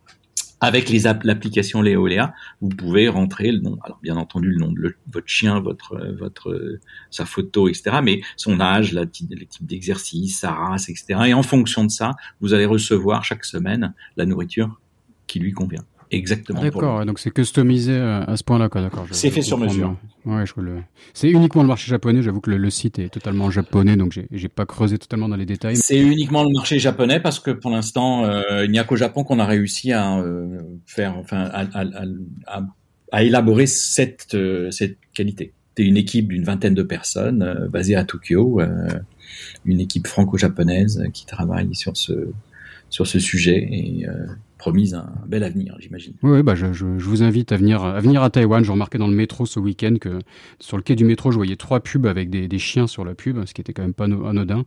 avec 0.59 0.89
les 0.89 1.01
l'application 1.23 1.81
Léoléa, 1.81 2.33
vous 2.61 2.69
pouvez 2.69 3.09
rentrer 3.09 3.51
le 3.51 3.59
nom, 3.59 3.77
alors 3.83 3.99
bien 4.01 4.17
entendu 4.17 4.49
le 4.49 4.57
nom 4.57 4.71
de 4.71 4.95
votre 5.11 5.27
chien, 5.27 5.59
votre 5.59 5.97
votre 6.17 6.79
sa 7.11 7.25
photo, 7.25 7.67
etc. 7.67 7.97
Mais 8.03 8.21
son 8.35 8.59
âge, 8.59 8.93
la, 8.93 9.01
les 9.01 9.45
types 9.45 9.65
d'exercices, 9.65 10.39
sa 10.39 10.51
race, 10.51 10.89
etc. 10.89 11.19
Et 11.27 11.33
en 11.33 11.43
fonction 11.43 11.83
de 11.83 11.91
ça, 11.91 12.15
vous 12.41 12.53
allez 12.53 12.65
recevoir 12.65 13.23
chaque 13.23 13.45
semaine 13.45 13.93
la 14.15 14.25
nourriture 14.25 14.79
qui 15.27 15.39
lui 15.39 15.51
convient. 15.51 15.85
Exactement. 16.09 16.61
D'accord, 16.61 17.05
donc 17.05 17.19
c'est 17.19 17.31
customisé 17.31 17.91
euh, 17.91 18.23
à 18.23 18.37
ce 18.37 18.43
point-là, 18.43 18.69
quoi. 18.69 18.81
D'accord. 18.81 19.05
C'est 19.11 19.29
fait 19.29 19.41
sur 19.41 19.57
mesure. 19.57 19.97
Ouais, 20.25 20.45
je 20.45 20.59
le... 20.61 20.81
C'est 21.13 21.29
uniquement 21.29 21.61
le 21.63 21.67
marché 21.67 21.89
japonais. 21.89 22.21
J'avoue 22.21 22.39
que 22.39 22.49
le, 22.51 22.69
site 22.69 22.99
est 22.99 23.09
totalement 23.09 23.51
japonais, 23.51 23.97
donc 23.97 24.17
j'ai 24.31 24.47
pas 24.49 24.65
creusé 24.65 24.97
totalement 24.97 25.27
dans 25.27 25.35
les 25.35 25.45
détails. 25.45 25.75
C'est 25.75 25.99
uniquement 25.99 26.43
le 26.43 26.49
marché 26.53 26.79
japonais 26.79 27.19
parce 27.19 27.39
que 27.39 27.51
pour 27.51 27.71
l'instant, 27.71 28.23
euh, 28.25 28.65
il 28.65 28.71
n'y 28.71 28.79
a 28.79 28.83
qu'au 28.83 28.95
Japon 28.95 29.23
qu'on 29.23 29.39
a 29.39 29.45
réussi 29.45 29.91
à 29.91 30.17
euh, 30.19 30.59
faire, 30.85 31.17
enfin, 31.17 31.43
à, 31.43 31.65
à, 31.73 31.85
à, 32.47 32.61
à 33.11 33.23
élaborer 33.23 33.67
cette 33.67 34.37
cette 34.71 34.97
qualité. 35.13 35.53
C'est 35.75 35.83
une 35.83 35.97
équipe 35.97 36.29
d'une 36.29 36.43
vingtaine 36.43 36.73
de 36.73 36.83
personnes 36.83 37.67
basée 37.71 37.95
à 37.95 38.03
Tokyo, 38.03 38.61
une 39.65 39.79
équipe 39.79 40.07
franco-japonaise 40.07 41.03
qui 41.13 41.25
travaille 41.25 41.75
sur 41.75 41.95
ce 41.95 42.31
sur 42.89 43.05
ce 43.05 43.19
sujet 43.19 43.67
et 43.71 44.07
promise 44.67 44.95
un 44.95 45.09
bel 45.25 45.43
avenir, 45.43 45.77
j'imagine. 45.79 46.13
Oui, 46.23 46.43
bah 46.43 46.53
je, 46.53 46.73
je, 46.73 46.85
vous 46.85 47.23
invite 47.23 47.53
à 47.53 47.57
venir, 47.57 47.83
à 47.83 48.01
venir 48.01 48.21
à 48.21 48.29
Taïwan. 48.29 48.65
Je 48.65 48.71
remarquais 48.71 48.97
dans 48.97 49.07
le 49.07 49.15
métro 49.15 49.45
ce 49.45 49.61
week-end 49.61 49.95
que 49.99 50.19
sur 50.59 50.75
le 50.75 50.83
quai 50.83 50.95
du 50.95 51.05
métro, 51.05 51.31
je 51.31 51.37
voyais 51.37 51.55
trois 51.55 51.79
pubs 51.79 52.05
avec 52.05 52.29
des, 52.29 52.49
des 52.49 52.59
chiens 52.59 52.85
sur 52.85 53.05
la 53.05 53.15
pub, 53.15 53.45
ce 53.45 53.53
qui 53.53 53.61
était 53.61 53.71
quand 53.71 53.83
même 53.83 53.93
pas 53.93 54.03
anodin. 54.03 54.65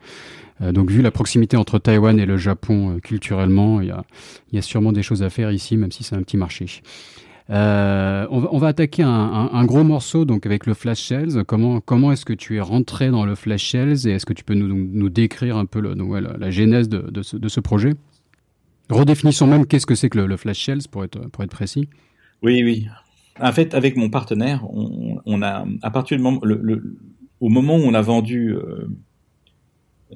Euh, 0.63 0.73
donc, 0.73 0.91
vu 0.91 1.03
la 1.03 1.11
proximité 1.11 1.59
entre 1.59 1.79
Taïwan 1.79 2.19
et 2.19 2.25
le 2.25 2.39
Japon 2.39 2.97
euh, 2.97 2.99
culturellement, 3.01 3.83
il 3.83 3.89
y 3.89 3.91
a, 3.91 4.05
y 4.53 4.59
a 4.59 4.63
sûrement 4.63 4.93
des 4.93 5.03
choses 5.03 5.23
à 5.23 5.29
faire 5.29 5.53
ici, 5.53 5.77
même 5.77 5.93
si 5.93 6.03
c'est 6.03 6.17
un 6.17 6.23
petit 6.23 6.39
marché. 6.39 6.67
Euh, 7.51 8.27
on, 8.31 8.41
va, 8.41 8.49
on, 8.53 8.59
va, 8.59 8.69
attaquer 8.69 9.03
un, 9.03 9.51
un, 9.53 9.65
gros 9.65 9.85
morceau 9.85 10.25
donc 10.25 10.47
avec 10.47 10.65
le 10.65 10.73
Flash 10.73 11.03
Shells. 11.03 11.45
Comment, 11.45 11.81
comment 11.81 12.13
est-ce 12.13 12.25
que 12.25 12.33
tu 12.33 12.57
es 12.57 12.61
rentré 12.61 13.11
dans 13.11 13.27
le 13.27 13.35
Flash 13.35 13.65
Shells 13.65 14.07
et 14.07 14.13
est-ce 14.13 14.25
que 14.25 14.33
tu 14.33 14.45
peux 14.45 14.55
nous, 14.55 14.69
nous 14.69 15.11
décrire 15.11 15.59
un 15.59 15.67
peu 15.67 15.81
la, 15.81 15.95
la, 16.39 16.51
genèse 16.51 16.89
de, 16.89 17.11
de 17.11 17.49
ce 17.49 17.61
projet? 17.61 17.95
Redéfinissons 18.91 19.47
même 19.47 19.67
qu'est-ce 19.67 19.87
que 19.87 19.95
c'est 19.95 20.11
que 20.11 20.19
le, 20.19 20.37
Flash 20.37 20.59
Shells 20.59 20.89
pour 20.91 21.05
être, 21.05 21.29
pour 21.31 21.45
être 21.45 21.51
précis. 21.51 21.89
Oui, 22.43 22.63
oui. 22.65 22.87
En 23.41 23.53
fait, 23.53 23.75
avec 23.75 23.97
mon 23.97 24.11
partenaire, 24.11 24.65
on, 24.71 25.43
a, 25.43 25.65
à 25.83 25.91
partir 25.91 26.19
au 26.19 27.49
moment 27.49 27.77
où 27.77 27.83
on 27.83 27.95
a 27.95 28.03
vendu 28.03 28.53
euh, 28.53 28.89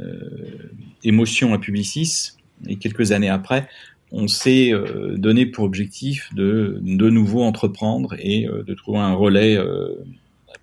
euh, 0.01 0.70
Émotion 1.05 1.55
à 1.55 1.59
Publicis, 1.59 2.33
et 2.66 2.77
quelques 2.77 3.12
années 3.12 3.29
après, 3.29 3.68
on 4.12 4.29
s'est 4.29 4.72
euh, 4.72 5.16
donné 5.16 5.47
pour 5.47 5.64
objectif 5.64 6.33
de 6.35 6.79
de 6.83 7.11
nouveau 7.11 7.43
entreprendre 7.43 8.14
et 8.18 8.47
euh, 8.47 8.62
de 8.62 8.75
trouver 8.75 8.99
un 8.99 9.14
relais 9.14 9.57
euh, 9.57 9.89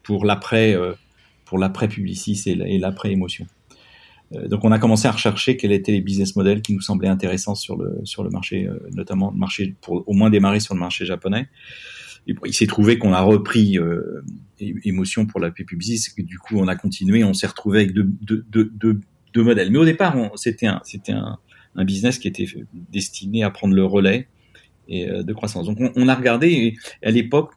pour 0.03 0.25
l'après 0.25 0.77
pour 1.45 1.59
l'après 1.59 1.87
Publicis 1.87 2.41
et 2.45 2.77
l'après 2.79 3.11
Émotion. 3.11 3.45
Euh, 4.33 4.47
donc 4.47 4.63
on 4.63 4.71
a 4.71 4.79
commencé 4.79 5.07
à 5.07 5.11
rechercher 5.11 5.57
quels 5.57 5.71
étaient 5.71 5.91
les 5.91 6.01
business 6.01 6.35
models 6.35 6.61
qui 6.61 6.73
nous 6.73 6.81
semblaient 6.81 7.09
intéressants 7.09 7.55
sur 7.55 7.77
le 7.77 7.99
sur 8.03 8.23
le 8.23 8.29
marché, 8.29 8.67
euh, 8.67 8.79
notamment 8.93 9.31
marché 9.31 9.75
pour 9.81 10.03
au 10.07 10.13
moins 10.13 10.29
démarrer 10.29 10.59
sur 10.59 10.73
le 10.73 10.79
marché 10.79 11.05
japonais. 11.05 11.47
Et 12.27 12.35
il 12.45 12.53
s'est 12.53 12.67
trouvé 12.67 12.99
qu'on 12.99 13.13
a 13.13 13.21
repris 13.21 13.79
euh, 13.79 14.23
émotion 14.59 15.25
pour 15.25 15.39
la 15.39 15.49
que 15.49 16.21
du 16.21 16.37
coup 16.37 16.57
on 16.57 16.67
a 16.67 16.75
continué, 16.75 17.23
on 17.23 17.33
s'est 17.33 17.47
retrouvé 17.47 17.79
avec 17.79 17.93
deux, 17.93 18.07
deux, 18.21 18.45
deux, 18.47 19.01
deux, 19.33 19.43
modèles. 19.43 19.71
Mais 19.71 19.79
au 19.79 19.85
départ, 19.85 20.15
c'était 20.35 20.67
un 20.67 20.81
c'était 20.83 21.13
un, 21.13 21.39
un, 21.75 21.83
business 21.83 22.19
qui 22.19 22.27
était 22.27 22.45
destiné 22.91 23.43
à 23.43 23.49
prendre 23.49 23.73
le 23.73 23.83
relais 23.83 24.27
et 24.87 25.07
de 25.07 25.33
croissance. 25.33 25.65
Donc 25.65 25.79
on, 25.95 26.07
a 26.07 26.15
regardé 26.15 26.51
et 26.51 26.77
à 27.03 27.09
l'époque 27.09 27.53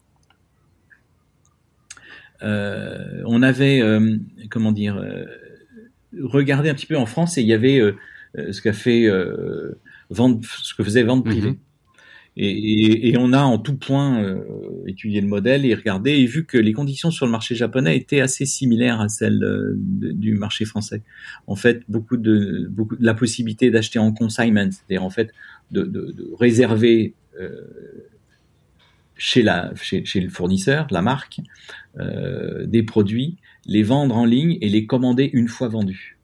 on 2.40 3.42
avait 3.42 3.82
comment 4.48 4.72
dire 4.72 4.98
regarder 6.22 6.70
un 6.70 6.74
petit 6.74 6.86
peu 6.86 6.96
en 6.96 7.06
France 7.06 7.38
et 7.38 7.42
il 7.42 7.48
y 7.48 7.52
avait 7.52 7.80
euh, 7.80 7.96
euh, 8.38 8.52
ce 8.52 8.60
qu'a 8.60 8.72
fait 8.72 9.06
euh, 9.06 9.78
vente, 10.10 10.44
ce 10.44 10.74
que 10.74 10.82
faisait 10.82 11.02
vente 11.02 11.24
privée. 11.24 11.50
Mhm. 11.50 11.58
Et, 12.36 12.48
et, 12.48 13.08
et, 13.10 13.16
on 13.16 13.32
a 13.32 13.42
en 13.42 13.58
tout 13.58 13.76
point 13.76 14.20
euh, 14.20 14.42
étudié 14.88 15.20
le 15.20 15.28
modèle 15.28 15.64
et 15.64 15.72
regardé 15.72 16.10
et 16.10 16.26
vu 16.26 16.44
que 16.44 16.58
les 16.58 16.72
conditions 16.72 17.12
sur 17.12 17.26
le 17.26 17.30
marché 17.30 17.54
japonais 17.54 17.96
étaient 17.96 18.20
assez 18.20 18.44
similaires 18.44 19.00
à 19.00 19.08
celles 19.08 19.40
du 19.76 20.34
marché 20.34 20.64
français. 20.64 21.02
En 21.46 21.54
fait, 21.54 21.82
beaucoup 21.88 22.16
de, 22.16 22.66
beaucoup 22.68 22.96
la 22.98 23.14
possibilité 23.14 23.70
d'acheter 23.70 24.00
en 24.00 24.12
consignment, 24.12 24.68
c'est-à-dire 24.72 25.04
en 25.04 25.10
fait 25.10 25.32
de, 25.70 25.82
de, 25.82 26.10
de 26.10 26.28
réserver 26.36 27.14
euh, 27.40 27.50
chez, 29.16 29.42
la, 29.42 29.72
chez, 29.76 30.04
chez, 30.04 30.20
le 30.20 30.28
fournisseur, 30.28 30.88
la 30.90 31.02
marque, 31.02 31.40
des 32.66 32.82
produits 32.82 33.36
les 33.66 33.82
vendre 33.82 34.16
en 34.16 34.24
ligne 34.24 34.58
et 34.60 34.68
les 34.68 34.86
commander 34.86 35.30
une 35.32 35.48
fois 35.48 35.68
vendus. 35.68 36.18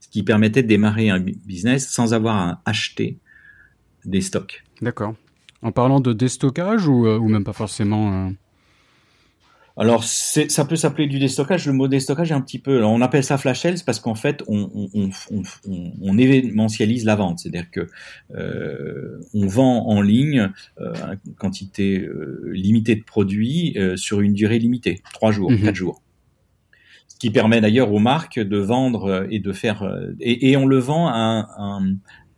Ce 0.00 0.08
qui 0.08 0.22
permettait 0.22 0.62
de 0.62 0.68
démarrer 0.68 1.10
un 1.10 1.20
business 1.20 1.88
sans 1.88 2.14
avoir 2.14 2.36
à 2.36 2.62
acheter 2.64 3.18
des 4.04 4.20
stocks. 4.20 4.64
D'accord. 4.82 5.14
En 5.62 5.72
parlant 5.72 6.00
de 6.00 6.12
déstockage 6.12 6.86
ou, 6.86 7.06
euh, 7.06 7.18
ou 7.18 7.28
même 7.28 7.44
pas 7.44 7.52
forcément 7.52 8.28
euh... 8.28 8.30
Alors, 9.76 10.04
ça 10.04 10.64
peut 10.66 10.76
s'appeler 10.76 11.06
du 11.06 11.18
déstockage. 11.18 11.66
Le 11.66 11.72
mot 11.72 11.88
déstockage 11.88 12.32
est 12.32 12.34
un 12.34 12.42
petit 12.42 12.58
peu. 12.58 12.76
Alors, 12.76 12.92
on 12.92 13.00
appelle 13.00 13.24
ça 13.24 13.38
flash 13.38 13.60
sales 13.60 13.78
parce 13.86 13.98
qu'en 13.98 14.14
fait, 14.14 14.42
on, 14.46 14.90
on, 14.92 15.10
on, 15.30 15.42
on, 16.02 16.18
événementialise 16.18 17.06
la 17.06 17.16
vente. 17.16 17.38
C'est-à-dire 17.38 17.70
que 17.70 17.88
euh, 18.34 19.20
on 19.32 19.46
vend 19.46 19.86
en 19.86 20.02
ligne 20.02 20.50
euh, 20.80 20.92
une 21.24 21.34
quantité 21.34 21.98
euh, 21.98 22.50
limitée 22.52 22.96
de 22.96 23.04
produits 23.04 23.74
sur 23.96 24.20
une 24.20 24.34
durée 24.34 24.58
limitée, 24.58 25.00
trois 25.14 25.32
jours, 25.32 25.50
mmh. 25.50 25.62
quatre 25.62 25.76
jours 25.76 26.02
qui 27.20 27.30
permet 27.30 27.60
d'ailleurs 27.60 27.92
aux 27.92 27.98
marques 28.00 28.40
de 28.40 28.56
vendre 28.56 29.04
euh, 29.04 29.26
et 29.30 29.38
de 29.38 29.52
faire 29.52 29.84
euh, 29.84 30.16
et, 30.18 30.50
et 30.50 30.56
on 30.56 30.66
le 30.66 30.78
vend 30.78 31.06
à 31.06 31.46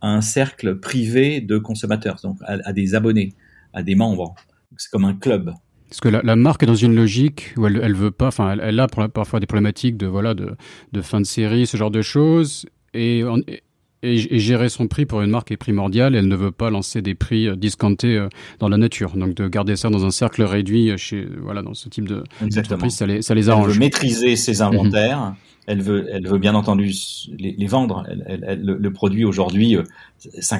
un, 0.03 0.21
cercle 0.21 0.81
privé 0.81 1.41
de 1.41 1.57
consommateurs, 1.59 2.17
donc 2.23 2.37
à, 2.45 2.73
des 2.73 2.97
abonnés, 2.97 3.33
à 3.73 3.85
des 3.85 3.95
membres. 3.95 4.35
C'est 4.77 4.91
comme 4.91 5.05
un 5.05 5.15
club. 5.15 5.55
Parce 5.89 6.01
que 6.01 6.09
la, 6.09 6.37
marque 6.37 6.65
est 6.65 6.67
dans 6.67 6.75
une 6.75 6.97
logique 6.97 7.55
où 7.57 7.67
elle, 7.67 7.81
elle 7.83 7.95
veut 7.95 8.11
pas, 8.11 8.27
enfin, 8.27 8.57
elle, 8.61 8.81
a 8.81 8.89
parfois 8.89 9.39
des 9.39 9.47
problématiques 9.47 9.97
de 9.97 10.07
voilà 10.07 10.35
de, 10.35 10.57
de 10.93 11.01
fin 11.03 11.21
de 11.21 11.27
série, 11.27 11.67
ce 11.67 11.77
genre 11.77 11.93
de 11.93 12.03
choses, 12.03 12.67
et, 12.95 13.21
et, 13.21 13.63
et, 14.03 14.39
gérer 14.39 14.69
son 14.69 14.89
prix 14.89 15.07
pour 15.07 15.21
une 15.23 15.31
marque 15.31 15.51
est 15.53 15.57
primordial. 15.57 16.15
Elle 16.15 16.29
ne 16.29 16.37
veut 16.37 16.51
pas 16.51 16.71
lancer 16.71 17.03
des 17.03 17.15
prix 17.15 17.49
euh, 17.49 17.57
discountés 17.57 18.17
euh, 18.17 18.29
dans 18.59 18.69
la 18.69 18.77
nature. 18.77 19.13
Donc 19.17 19.35
de 19.35 19.49
garder 19.49 19.77
ça 19.77 19.91
dans 19.91 20.05
un 20.05 20.11
cercle 20.11 20.43
réduit 20.43 20.91
euh, 20.91 20.97
chez 20.97 21.27
voilà 21.43 21.63
dans 21.63 21.75
ce 21.75 21.89
type 21.89 22.09
de 22.09 22.25
d'entreprise, 22.41 22.95
ça 22.95 23.07
les, 23.07 23.23
ça 23.23 23.35
les 23.35 23.49
arrange. 23.49 23.69
Elle 23.69 23.75
veut 23.75 23.79
maîtriser 23.81 24.37
ses 24.37 24.55
mhm. 24.55 24.63
inventaires. 24.63 25.21
Mm 25.21 25.33
-hmm. 25.33 25.49
Elle 25.69 25.81
veut, 25.81 26.09
elle 26.11 26.27
veut 26.27 26.41
bien 26.41 26.57
entendu 26.57 26.93
les, 27.39 27.55
les 27.57 27.69
vendre. 27.69 28.05
Elle, 28.11 28.25
elle, 28.27 28.45
elle, 28.49 28.63
le, 28.69 28.75
le, 28.79 28.93
produit 28.93 29.25
aujourd'hui, 29.25 29.77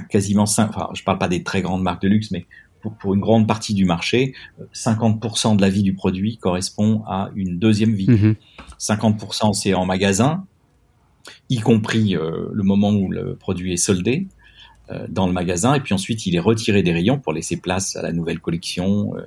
quasiment 0.09 0.47
cinq. 0.47 0.69
Enfin, 0.71 0.91
je 0.95 1.03
parle 1.03 1.19
pas 1.19 1.27
des 1.27 1.43
très 1.43 1.61
grandes 1.61 1.83
marques 1.83 2.03
de 2.03 2.09
luxe, 2.09 2.31
mais 2.31 2.47
pour, 2.83 2.93
pour 2.95 3.15
une 3.15 3.21
grande 3.21 3.49
partie 3.49 3.75
du 3.75 3.85
marché, 3.85 4.35
50% 4.75 5.57
de 5.57 5.61
la 5.61 5.71
vie 5.71 5.83
du 5.83 5.95
produit 5.95 6.37
correspond 6.37 7.03
à 7.07 7.31
une 7.35 7.59
deuxième 7.59 7.95
vie. 7.95 8.11
Mm 8.11 8.15
-hmm. 8.15 8.35
50% 8.79 9.53
c'est 9.61 9.75
en 9.75 9.87
magasin, 9.87 10.45
y 11.49 11.59
compris 11.59 12.17
euh, 12.17 12.49
le 12.53 12.63
moment 12.63 12.91
où 12.91 13.11
le 13.11 13.37
produit 13.37 13.73
est 13.73 13.77
soldé 13.77 14.27
euh, 14.91 15.07
dans 15.09 15.27
le 15.27 15.33
magasin, 15.33 15.75
et 15.75 15.81
puis 15.81 15.95
ensuite 15.95 16.27
il 16.27 16.35
est 16.35 16.41
retiré 16.41 16.83
des 16.83 16.93
rayons 16.93 17.19
pour 17.19 17.33
laisser 17.33 17.57
place 17.57 17.97
à 17.97 18.03
la 18.03 18.13
nouvelle 18.13 18.41
collection. 18.41 19.17
Euh, 19.17 19.23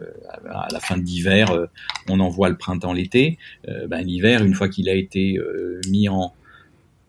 à 0.50 0.68
la 0.72 0.80
fin 0.80 0.98
de 0.98 1.04
l'hiver, 1.04 1.68
on 2.10 2.20
envoie 2.20 2.50
le 2.50 2.58
printemps, 2.58 2.94
l'été. 2.94 3.38
Ben, 3.88 4.02
l'hiver, 4.02 4.44
une 4.44 4.54
fois 4.54 4.70
qu'il 4.70 4.90
a 4.90 4.94
été 4.94 5.40
mis 5.90 6.08
en, 6.10 6.34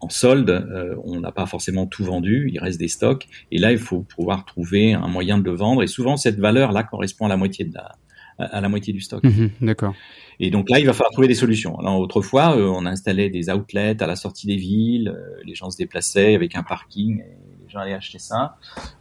en 0.00 0.08
solde, 0.08 0.96
on 1.04 1.20
n'a 1.20 1.32
pas 1.32 1.46
forcément 1.46 1.86
tout 1.86 2.04
vendu, 2.04 2.50
il 2.52 2.58
reste 2.58 2.78
des 2.78 2.88
stocks, 2.88 3.26
et 3.50 3.58
là 3.58 3.72
il 3.72 3.78
faut 3.78 4.00
pouvoir 4.00 4.44
trouver 4.44 4.94
un 4.94 5.08
moyen 5.08 5.38
de 5.38 5.44
le 5.44 5.54
vendre, 5.54 5.82
et 5.82 5.86
souvent 5.86 6.16
cette 6.16 6.38
valeur-là 6.38 6.82
correspond 6.82 7.26
à 7.26 7.28
la 7.28 7.36
moitié 7.36 7.64
de 7.64 7.74
la, 7.74 7.96
à 8.38 8.60
la 8.60 8.68
moitié 8.68 8.92
du 8.92 9.00
stock. 9.00 9.22
Mmh, 9.24 9.48
D'accord. 9.60 9.94
Et 10.38 10.50
donc 10.50 10.68
là, 10.68 10.78
il 10.78 10.86
va 10.86 10.92
falloir 10.92 11.12
trouver 11.12 11.28
des 11.28 11.34
solutions. 11.34 11.78
Alors 11.78 11.98
autrefois, 11.98 12.56
euh, 12.56 12.66
on 12.68 12.84
installait 12.86 13.30
des 13.30 13.50
outlets 13.50 14.02
à 14.02 14.06
la 14.06 14.16
sortie 14.16 14.46
des 14.46 14.56
villes, 14.56 15.08
euh, 15.08 15.40
les 15.44 15.54
gens 15.54 15.70
se 15.70 15.78
déplaçaient 15.78 16.34
avec 16.34 16.56
un 16.56 16.62
parking, 16.62 17.20
et 17.20 17.64
les 17.64 17.70
gens 17.70 17.80
allaient 17.80 17.94
acheter 17.94 18.18
ça. 18.18 18.56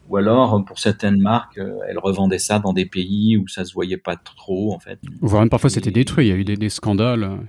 Ou 0.09 0.17
alors, 0.17 0.63
pour 0.65 0.79
certaines 0.79 1.19
marques, 1.19 1.57
euh, 1.57 1.79
elles 1.89 1.99
revendaient 1.99 2.39
ça 2.39 2.59
dans 2.59 2.73
des 2.73 2.86
pays 2.86 3.38
où 3.38 3.47
ça 3.47 3.65
se 3.65 3.73
voyait 3.73 3.97
pas 3.97 4.15
trop, 4.15 4.73
en 4.73 4.79
fait. 4.79 4.99
Voire 5.21 5.41
même 5.41 5.49
parfois 5.49 5.69
c'était 5.69 5.91
détruit. 5.91 6.27
Il 6.27 6.29
y 6.29 6.33
a 6.33 6.36
eu 6.36 6.45
des, 6.45 6.57
des 6.57 6.69
scandales. 6.69 7.39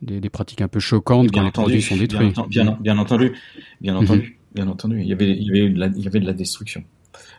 Des, 0.00 0.20
des, 0.20 0.30
pratiques 0.30 0.60
un 0.60 0.68
peu 0.68 0.78
choquantes 0.78 1.26
bien 1.26 1.42
quand 1.42 1.48
entendu, 1.48 1.72
les 1.74 1.80
produits 1.80 1.82
sont 1.82 1.96
détruits. 1.96 2.32
Bien, 2.48 2.64
bien, 2.64 2.78
bien 2.80 2.98
entendu, 2.98 3.32
bien 3.80 3.96
entendu, 3.96 4.38
bien 4.54 4.68
entendu. 4.68 5.00
Il 5.00 5.08
y 5.08 5.12
avait, 5.12 5.28
il 5.28 5.42
y 5.42 5.50
avait, 5.50 5.70
de 5.70 5.76
la, 5.76 5.86
il 5.88 6.04
y 6.04 6.06
avait 6.06 6.20
de 6.20 6.24
la 6.24 6.34
destruction 6.34 6.84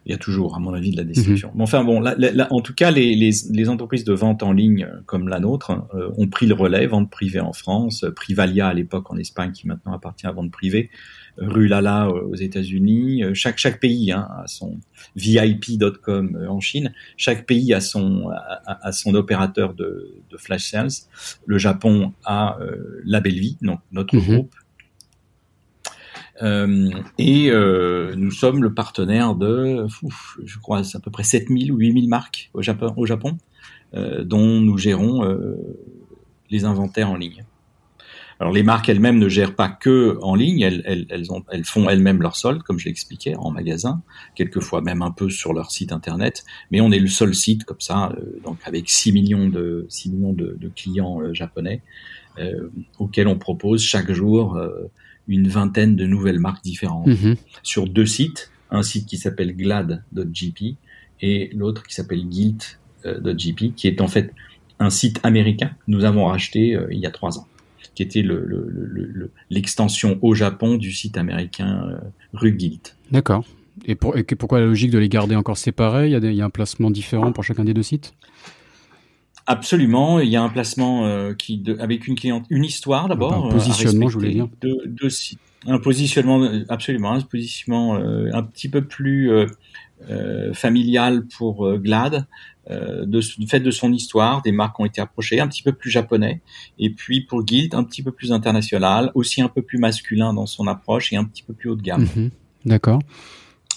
il 0.06 0.12
y 0.12 0.16
a 0.16 0.18
toujours, 0.18 0.56
à 0.56 0.60
mon 0.60 0.74
avis, 0.74 0.92
de 0.92 0.98
la 0.98 1.04
destruction. 1.04 1.52
Mmh. 1.54 1.62
Enfin 1.62 1.84
bon, 1.84 2.00
là, 2.00 2.16
là, 2.18 2.48
en 2.52 2.62
tout 2.62 2.74
cas, 2.74 2.92
les, 2.92 3.16
les, 3.16 3.32
les, 3.50 3.70
entreprises 3.70 4.04
de 4.04 4.14
vente 4.14 4.44
en 4.44 4.52
ligne 4.52 4.86
euh, 4.86 5.02
comme 5.06 5.28
la 5.28 5.40
nôtre 5.40 5.72
euh, 5.94 6.10
ont 6.18 6.28
pris 6.28 6.48
le 6.48 6.54
relais, 6.54 6.88
vente 6.88 7.10
privée 7.10 7.40
en 7.40 7.54
France, 7.54 8.04
euh, 8.04 8.12
Privalia 8.12 8.68
à 8.68 8.74
l'époque 8.74 9.12
en 9.12 9.18
Espagne, 9.18 9.52
qui 9.52 9.68
maintenant 9.68 9.94
appartient 9.94 10.28
à 10.28 10.32
vente 10.32 10.52
privée, 10.52 10.90
Rulala 11.38 12.08
euh, 12.08 12.22
aux 12.22 12.36
États-Unis. 12.36 13.24
Chaque 13.34 13.58
chaque 13.58 13.80
pays 13.80 14.12
hein, 14.12 14.28
a 14.44 14.48
son 14.48 14.80
VIP.com 15.16 16.48
en 16.50 16.60
Chine. 16.60 16.94
Chaque 17.18 17.46
pays 17.46 17.74
a 17.74 17.82
son 17.82 18.30
a, 18.30 18.88
a 18.88 18.92
son 18.92 19.14
opérateur 19.16 19.74
de, 19.74 20.16
de, 20.30 20.38
flash 20.38 20.70
sales. 20.70 20.90
Le 21.46 21.58
Japon 21.58 22.14
a 22.26 22.58
euh, 22.60 23.02
La 23.06 23.22
Belle 23.22 23.40
Vie, 23.40 23.58
donc 23.62 23.80
notre 23.92 24.16
mmh. 24.16 24.20
groupe 24.20 24.56
euh, 26.42 26.90
et 27.18 27.52
euh, 27.52 28.16
nous 28.16 28.32
sommes 28.32 28.64
le 28.64 28.74
partenaire 28.74 29.36
de, 29.36 29.88
je 30.44 30.58
crois, 30.60 30.80
à 30.80 31.00
peu 31.00 31.12
près 31.12 31.24
7000 31.24 31.72
ou 31.72 31.78
8000 31.78 32.08
marques 32.08 32.50
au 32.54 32.62
Japon, 32.62 33.38
euh, 33.94 34.24
dont 34.24 34.62
nous 34.62 34.78
gérons 34.78 35.24
euh, 35.26 35.56
les 36.50 36.66
inventaires 36.66 37.10
en 37.10 37.16
ligne. 37.16 37.44
Alors 38.42 38.54
les 38.54 38.64
marques 38.64 38.88
elles-mêmes 38.88 39.20
ne 39.20 39.28
gèrent 39.28 39.54
pas 39.54 39.68
que 39.68 40.18
en 40.22 40.34
ligne, 40.34 40.62
elles, 40.62 40.82
elles, 40.86 41.06
elles, 41.10 41.30
ont, 41.34 41.44
elles 41.52 41.66
font 41.66 41.90
elles-mêmes 41.90 42.22
leur 42.22 42.38
solde, 42.38 42.64
comme 42.64 42.80
je 42.80 42.86
l'expliquais, 42.86 43.36
en 43.36 43.52
magasin, 43.52 44.02
quelquefois 44.34 44.80
même 44.80 45.02
un 45.02 45.12
peu 45.12 45.30
sur 45.30 45.52
leur 45.52 45.72
site 45.72 45.92
internet, 45.92 46.46
mais 46.72 46.80
on 46.80 46.90
est 46.94 47.00
le 47.00 47.08
seul 47.08 47.36
site 47.36 47.66
comme 47.66 47.82
ça, 47.82 48.16
donc 48.46 48.60
avec 48.64 48.90
6 48.90 49.12
millions 49.12 49.50
de, 49.50 49.86
6 49.90 50.12
millions 50.12 50.32
de, 50.32 50.56
de 50.58 50.70
clients 50.70 51.34
japonais, 51.34 51.82
auxquels 52.98 53.28
on 53.28 53.38
propose 53.38 53.82
chaque 53.82 54.10
jour 54.14 54.58
une 55.30 55.48
vingtaine 55.48 55.96
de 55.96 56.06
nouvelles 56.06 56.40
marques 56.40 56.64
différentes 56.64 57.08
mmh. 57.08 57.36
sur 57.64 57.88
deux 57.88 58.06
sites 58.06 58.52
un 58.72 58.84
site 58.84 59.08
qui 59.08 59.18
s'appelle 59.18 59.56
glad.gp 59.56 60.76
et 61.22 61.50
l'autre 61.54 61.84
qui 61.84 61.96
s'appelle 61.96 62.28
guilt.gp, 62.28 63.74
qui 63.76 63.88
est 63.88 64.02
en 64.02 64.08
fait 64.08 64.34
un 64.80 64.90
site 64.90 65.20
américain 65.24 65.70
que 65.70 65.92
nous 65.92 66.04
avons 66.04 66.26
racheté 66.26 66.78
il 66.92 67.00
y 67.00 67.06
a 67.06 67.12
trois 67.12 67.40
ans 67.40 67.48
qui 68.00 68.04
était 68.04 68.24
l'extension 69.50 70.12
le, 70.12 70.18
au 70.22 70.34
Japon 70.34 70.78
du 70.78 70.94
site 70.94 71.18
américain 71.18 71.86
euh, 71.90 71.98
Rugilt. 72.32 72.96
D'accord. 73.12 73.44
Et, 73.84 73.96
pour, 73.96 74.16
pourquoi 74.38 74.62
la 74.62 74.68
logique 74.68 74.92
de 74.92 74.98
les 74.98 75.10
garder 75.10 75.36
encore 75.36 75.58
séparés? 75.58 76.08
Il 76.08 76.12
y, 76.12 76.16
a 76.16 76.20
il 76.20 76.34
y, 76.34 76.42
a 76.42 76.46
un 76.46 76.50
placement 76.50 76.92
différent 76.92 77.34
pour 77.34 77.44
chacun 77.44 77.66
des 77.66 77.74
deux 77.74 77.84
sites? 77.84 78.14
Absolument, 79.52 80.20
il 80.20 80.30
y 80.30 80.36
a 80.36 80.44
un 80.44 80.50
placement 80.50 81.06
euh, 81.06 81.34
qui 81.34 81.64
avec 81.80 82.08
une 82.08 82.16
cliente, 82.16 82.46
une 82.50 82.64
histoire 82.64 83.08
d'abord. 83.08 83.48
Un 83.48 83.50
positionnement, 83.50 84.08
je 84.08 84.14
voulais 84.14 84.32
dire. 84.32 84.48
Deux, 84.62 85.10
sites. 85.10 85.40
Un 85.66 85.80
positionnement, 85.80 86.48
absolument, 86.70 87.14
un 87.14 87.22
positionnement 87.22 87.96
euh, 87.96 88.30
un 88.32 88.44
petit 88.44 88.70
peu 88.70 88.84
plus 88.84 89.30
familial 90.54 91.26
pour 91.26 91.78
Glad, 91.78 92.26
euh, 92.72 93.06
de, 93.06 93.20
du 93.38 93.48
fait 93.48 93.60
de 93.60 93.72
son 93.72 93.92
histoire, 93.92 94.44
des 94.44 94.52
marques 94.52 94.80
ont 94.80 94.86
été 94.86 95.02
approchées, 95.02 95.40
un 95.40 95.48
petit 95.48 95.64
peu 95.64 95.72
plus 95.72 95.90
japonais, 95.90 96.42
et 96.78 96.92
puis 96.92 97.22
pour 97.22 97.44
Guild, 97.44 97.74
un 97.74 97.84
petit 97.84 98.04
peu 98.04 98.12
plus 98.12 98.32
international, 98.32 99.12
aussi 99.16 99.42
un 99.42 99.48
peu 99.48 99.64
plus 99.64 99.80
masculin 99.80 100.36
dans 100.36 100.46
son 100.46 100.68
approche 100.68 101.12
et 101.12 101.16
un 101.16 101.24
petit 101.24 101.42
peu 101.42 101.54
plus 101.54 101.70
haut 101.70 101.76
de 101.76 101.82
gamme. 101.82 102.08
Mhm. 102.16 102.30
D'accord. 102.66 103.00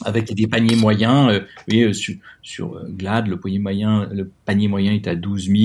Avec 0.04 0.32
des 0.34 0.46
paniers 0.46 0.76
moyens, 0.76 1.30
euh, 1.30 1.40
oui, 1.68 1.82
euh, 1.82 1.92
sur, 1.92 2.14
sur 2.42 2.76
euh, 2.76 2.88
Glad, 2.88 3.26
le 3.28 3.38
panier 3.38 3.58
moyen, 3.58 4.08
le 4.12 4.30
panier 4.44 4.68
moyen 4.68 4.92
est 4.92 5.06
à 5.06 5.14
12 5.14 5.46
000, 5.46 5.56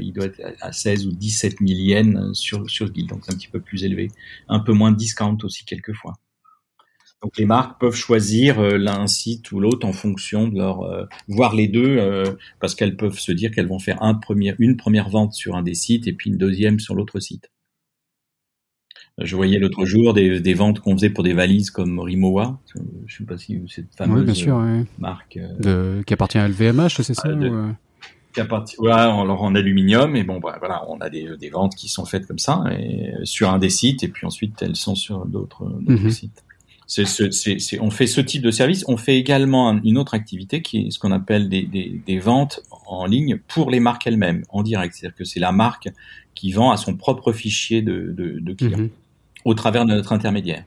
il 0.00 0.12
doit 0.12 0.26
être 0.26 0.40
à 0.60 0.72
16 0.72 1.06
ou 1.06 1.12
17 1.12 1.58
000 1.60 1.80
yens 1.80 2.32
sur 2.32 2.68
sur 2.68 2.90
Guild, 2.90 3.08
donc 3.10 3.20
c'est 3.24 3.32
un 3.32 3.36
petit 3.36 3.48
peu 3.48 3.60
plus 3.60 3.84
élevé, 3.84 4.10
un 4.48 4.60
peu 4.60 4.72
moins 4.72 4.90
de 4.90 4.96
discount 4.96 5.38
aussi 5.42 5.64
quelquefois. 5.64 6.14
Donc 7.22 7.36
les 7.38 7.44
marques 7.44 7.80
peuvent 7.80 7.94
choisir 7.94 8.60
l'un 8.60 9.06
site 9.06 9.52
ou 9.52 9.60
l'autre 9.60 9.86
en 9.86 9.92
fonction 9.92 10.48
de 10.48 10.58
leur, 10.58 10.82
euh, 10.82 11.04
voir 11.28 11.54
les 11.54 11.68
deux, 11.68 12.24
parce 12.58 12.74
qu'elles 12.74 12.96
peuvent 12.96 13.18
se 13.18 13.30
dire 13.30 13.52
qu'elles 13.52 13.68
vont 13.68 13.78
faire 13.78 13.98
une 14.58 14.76
première 14.76 15.08
vente 15.08 15.32
sur 15.32 15.54
un 15.54 15.62
des 15.62 15.74
sites 15.74 16.08
et 16.08 16.12
puis 16.12 16.30
une 16.30 16.38
deuxième 16.38 16.80
sur 16.80 16.96
l'autre 16.96 17.20
site. 17.20 17.50
Je 19.18 19.36
voyais 19.36 19.58
l'autre 19.58 19.84
jour 19.84 20.14
des, 20.14 20.40
des 20.40 20.54
ventes 20.54 20.80
qu'on 20.80 20.96
faisait 20.96 21.10
pour 21.10 21.22
des 21.22 21.34
valises 21.34 21.70
comme 21.70 22.00
Rimowa. 22.00 22.58
Je 23.06 23.16
sais 23.16 23.24
pas 23.24 23.36
si 23.36 23.60
cette 23.68 23.94
fameuse 23.94 24.24
bien 24.24 24.34
sûr, 24.34 24.62
marque 24.98 25.38
de, 25.60 26.02
qui 26.06 26.14
appartient 26.14 26.38
à 26.38 26.48
LVMH, 26.48 27.02
c'est 27.02 27.14
ça 27.14 27.28
qui 28.34 28.40
appartient, 28.40 28.80
ouais, 28.80 28.90
alors 28.90 29.42
en 29.42 29.54
aluminium 29.54 30.16
et 30.16 30.24
bon 30.24 30.40
bah, 30.40 30.56
voilà, 30.58 30.86
on 30.88 30.96
a 31.02 31.10
des, 31.10 31.36
des 31.38 31.50
ventes 31.50 31.74
qui 31.74 31.88
sont 31.88 32.06
faites 32.06 32.26
comme 32.26 32.38
ça 32.38 32.64
et 32.72 33.12
sur 33.24 33.50
un 33.50 33.58
des 33.58 33.68
sites 33.68 34.02
et 34.04 34.08
puis 34.08 34.26
ensuite 34.26 34.62
elles 34.62 34.74
sont 34.74 34.94
sur 34.94 35.26
d'autres 35.26 35.70
mhm. 35.86 36.08
sites 36.08 36.42
on 37.80 37.90
fait 37.90 38.06
ce 38.06 38.20
type 38.20 38.42
de 38.42 38.50
service. 38.50 38.84
On 38.88 38.96
fait 38.96 39.16
également 39.16 39.80
une 39.82 39.98
autre 39.98 40.14
activité 40.14 40.62
qui 40.62 40.86
est 40.86 40.90
ce 40.90 40.98
qu'on 40.98 41.12
appelle 41.12 41.48
des, 41.48 42.18
ventes 42.18 42.60
en 42.86 43.06
ligne 43.06 43.38
pour 43.48 43.70
les 43.70 43.80
marques 43.80 44.06
elles-mêmes, 44.06 44.44
en 44.50 44.62
direct. 44.62 44.94
C'est-à-dire 44.94 45.16
que 45.16 45.24
c'est 45.24 45.40
la 45.40 45.52
marque 45.52 45.88
qui 46.34 46.52
vend 46.52 46.70
à 46.70 46.76
son 46.76 46.96
propre 46.96 47.32
fichier 47.32 47.82
de, 47.82 48.54
clients 48.56 48.78
mhm. 48.78 48.90
Au 49.44 49.54
travers 49.54 49.84
de 49.84 49.92
notre 49.92 50.12
intermédiaire. 50.12 50.64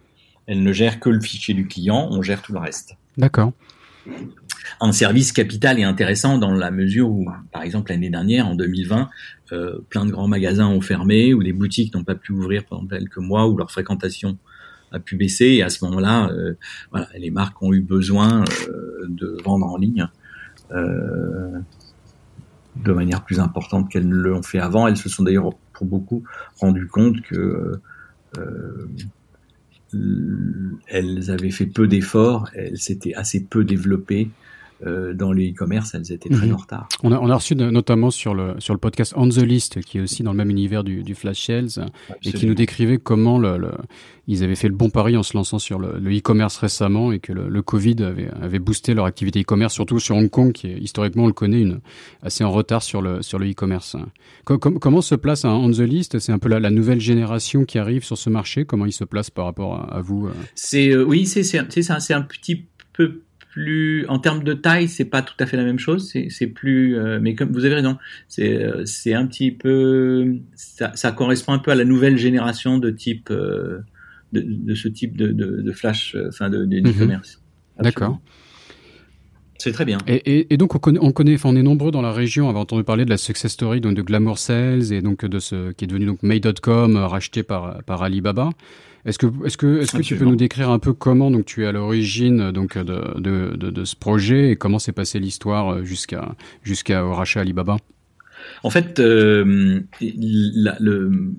Elle 0.48 0.64
ne 0.64 0.72
gère 0.72 1.00
que 1.00 1.10
le 1.10 1.22
fichier 1.22 1.54
du 1.54 1.68
client, 1.68 2.08
on 2.12 2.22
gère 2.22 2.42
tout 2.42 2.54
le 2.54 2.60
reste. 2.60 2.96
D'accord. 3.18 3.52
Un 4.82 4.92
service 4.92 5.32
capital 5.32 5.80
est 5.80 5.84
intéressant 5.84 6.38
dans 6.38 6.52
la 6.52 6.72
mesure 6.72 7.10
où, 7.10 7.28
par 7.52 7.64
exemple, 7.64 7.92
l'année 7.92 8.10
dernière, 8.10 8.48
en 8.48 8.56
2020, 8.56 9.10
euh, 9.52 9.80
plein 9.90 10.06
de 10.06 10.12
grands 10.12 10.28
magasins 10.28 10.68
ont 10.68 10.82
fermé 10.82 11.34
ou 11.34 11.40
les 11.40 11.54
boutiques 11.54 11.94
n'ont 11.96 12.04
pas 12.04 12.16
pu 12.16 12.32
ouvrir 12.32 12.66
pendant 12.66 12.88
quelques 12.88 13.18
mois 13.18 13.48
ou 13.48 13.58
leur 13.58 13.72
fréquentation 13.72 14.38
a 14.92 15.00
pu 15.00 15.16
baisser 15.16 15.46
et 15.46 15.64
à 15.64 15.70
ce 15.70 15.84
moment-là, 15.86 16.30
euh, 16.30 16.54
voilà, 16.92 17.08
les 17.18 17.32
marques 17.32 17.62
ont 17.62 17.74
eu 17.74 17.82
besoin 17.82 18.44
euh, 18.70 19.06
de 19.08 19.38
vendre 19.44 19.66
en 19.66 19.78
ligne 19.78 20.08
de 20.72 21.62
manière 22.92 23.24
plus 23.24 23.40
importante 23.40 23.90
qu'elles 23.90 24.08
ne 24.08 24.16
l'ont 24.16 24.42
fait 24.42 24.60
avant. 24.60 24.88
Elles 24.88 24.98
se 24.98 25.10
sont 25.10 25.24
d'ailleurs 25.24 25.52
pour 25.74 25.86
beaucoup 25.86 26.24
rendu 26.60 26.88
compte 26.88 27.22
que 27.22 27.80
elles 30.88 31.32
avaient 31.32 31.52
fait 31.52 31.66
peu 31.66 31.88
d'efforts, 31.88 32.50
elles 32.54 32.78
s'étaient 32.78 33.14
assez 33.14 33.44
peu 33.44 33.64
développées 33.64 34.30
euh, 34.86 35.14
dans 35.14 35.32
le 35.32 35.42
e-commerce, 35.44 35.94
elles 35.94 36.12
étaient 36.12 36.30
très 36.30 36.48
mhm. 36.48 36.54
en 36.54 36.58
retard. 36.58 36.90
On 37.04 37.12
a, 37.12 37.20
on 37.20 37.30
a 37.30 37.36
reçu 37.36 37.56
notamment 37.56 38.12
sur 38.12 38.34
le, 38.34 38.56
sur 38.60 38.74
le 38.74 38.80
podcast 38.80 39.14
On 39.16 39.30
the 39.30 39.38
List, 39.38 39.82
qui 39.82 40.00
est 40.00 40.02
aussi 40.02 40.24
dans 40.24 40.32
le 40.32 40.38
même 40.38 40.50
univers 40.50 40.84
du, 40.84 41.04
du 41.04 41.16
Flash 41.16 41.40
Shells, 41.40 41.86
et 42.24 42.34
qui 42.34 42.46
nous 42.46 42.56
décrivait 42.56 42.98
comment 42.98 43.38
le, 43.38 43.58
le, 43.58 43.72
ils 44.28 44.44
avaient 44.44 44.56
fait 44.56 44.68
le 44.68 44.76
bon 44.76 44.90
pari 44.90 45.16
en 45.18 45.24
se 45.24 45.38
lançant 45.38 45.60
sur 45.60 45.80
le 45.80 46.18
e-commerce 46.18 46.58
récemment 46.58 47.12
et 47.12 47.20
que 47.20 47.32
le, 47.32 47.48
le 47.48 47.62
Covid 47.62 47.96
avait, 48.04 48.30
avait 48.42 48.60
boosté 48.60 48.94
leur 48.94 49.06
activité 49.06 49.42
e-commerce, 49.42 49.74
surtout 49.74 50.00
sur 50.00 50.16
Hong 50.16 50.30
Kong, 50.30 50.52
qui 50.52 50.68
est, 50.68 50.78
historiquement, 50.78 51.24
on 51.24 51.28
le 51.28 51.34
connaît, 51.34 51.62
une, 51.62 51.80
assez 52.22 52.44
en 52.44 52.52
retard 52.52 52.84
sur 52.84 53.02
le, 53.02 53.22
sur 53.22 53.40
le 53.40 53.50
e-commerce. 53.50 53.96
comment 54.44 55.02
se 55.02 55.16
place 55.16 55.46
un 55.46 55.52
On 55.52 55.72
the 55.72 55.80
List? 55.80 56.20
C'est 56.20 56.32
un 56.32 56.40
peu 56.40 56.50
la, 56.50 56.60
la, 56.60 56.70
nouvelle 56.70 57.00
génération 57.00 57.66
qui 57.66 57.78
arrive 57.78 58.04
sur 58.04 58.18
ce 58.18 58.30
marché? 58.30 58.66
Comment 58.66 58.86
il 58.86 58.92
se 58.92 59.04
place 59.04 59.30
par 59.30 59.46
rapport 59.46 59.94
à, 59.94 60.02
vous 60.02 60.28
euh? 60.28 60.34
C'est 60.56 60.90
euh, 60.90 61.04
Oui, 61.04 61.26
c'est 61.26 61.58
un 61.58 61.66
petit 62.22 62.66
peu 62.94 63.22
plus 63.56 64.06
en 64.10 64.20
termes 64.20 64.44
de 64.44 64.54
taille, 64.54 64.90
c'est 64.90 65.06
pas 65.06 65.22
tout 65.22 65.34
à 65.40 65.46
fait 65.46 65.56
la 65.56 65.64
même 65.64 65.80
chose. 65.80 66.14
C'est 66.28 66.48
plus, 66.48 66.98
euh, 66.98 67.20
mais 67.22 67.36
comme 67.36 67.54
vous 67.54 67.64
avez 67.64 67.76
raison, 67.76 67.98
c'est 68.28 68.62
euh, 68.62 68.84
c'est 68.84 69.14
un 69.14 69.26
petit 69.26 69.52
peu, 69.52 70.36
ça, 70.56 70.92
ça, 70.94 71.14
correspond 71.14 71.54
un 71.54 71.60
peu 71.60 71.72
à 71.72 71.76
la 71.76 71.86
nouvelle 71.86 72.18
génération 72.18 72.80
de 72.80 72.92
type 72.92 73.30
euh, 73.32 73.80
de, 74.34 74.42
de, 74.46 74.76
ce 74.76 74.90
type 74.90 75.16
de, 75.16 75.28
de, 75.28 75.62
de 75.62 75.72
flash, 75.72 76.18
enfin 76.28 76.50
de, 76.50 76.66
mhm. 76.66 76.86
e-commerce. 76.86 77.42
D'accord. 77.80 78.20
C'est 79.58 79.72
très 79.72 79.86
bien. 79.86 80.00
Et, 80.06 80.16
et, 80.16 80.54
et, 80.54 80.58
donc 80.58 80.76
on 80.76 80.80
connaît, 80.80 81.00
on 81.02 81.14
connaît, 81.14 81.36
enfin 81.36 81.48
on 81.48 81.56
est 81.56 81.64
nombreux 81.64 81.92
dans 81.92 82.02
la 82.02 82.12
région 82.12 82.48
à 82.48 82.50
avoir 82.50 82.64
entendu 82.64 82.84
parler 82.84 83.06
de 83.06 83.10
la 83.10 83.16
success 83.16 83.54
story 83.54 83.80
donc 83.80 83.96
de 83.96 84.02
Glamour 84.02 84.38
Sales 84.38 84.92
et 84.92 85.02
donc 85.02 85.24
de 85.24 85.40
ce 85.40 85.72
qui 85.72 85.86
est 85.86 85.88
devenu 85.88 86.08
donc 86.08 86.22
May.com 86.24 86.98
racheté 86.98 87.42
par 87.42 87.82
par 87.86 88.04
Alibaba. 88.04 88.50
Est-ce 89.06 89.20
que, 89.20 89.28
est-ce 89.46 89.58
que, 89.58 89.82
est-ce 89.82 89.96
que 89.96 90.02
tu 90.02 90.16
peux 90.16 90.26
nous 90.26 90.36
décrire 90.36 90.70
un 90.72 90.80
peu 90.80 90.94
comment 90.94 91.30
donc 91.30 91.46
tu 91.46 91.64
es 91.64 91.68
à 91.68 91.72
l'origine 91.72 92.52
donc 92.52 92.78
de, 92.78 93.20
de, 93.20 93.56
de, 93.56 93.70
de, 93.70 93.86
ce 93.86 93.96
projet 93.96 94.52
et 94.52 94.56
comment 94.56 94.80
s'est 94.80 94.94
passée 94.94 95.20
l'histoire 95.20 95.76
euh, 95.76 95.84
jusqu'à 95.84 96.36
jusqu'à 96.64 97.04
rachat 97.04 97.42
Alibaba? 97.42 97.78
En 98.64 98.70
fait, 98.70 99.00
euh, 99.00 99.82
le, 100.02 101.34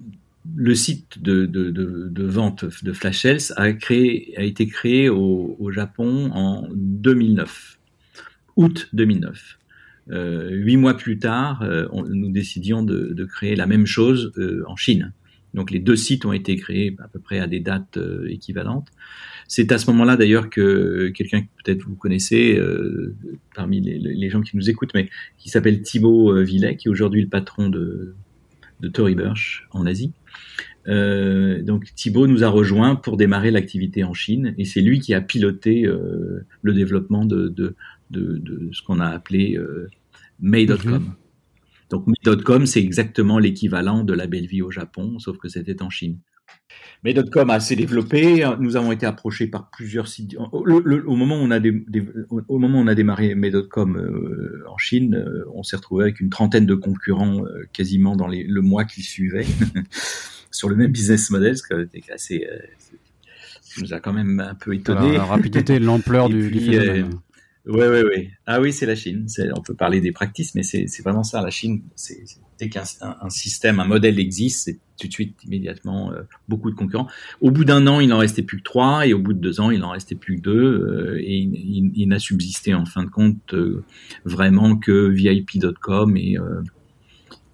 le 0.55 0.75
site 0.75 1.21
de, 1.21 1.47
de, 1.47 1.71
de, 1.71 2.09
de, 2.09 2.25
vente 2.25 2.65
de 2.85 2.93
Flash 2.93 3.23
Sales 3.23 3.53
a, 3.57 3.73
créé, 3.73 4.35
a 4.37 4.43
été 4.43 4.67
créé 4.67 5.09
au, 5.09 5.57
au 5.59 5.71
Japon 5.73 6.31
en 6.33 6.69
2009, 6.73 7.79
août 8.57 8.89
2009. 8.93 9.59
Euh, 10.13 10.51
huit 10.51 10.77
mois 10.77 10.97
plus 10.97 11.19
tard, 11.19 11.63
euh, 11.63 11.87
nous 12.09 12.31
décidions 12.31 12.83
de, 12.83 13.13
de, 13.13 13.25
créer 13.25 13.57
la 13.57 13.67
même 13.67 13.87
chose 13.87 14.33
euh, 14.39 14.63
en 14.69 14.77
Chine. 14.77 15.13
Donc 15.55 15.71
les 15.71 15.79
deux 15.79 15.97
sites 15.97 16.27
ont 16.27 16.33
été 16.33 16.57
créés 16.57 16.95
à 17.03 17.09
peu 17.09 17.19
près 17.19 17.39
à 17.39 17.47
des 17.47 17.61
dates 17.61 17.97
euh, 17.97 18.29
équivalentes. 18.29 18.89
C'est 19.49 19.73
à 19.73 19.79
ce 19.79 19.91
moment-là 19.91 20.17
d'ailleurs 20.17 20.51
que 20.51 21.09
quelqu'un 21.15 21.43
que 21.43 21.47
peut-être 21.65 21.83
vous 21.85 21.95
connaissez 21.95 22.57
euh, 22.59 23.15
parmi 23.55 23.81
les, 23.81 24.31
gens 24.31 24.43
qui 24.43 24.57
nous 24.57 24.69
écoutent, 24.69 24.93
mais 24.95 25.09
qui 25.39 25.49
s'appelle 25.49 25.81
Thibaut 25.83 26.31
euh, 26.31 26.43
Villet, 26.43 26.77
qui 26.77 26.89
est 26.89 26.91
aujourd'hui 26.91 27.23
le 27.23 27.29
patron 27.29 27.69
de, 27.71 28.15
de 28.81 28.89
Tory 28.89 29.15
Burch 29.15 29.67
en 29.71 29.87
Asie. 29.87 30.13
donc 30.87 31.87
Thibaut 31.95 32.27
nous 32.27 32.45
a 32.45 32.49
rejoint 32.49 32.95
pour 32.95 33.17
démarrer 33.17 33.51
l'activité 33.51 34.05
en 34.05 34.15
Chine 34.15 34.55
et 34.59 34.65
c'est 34.65 34.83
lui 34.83 35.01
qui 35.01 35.15
a 35.15 35.21
piloté 35.21 35.83
le 36.63 36.73
développement 36.75 37.25
de, 37.25 37.49
de, 37.49 37.75
de, 38.11 38.69
ce 38.73 38.83
qu'on 38.83 39.01
a 39.01 39.07
appelé 39.07 39.59
May.com. 40.41 41.15
Donc 41.91 42.07
May.com, 42.07 42.67
c'est 42.67 42.83
exactement 42.83 43.39
l'équivalent 43.39 44.03
de 44.03 44.13
la 44.13 44.27
belle 44.27 44.47
vie 44.47 44.63
au 44.63 44.71
Japon, 44.71 45.19
sauf 45.19 45.39
que 45.39 45.49
c'était 45.49 45.83
en 45.83 45.91
Chine. 45.91 46.19
May.com 47.05 47.51
a 47.51 47.55
assez 47.55 47.77
développé. 47.77 48.45
Nous 48.59 48.77
avons 48.77 48.91
été 48.91 49.07
approchés 49.07 49.47
par 49.47 49.71
plusieurs 49.71 50.09
sites. 50.09 50.37
au 50.37 51.17
moment 51.17 51.37
où 51.37 51.45
on 51.45 51.51
a, 51.51 51.61
au 52.49 52.59
moment 52.59 52.79
où 52.79 52.83
on 52.83 52.87
a 52.87 52.95
démarré 52.95 53.35
May.com 53.35 53.97
euh, 53.97 54.65
en 54.69 54.79
Chine, 54.79 55.15
euh, 55.15 55.45
on 55.55 55.63
s'est 55.63 55.77
retrouvé 55.77 56.05
avec 56.05 56.21
une 56.21 56.31
trentaine 56.31 56.67
de 56.67 56.75
concurrents 56.75 57.45
euh, 57.45 57.65
quasiment 57.73 58.17
dans 58.17 58.27
les, 58.27 58.45
le 58.45 58.61
mois 58.63 58.85
qui 58.85 59.03
suivait 59.03 59.47
sur 60.51 60.69
le 60.69 60.77
même 60.77 60.91
business 60.91 61.31
model, 61.31 61.57
ce 61.57 61.63
qui 61.63 61.81
était 61.81 62.13
assez, 62.13 62.49
nous 63.81 63.93
a 63.93 64.01
quand 64.01 64.13
même 64.13 64.41
un 64.41 64.55
peu 64.55 64.75
étonné. 64.75 65.15
la 65.15 65.25
rapidité, 65.25 65.79
l'ampleur 65.79 66.29
du, 66.31 66.51
du 66.51 66.61
phénomène. 66.61 67.11
Oui, 67.67 67.83
oui, 67.91 68.01
oui. 68.09 68.31
Ah 68.47 68.61
oui, 68.61 68.73
c'est 68.73 68.87
la 68.87 68.95
Chine. 68.95 69.27
On 69.57 69.61
peut 69.61 69.75
parler 69.75 70.01
des 70.01 70.13
practices, 70.13 70.55
mais 70.55 70.63
c'est 70.63 71.03
vraiment 71.03 71.25
ça. 71.25 71.43
La 71.43 71.51
Chine, 71.51 71.83
c'est 71.97 72.23
dès 72.59 72.69
qu'un 72.69 72.85
un, 73.01 73.29
système, 73.29 73.81
un 73.81 73.85
modèle 73.85 74.19
existe, 74.19 74.65
c'est 74.65 74.79
tout 74.99 75.09
de 75.09 75.13
suite, 75.13 75.37
immédiatement, 75.45 76.13
euh, 76.13 76.23
beaucoup 76.49 76.71
de 76.71 76.77
concurrents. 76.77 77.09
Au 77.41 77.51
bout 77.51 77.65
d'un 77.65 77.87
an, 77.87 78.01
il 78.01 78.09
n'en 78.09 78.19
restait 78.19 78.43
plus 78.43 78.59
que 78.59 78.63
trois, 78.63 79.07
et 79.07 79.13
au 79.13 79.19
bout 79.19 79.33
de 79.33 79.41
deux 79.41 79.61
ans, 79.61 79.71
il 79.71 79.81
n'en 79.81 79.91
restait 79.91 80.15
plus 80.15 80.37
que 80.37 80.43
deux, 80.43 80.53
euh, 80.53 81.19
et 81.21 81.37
il, 81.39 81.93
il, 81.95 82.09
n'a 82.09 82.19
subsisté 82.19 82.73
en 82.73 82.87
fin 82.87 83.05
de 83.05 83.11
compte 83.11 83.53
euh, 83.53 83.85
vraiment 84.25 84.77
que 84.77 85.09
VIP.com 85.09 86.17
et, 86.17 86.37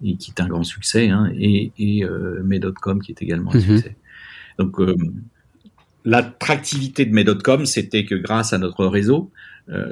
et 0.03 0.15
qui 0.15 0.31
est 0.31 0.41
un 0.41 0.47
grand 0.47 0.63
succès, 0.63 1.09
hein, 1.09 1.31
et, 1.35 1.71
et 1.77 2.05
May.com 2.43 3.01
qui 3.01 3.11
est 3.11 3.21
également 3.21 3.51
un 3.51 3.57
mhm. 3.57 3.77
succès. 3.77 3.97
Donc 4.59 4.77
l'attractivité 6.05 7.05
de 7.05 7.13
Med.com, 7.13 7.65
c'était 7.65 8.05
que 8.05 8.15
grâce 8.15 8.53
à 8.53 8.57
notre 8.57 8.85
réseau, 8.85 9.31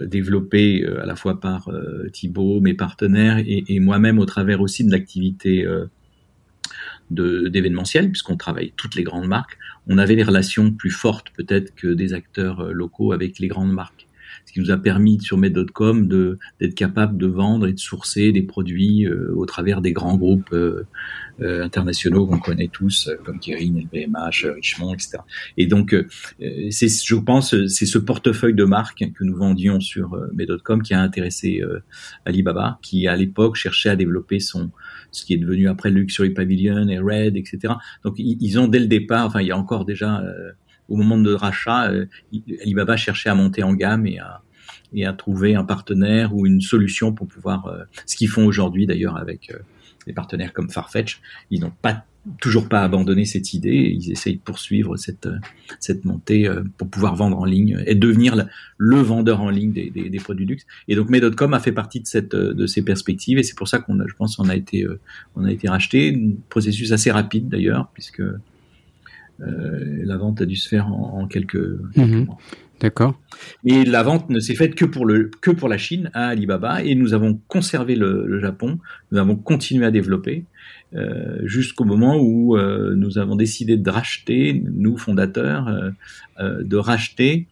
développé 0.05 0.84
euh, 0.84 1.01
à 1.01 1.05
la 1.05 1.15
fois 1.15 1.39
par 1.39 1.69
euh, 1.69 2.09
Thibaut, 2.11 2.59
mes 2.59 2.74
partenaires, 2.74 3.39
et, 3.39 3.63
et 3.67 3.80
moi-même 3.80 4.19
au 4.19 4.26
travers 4.26 4.61
aussi 4.61 4.84
de 4.84 4.91
l'activité 4.91 5.65
d'événementiel, 7.09 8.09
puisqu'on 8.09 8.38
travaille 8.38 8.74
toutes 8.78 8.95
les 8.95 9.03
grandes 9.03 9.28
marques, 9.28 9.57
on 9.88 9.97
avait 9.97 10.15
des 10.15 10.24
relations 10.24 10.72
plus 10.72 10.91
fortes 10.91 11.28
peut-être 11.36 11.76
que 11.76 11.88
des 11.88 12.13
acteurs 12.13 12.72
locaux 12.72 13.11
avec 13.11 13.39
les 13.39 13.47
grandes 13.47 13.74
marques 13.74 14.07
ce 14.52 14.56
qui 14.56 14.60
nous 14.60 14.72
a 14.72 14.78
permis 14.78 15.22
sur 15.22 15.38
Med.com 15.38 16.10
d'être 16.60 16.76
capable 16.76 17.18
de 17.18 17.28
vendre 17.28 17.68
et 17.68 17.74
de 17.74 17.80
sourcer 17.80 18.34
des 18.34 18.41
produits 18.41 19.06
euh, 19.06 19.32
au 19.34 19.45
travers 19.45 19.80
des 19.80 19.93
grands 19.93 20.18
groupes 20.18 20.52
euh, 20.52 20.86
euh, 21.39 21.64
internationaux 21.64 22.28
qu'on 22.28 22.38
connaît 22.38 22.68
tous, 22.68 23.10
comme 23.24 23.39
Kering, 23.39 23.88
LVMH, 23.93 24.52
Richemont, 24.54 24.93
etc. 24.93 25.20
Et 25.56 25.68
donc, 25.68 25.95
c'est, 26.70 26.89
je 26.89 27.16
pense, 27.16 27.56
c'est 27.68 27.86
ce 27.86 27.97
portefeuille 27.97 28.54
de 28.54 28.66
marques 28.66 29.10
que 29.16 29.24
nous 29.24 29.38
vendions 29.38 29.80
sur 29.80 30.20
Med.com 30.34 30.84
qui 30.84 30.93
a 30.93 31.02
intéressé 31.02 31.62
Alibaba, 32.26 32.78
qui 32.82 33.08
à 33.08 33.16
l'époque 33.16 33.56
cherchait 33.56 33.89
à 33.89 33.95
développer 33.95 34.39
son 34.39 34.70
ce 35.14 35.26
qui 35.26 35.34
est 35.34 35.38
devenu 35.38 35.68
après 35.68 35.89
Luxury 35.91 36.30
Pavilion 36.30 36.88
et 36.88 36.99
Red, 36.99 37.36
etc. 37.36 37.74
Donc 38.04 38.16
ils 38.18 38.60
ont 38.60 38.68
dès 38.68 38.80
le 38.80 38.88
départ, 38.88 39.26
enfin 39.26 39.41
il 39.41 39.47
y 39.47 39.52
a 39.52 39.58
encore 39.58 39.84
déjà 39.84 40.24
au 40.91 40.97
moment 40.97 41.17
de 41.17 41.33
rachat, 41.33 41.89
euh, 41.89 42.05
Alibaba 42.61 42.97
cherchait 42.97 43.29
à 43.29 43.35
monter 43.35 43.63
en 43.63 43.73
gamme 43.73 44.05
et 44.05 44.19
à, 44.19 45.13
trouver 45.13 45.55
un 45.55 45.63
partenaire 45.63 46.35
ou 46.35 46.45
une 46.45 46.59
solution 46.59 47.13
pour 47.13 47.27
pouvoir, 47.27 47.67
euh, 47.67 47.83
ce 48.05 48.17
qu'ils 48.17 48.27
font 48.27 48.45
aujourd'hui 48.45 48.85
d'ailleurs 48.85 49.15
avec 49.15 49.51
euh, 49.51 49.59
des 50.05 50.13
partenaires 50.13 50.51
comme 50.51 50.69
Farfetch, 50.69 51.21
ils 51.49 51.61
n'ont 51.61 51.71
pas 51.81 52.03
toujours 52.39 52.69
pas 52.69 52.83
abandonné 52.83 53.25
cette 53.25 53.55
idée, 53.55 53.97
ils 53.99 54.11
essayent 54.11 54.35
de 54.35 54.41
poursuivre 54.41 54.95
cette 54.95 56.05
montée 56.05 56.47
pour 56.77 56.87
pouvoir 56.87 57.15
vendre 57.15 57.39
en 57.39 57.45
ligne 57.45 57.83
et 57.87 57.95
devenir 57.95 58.47
le, 58.77 58.97
vendeur 58.97 59.41
en 59.41 59.49
ligne 59.49 59.71
des, 59.71 59.89
des, 59.89 60.07
des 60.07 60.19
produits 60.19 60.45
luxe. 60.45 60.67
Et 60.87 60.95
donc 60.95 61.09
Med.com 61.09 61.51
a 61.55 61.59
fait 61.59 61.71
partie 61.71 61.99
de 61.99 62.67
ces 62.67 62.81
perspectives 62.83 63.39
et 63.39 63.43
c'est 63.43 63.55
pour 63.55 63.67
ça 63.67 63.79
qu'on 63.79 63.99
a, 63.99 64.05
je 64.07 64.13
pense, 64.13 64.37
on 64.37 64.49
a 64.49 64.55
été 64.55 64.85
on 65.35 65.45
a 65.45 65.51
été 65.51 65.67
racheté, 65.67 66.13
un 66.15 66.39
processus 66.47 66.91
assez 66.91 67.09
rapide 67.09 67.49
d'ailleurs 67.49 67.89
puisque 67.91 68.21
la 69.41 70.17
vente 70.17 70.41
a 70.41 70.45
dû 70.45 70.55
se 70.55 70.67
faire 70.67 70.87
en, 70.87 71.27
quelques, 71.27 71.55
mhm. 71.95 72.25
mois. 72.25 72.37
D'accord. 72.79 73.19
Mais 73.63 73.85
la 73.85 74.01
vente 74.01 74.29
ne 74.29 74.39
s'est 74.39 74.55
faite 74.55 74.73
que 74.73 74.85
pour 74.85 75.05
le 75.05 75.29
que 75.41 75.51
pour 75.51 75.69
la 75.69 75.77
Chine 75.77 76.09
à 76.13 76.29
Alibaba 76.29 76.83
et 76.83 76.95
nous 76.95 77.13
avons 77.13 77.39
conservé 77.47 77.95
le, 77.95 78.39
Japon. 78.39 78.79
Nous 79.11 79.19
avons 79.19 79.35
continué 79.35 79.85
à 79.85 79.91
développer 79.91 80.45
euh, 80.95 81.39
jusqu'au 81.43 81.83
moment 81.83 82.17
où 82.19 82.57
euh, 82.57 82.95
nous 82.95 83.19
avons 83.19 83.35
décidé 83.35 83.77
de 83.77 83.89
racheter, 83.89 84.63
nous 84.73 84.97
fondateurs, 84.97 85.91
de 86.39 86.77
racheter 86.77 87.47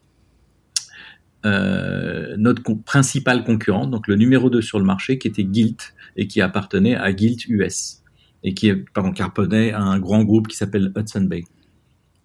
notre 1.44 2.62
principal 2.84 3.44
concurrent, 3.44 3.86
donc 3.86 4.08
le 4.08 4.16
numéro 4.16 4.50
2 4.50 4.60
sur 4.60 4.78
le 4.78 4.84
marché, 4.84 5.18
qui 5.18 5.28
était 5.28 5.46
Gilt 5.50 5.94
et 6.16 6.26
qui 6.26 6.40
appartenait 6.40 6.96
à 6.96 7.14
Gilt 7.14 7.46
US 7.48 8.02
et 8.42 8.54
qui, 8.54 8.72
pardon, 8.94 9.12
qui 9.12 9.22
appartenait 9.22 9.72
à 9.72 9.82
un 9.82 9.98
grand 9.98 10.24
groupe 10.24 10.48
qui 10.48 10.56
s'appelle 10.56 10.92
Hudson 10.96 11.22
Bay 11.22 11.44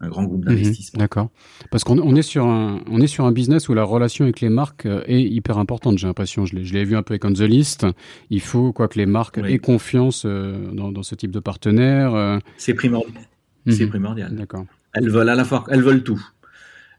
un 0.01 0.09
grand 0.09 0.23
groupe 0.23 0.45
mhm, 0.45 0.55
d'investissement. 0.55 0.99
D'accord. 0.99 1.29
Parce 1.71 1.83
qu'on 1.83 2.15
est 2.15 2.21
sur 2.21 2.45
un 2.45 2.81
on 2.89 2.99
est 3.01 3.07
sur 3.07 3.25
un 3.25 3.31
business 3.31 3.69
où 3.69 3.73
la 3.73 3.83
relation 3.83 4.25
avec 4.25 4.41
les 4.41 4.49
marques 4.49 4.85
euh, 4.85 5.03
est 5.07 5.21
hyper 5.21 5.57
importante. 5.57 5.97
J'ai 5.97 6.07
l'impression. 6.07 6.45
Je 6.45 6.55
l'ai 6.55 6.83
vu 6.83 6.95
un 6.95 7.03
peu 7.03 7.13
avec 7.13 7.25
On 7.25 7.33
the 7.33 7.39
List. 7.41 7.85
Il 8.29 8.41
faut 8.41 8.73
quoi 8.73 8.87
que 8.87 8.97
les 8.97 9.05
marques 9.05 9.37
aient 9.37 9.59
confiance 9.59 10.23
euh, 10.25 10.71
dans, 10.71 10.91
dans, 10.91 11.03
ce 11.03 11.15
type 11.15 11.31
de 11.31 11.39
partenaire. 11.39 12.13
Euh. 12.13 12.39
C'est 12.57 12.73
primordial. 12.73 13.23
C'est 13.67 13.85
mhm. 13.85 13.89
primordial. 13.89 14.35
D'accord. 14.35 14.65
Elles 14.93 15.09
veulent 15.09 15.29
à 15.29 15.35
la 15.35 15.45
fois, 15.45 15.63
elles 15.69 15.81
veulent 15.81 16.03
tout. 16.03 16.21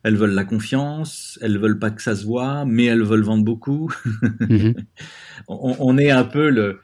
Elles 0.03 0.17
veulent 0.17 0.35
la 0.35 0.45
confiance, 0.45 1.39
elles 1.43 1.59
veulent 1.59 1.81
pas 1.81 1.91
que 1.91 2.01
ça 2.01 2.15
se 2.15 2.25
voit, 2.25 2.65
mais 2.65 2.85
elles 2.85 3.03
veulent 3.03 3.25
vendre 3.25 3.45
beaucoup. 3.45 3.93
Mhm. 4.41 4.75
on, 5.49 5.77
on, 5.81 5.99
est 5.99 6.11
un 6.11 6.25
peu 6.25 6.49
le, 6.49 6.81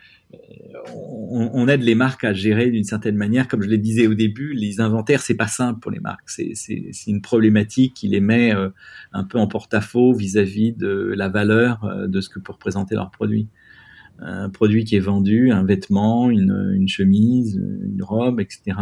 on, 0.94 1.68
aide 1.68 1.82
les 1.82 1.94
marques 1.94 2.24
à 2.24 2.32
gérer 2.32 2.70
d'une 2.70 2.84
certaine 2.84 3.16
manière. 3.16 3.48
Comme 3.48 3.62
je 3.62 3.68
le 3.68 3.78
disais 3.78 4.06
au 4.06 4.14
début, 4.14 4.52
les 4.52 4.80
inventaires, 4.80 5.20
c'est 5.20 5.36
pas 5.36 5.46
simple 5.46 5.80
pour 5.80 5.90
les 5.90 6.00
marques. 6.00 6.28
C'est 6.28 6.84
une 7.06 7.20
problématique 7.20 7.94
qui 7.94 8.08
les 8.08 8.20
met 8.20 8.54
euh, 8.54 8.70
un 9.12 9.24
peu 9.24 9.38
en 9.38 9.46
porte-à-faux 9.46 10.12
vis-à-vis 10.14 10.72
de 10.72 11.12
la 11.16 11.28
valeur 11.28 11.84
euh, 11.84 12.06
de 12.06 12.20
ce 12.20 12.28
que 12.28 12.38
peut 12.38 12.52
représenter 12.52 12.94
leur 12.94 13.10
produit. 13.10 13.48
Un 14.18 14.50
produit 14.50 14.84
qui 14.84 14.94
est 14.94 15.00
vendu, 15.00 15.50
un 15.50 15.64
vêtement, 15.64 16.30
une, 16.30 16.86
chemise, 16.86 17.56
une 17.56 18.02
robe, 18.04 18.40
etc. 18.40 18.78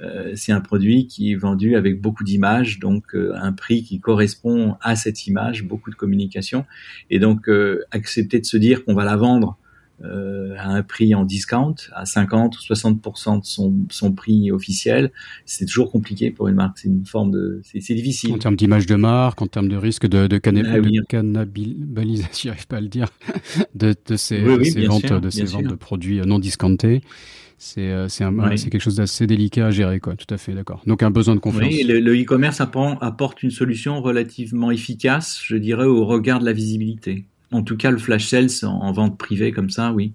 Euh, 0.00 0.32
c'est 0.34 0.50
un 0.50 0.60
produit 0.60 1.06
qui 1.06 1.30
est 1.30 1.36
vendu 1.36 1.76
avec 1.76 2.00
beaucoup 2.00 2.24
d'images, 2.24 2.80
donc 2.80 3.14
un 3.14 3.52
prix 3.52 3.84
qui 3.84 4.00
correspond 4.00 4.74
à 4.80 4.96
cette 4.96 5.28
image, 5.28 5.62
beaucoup 5.64 5.90
de 5.90 5.94
communication. 5.94 6.64
Et 7.10 7.20
donc 7.20 7.48
accepter 7.92 8.40
de 8.40 8.46
se 8.46 8.56
dire 8.56 8.84
qu'on 8.84 8.94
va 8.94 9.04
la 9.04 9.14
vendre 9.14 9.56
euh, 10.04 10.54
à 10.58 10.68
un 10.68 10.82
prix 10.82 11.14
en 11.14 11.24
discount, 11.24 11.74
à 11.94 12.06
50 12.06 12.56
ou 12.58 12.60
60% 12.60 13.40
de 13.40 13.44
son, 13.44 13.74
son 13.90 14.12
prix 14.12 14.50
officiel, 14.50 15.12
c'est 15.44 15.66
toujours 15.66 15.90
compliqué 15.90 16.30
pour 16.30 16.48
une 16.48 16.56
marque. 16.56 16.78
C'est 16.78 16.88
une 16.88 17.06
forme 17.06 17.30
de, 17.30 17.60
c'est 17.64 17.94
difficile. 17.94 18.32
En 18.32 18.38
termes 18.38 18.56
d'image 18.56 18.86
de 18.86 18.96
marque, 18.96 19.40
en 19.42 19.46
termes 19.46 19.68
de 19.68 19.76
risque 19.76 20.06
de, 20.06 20.26
de, 20.26 20.40
ah 20.44 20.50
de 20.50 21.04
cannibalisation, 21.06 22.30
j'arrive 22.50 22.66
pas 22.66 22.78
à 22.78 22.80
le 22.80 22.88
dire, 22.88 23.08
de, 23.74 23.94
de 24.06 24.16
ces, 24.16 24.44
ces 24.64 24.86
ventes, 24.86 25.12
de 25.12 25.30
ces 25.30 25.44
ventes 25.44 25.66
de 25.66 25.74
produits 25.74 26.20
non 26.20 26.38
discountés. 26.38 27.02
C'est 27.64 27.92
euh, 27.92 28.08
c'est 28.08 28.70
quelque 28.70 28.80
chose 28.80 28.96
d'assez 28.96 29.28
délicat 29.28 29.66
à 29.66 29.70
gérer, 29.70 30.00
quoi. 30.00 30.16
Tout 30.16 30.34
à 30.34 30.36
fait, 30.36 30.52
d'accord. 30.52 30.82
Donc 30.84 31.04
un 31.04 31.12
besoin 31.12 31.36
de 31.36 31.40
confiance. 31.40 31.72
Oui, 31.72 31.84
le 31.84 32.20
e-commerce 32.20 32.60
apporte 32.60 33.44
une 33.44 33.52
solution 33.52 34.02
relativement 34.02 34.72
efficace, 34.72 35.40
je 35.44 35.54
dirais, 35.56 35.84
au 35.84 36.04
regard 36.04 36.40
de 36.40 36.44
la 36.44 36.52
visibilité 36.52 37.26
en 37.52 37.62
tout 37.62 37.76
cas, 37.76 37.90
le 37.90 37.98
flash 37.98 38.26
sales 38.26 38.48
en, 38.64 38.92
vente 38.92 39.18
privée 39.18 39.52
comme 39.52 39.70
ça, 39.70 39.92
oui, 39.92 40.12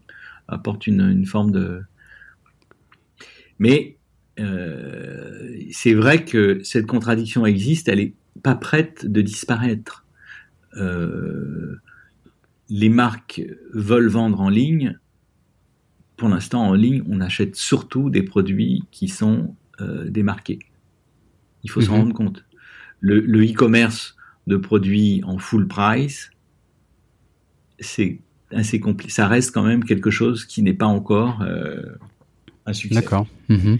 apporte 0.47 0.87
une, 0.87 1.25
forme 1.25 1.51
de. 1.51 1.81
Mais 3.59 3.97
euh, 4.39 5.57
c'est 5.71 5.93
vrai 5.93 6.25
que 6.25 6.61
cette 6.63 6.85
contradiction 6.85 7.45
existe, 7.45 7.87
elle 7.87 7.99
est 7.99 8.13
pas 8.43 8.55
prête 8.55 9.05
de 9.05 9.21
disparaître. 9.21 10.05
Euh, 10.75 11.79
les 12.69 12.89
marques 12.89 13.41
veulent 13.73 14.09
vendre 14.09 14.41
en 14.41 14.49
ligne. 14.49 14.99
Pour 16.17 16.29
l'instant, 16.29 16.67
en 16.67 16.73
ligne, 16.73 17.03
on 17.07 17.21
achète 17.21 17.55
surtout 17.55 18.09
des 18.09 18.23
produits 18.23 18.83
qui 18.91 19.07
sont 19.07 19.55
euh, 19.81 20.09
démarqués. 20.09 20.59
Il 21.63 21.69
faut 21.69 21.81
s'en 21.81 21.93
mhm. 21.93 21.99
rendre 21.99 22.13
compte. 22.13 22.45
Le 22.99 23.45
e-commerce 23.45 24.17
de 24.47 24.57
produits 24.57 25.21
en 25.23 25.37
full 25.37 25.67
price, 25.67 26.31
c'est 27.79 28.19
assez 28.51 28.79
compliqué. 28.79 29.11
Ça 29.11 29.27
reste 29.27 29.53
quand 29.53 29.63
même 29.63 29.83
quelque 29.83 30.09
chose 30.09 30.45
qui 30.45 30.61
n'est 30.61 30.73
pas 30.73 30.85
encore 30.85 31.41
euh, 31.41 31.81
un 32.65 32.73
succès. 32.73 32.95
D'accord. 32.95 33.27
Mhm. 33.49 33.77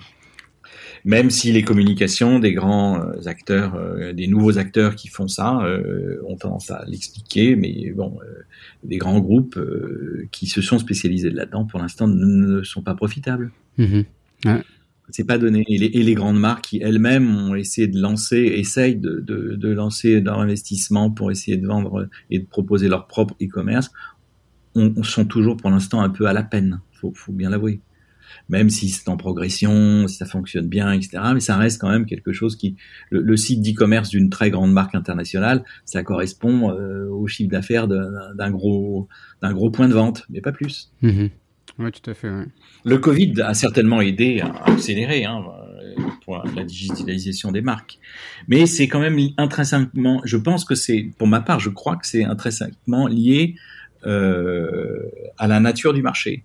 Même 1.05 1.29
si 1.29 1.51
les 1.53 1.63
communications 1.63 2.39
des 2.39 2.53
grands 2.53 2.99
euh, 2.99 3.27
acteurs, 3.27 3.75
euh, 3.75 4.11
des 4.13 4.27
nouveaux 4.27 4.57
acteurs 4.57 4.95
qui 4.95 5.07
font 5.07 5.27
ça, 5.27 5.59
ont 6.27 6.35
tendance 6.35 6.71
à 6.71 6.83
l'expliquer, 6.87 7.55
mais 7.55 7.91
bon, 7.95 8.17
des 8.83 8.97
grands 8.97 9.19
groupes 9.19 9.59
qui 10.31 10.47
se 10.47 10.61
sont 10.61 10.79
spécialisés 10.79 11.29
là-dedans, 11.29 11.65
pour 11.65 11.79
l'instant, 11.79 12.07
ne, 12.07 12.63
sont 12.63 12.81
pas 12.81 12.95
profitables. 12.95 13.51
Mhm. 13.77 14.03
C'est 15.10 15.26
pas 15.26 15.38
donné. 15.38 15.64
Et 15.70 16.03
les, 16.03 16.16
grandes 16.16 16.39
marques 16.39 16.66
qui 16.66 16.82
elles-mêmes 16.82 17.34
ont 17.34 17.55
essayé 17.55 17.88
de 17.88 17.99
lancer, 17.99 18.38
essayent 18.38 18.97
de, 18.97 19.70
lancer 19.72 20.20
leur 20.20 20.39
investissement 20.39 21.12
pour 21.12 21.32
essayer 21.32 21.58
de 21.58 21.66
vendre 21.66 22.10
et 22.30 22.39
de 22.39 22.45
proposer 22.45 22.89
leur 22.89 23.08
propre 23.08 23.36
e-commerce, 23.41 23.91
on, 24.76 25.03
sont 25.03 25.26
toujours 25.26 25.58
pour 25.58 25.70
l'instant 25.70 26.01
un 26.01 26.10
peu 26.10 26.26
à 26.26 26.34
la 26.34 26.43
peine. 26.43 26.82
Faut, 26.91 27.14
faut 27.16 27.32
bien 27.32 27.49
l'avouer. 27.49 27.80
Même 28.49 28.70
si 28.70 28.89
c'est 28.89 29.08
en 29.08 29.16
progression, 29.16 30.08
si 30.08 30.18
ça 30.18 30.26
fonctionne 30.26 30.68
bien, 30.68 30.91
etc. 30.91 31.20
Mais 31.34 31.39
ça 31.39 31.55
reste 31.55 31.80
quand 31.80 31.89
même 31.89 32.05
quelque 32.05 32.34
chose 32.34 32.58
qui, 32.58 32.76
le, 33.10 33.38
site 33.38 33.62
d'e-commerce 33.62 34.10
d'une 34.10 34.30
très 34.30 34.51
grande 34.51 34.74
marque 34.74 34.93
internationale, 34.93 35.64
ça 35.86 36.03
correspond 36.03 36.72
euh, 36.72 37.08
au 37.10 37.28
chiffre 37.28 37.49
d'affaires 37.49 37.88
d'un 37.88 38.51
gros, 38.51 39.08
d'un 39.41 39.53
gros 39.53 39.72
point 39.72 39.88
de 39.88 39.93
vente, 39.93 40.26
mais 40.30 40.41
pas 40.41 40.51
plus. 40.51 40.91
Mm-hmm. 41.01 41.30
Oui, 41.80 41.91
tout 41.91 42.09
à 42.09 42.13
fait. 42.13 42.30
Le 42.86 42.97
Covid 42.97 43.41
a 43.41 43.53
certainement 43.53 44.01
aidé 44.01 44.41
à 44.41 44.71
accélérer 44.71 45.25
hein, 45.25 45.43
la 46.55 46.63
digitalisation 46.63 47.51
des 47.51 47.61
marques. 47.61 47.99
Mais 48.47 48.65
c'est 48.65 48.88
quand 48.88 48.99
même 48.99 49.17
intrinsèquement, 49.38 50.21
je 50.25 50.38
pense 50.38 50.65
que 50.65 50.75
c'est, 50.75 51.09
pour 51.17 51.28
ma 51.28 51.41
part, 51.41 51.59
je 51.59 51.69
crois 51.69 51.95
que 51.95 52.07
c'est 52.07 52.23
intrinsèquement 52.23 53.07
lié 53.07 53.55
euh, 54.05 55.09
à 55.38 55.47
la 55.47 55.59
nature 55.59 55.93
du 55.93 56.01
marché 56.01 56.43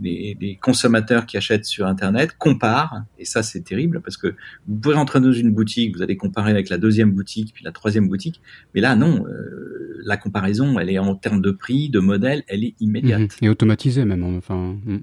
les, 0.00 0.58
consommateurs 0.60 1.26
qui 1.26 1.36
achètent 1.36 1.64
sur 1.64 1.86
Internet 1.86 2.36
comparent, 2.38 3.02
et 3.18 3.24
ça 3.24 3.42
c'est 3.42 3.60
terrible 3.60 4.00
parce 4.00 4.16
que 4.16 4.34
vous 4.66 4.76
pouvez 4.76 4.94
rentrer 4.94 5.20
dans 5.20 5.32
une 5.32 5.52
boutique, 5.52 5.96
vous 5.96 6.02
allez 6.02 6.16
comparer 6.16 6.50
avec 6.50 6.68
la 6.68 6.78
deuxième 6.78 7.12
boutique, 7.12 7.52
puis 7.54 7.64
la 7.64 7.72
troisième 7.72 8.08
boutique, 8.08 8.40
mais 8.74 8.80
là 8.80 8.96
non, 8.96 9.26
euh, 9.26 10.00
la 10.04 10.16
comparaison, 10.16 10.78
elle 10.78 10.90
est 10.90 10.98
en 10.98 11.14
termes 11.14 11.40
de 11.40 11.50
prix, 11.50 11.88
de 11.88 12.00
modèle, 12.00 12.44
elle 12.48 12.64
est 12.64 12.74
immédiate. 12.80 13.20
Mhm. 13.20 13.28
Et 13.42 13.48
automatisée 13.48 14.04
même, 14.04 14.22
enfin. 14.24 14.76
Mm. 14.84 14.98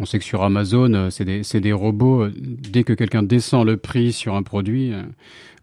On 0.00 0.06
sait 0.06 0.18
que 0.18 0.24
sur 0.24 0.42
Amazon, 0.42 1.08
c'est 1.10 1.24
des, 1.24 1.42
des, 1.60 1.72
robots. 1.72 2.26
Dès 2.28 2.82
que 2.82 2.92
quelqu'un 2.92 3.22
descend 3.22 3.66
le 3.66 3.76
prix 3.76 4.12
sur 4.12 4.34
un 4.34 4.42
produit, 4.42 4.92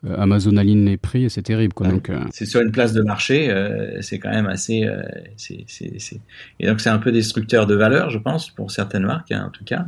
Amazon 0.08 0.56
aligne 0.58 0.86
les 0.86 0.98
prix 0.98 1.26
et 1.26 1.30
c'est 1.30 1.42
terrible. 1.42 1.74
Quoi. 1.74 1.88
Donc, 1.88 2.12
c'est 2.32 2.46
sur 2.46 2.62
une 2.62 2.72
place 2.72 2.94
de 2.94 3.02
marché, 3.02 3.52
c'est 4.02 4.20
quand 4.20 4.30
même 4.30 4.46
assez. 4.46 4.88
c'est 5.38 5.66
Et 6.60 6.68
donc 6.68 6.82
c'est 6.82 6.90
un 6.90 7.00
peu 7.00 7.12
destructeur 7.12 7.66
de 7.66 7.76
valeur, 7.76 8.12
je 8.12 8.20
pense, 8.20 8.52
pour 8.52 8.70
certaines 8.70 9.06
marques, 9.06 9.32
hein, 9.32 9.46
en 9.48 9.50
tout 9.50 9.66
cas. 9.66 9.88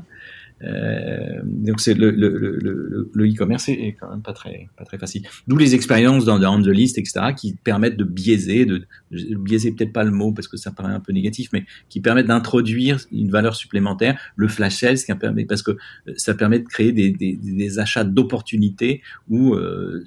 Euh, 0.64 1.40
donc 1.44 1.80
c'est 1.80 1.94
le 1.94 2.12
le 2.12 2.58
le 2.62 3.10
le 3.14 3.26
e-commerce 3.26 3.70
est, 3.70 3.96
quand 4.00 4.10
même 4.10 4.22
pas 4.22 4.34
très 4.34 4.68
pas 4.78 4.84
très 4.84 4.98
facile. 4.98 5.24
D'où 5.48 5.56
les 5.56 5.74
expériences 5.74 6.26
dans, 6.26 6.38
dans 6.38 6.62
the 6.62 6.68
list 6.68 6.98
etc 6.98 7.28
qui 7.36 7.56
permettent 7.56 7.96
de 7.96 8.04
biaiser, 8.04 8.66
de, 8.66 8.86
biaiser 9.12 9.72
peut-être 9.72 9.94
pas 9.94 10.04
le 10.04 10.12
mot 10.12 10.34
parce 10.34 10.48
que 10.48 10.58
ça 10.58 10.72
paraît 10.72 10.94
un 10.94 11.00
peu 11.00 11.14
négatif, 11.14 11.50
mais 11.54 11.66
qui 11.88 12.02
permettent 12.02 12.28
d'introduire 12.28 13.00
une 13.12 13.32
valeur 13.32 13.56
supplémentaire. 13.56 14.20
Le 14.36 14.48
flash 14.48 14.76
sales 14.76 14.98
qui 14.98 15.14
permet 15.16 15.46
parce 15.46 15.64
que 15.64 15.78
ça 16.18 16.34
permet 16.34 16.60
de 16.60 16.68
créer 16.68 16.92
des 16.92 17.12
des, 17.12 17.38
des 17.38 17.80
achats 17.80 18.04
d'opportunités 18.04 19.02
où 19.30 19.54
euh, 19.54 20.04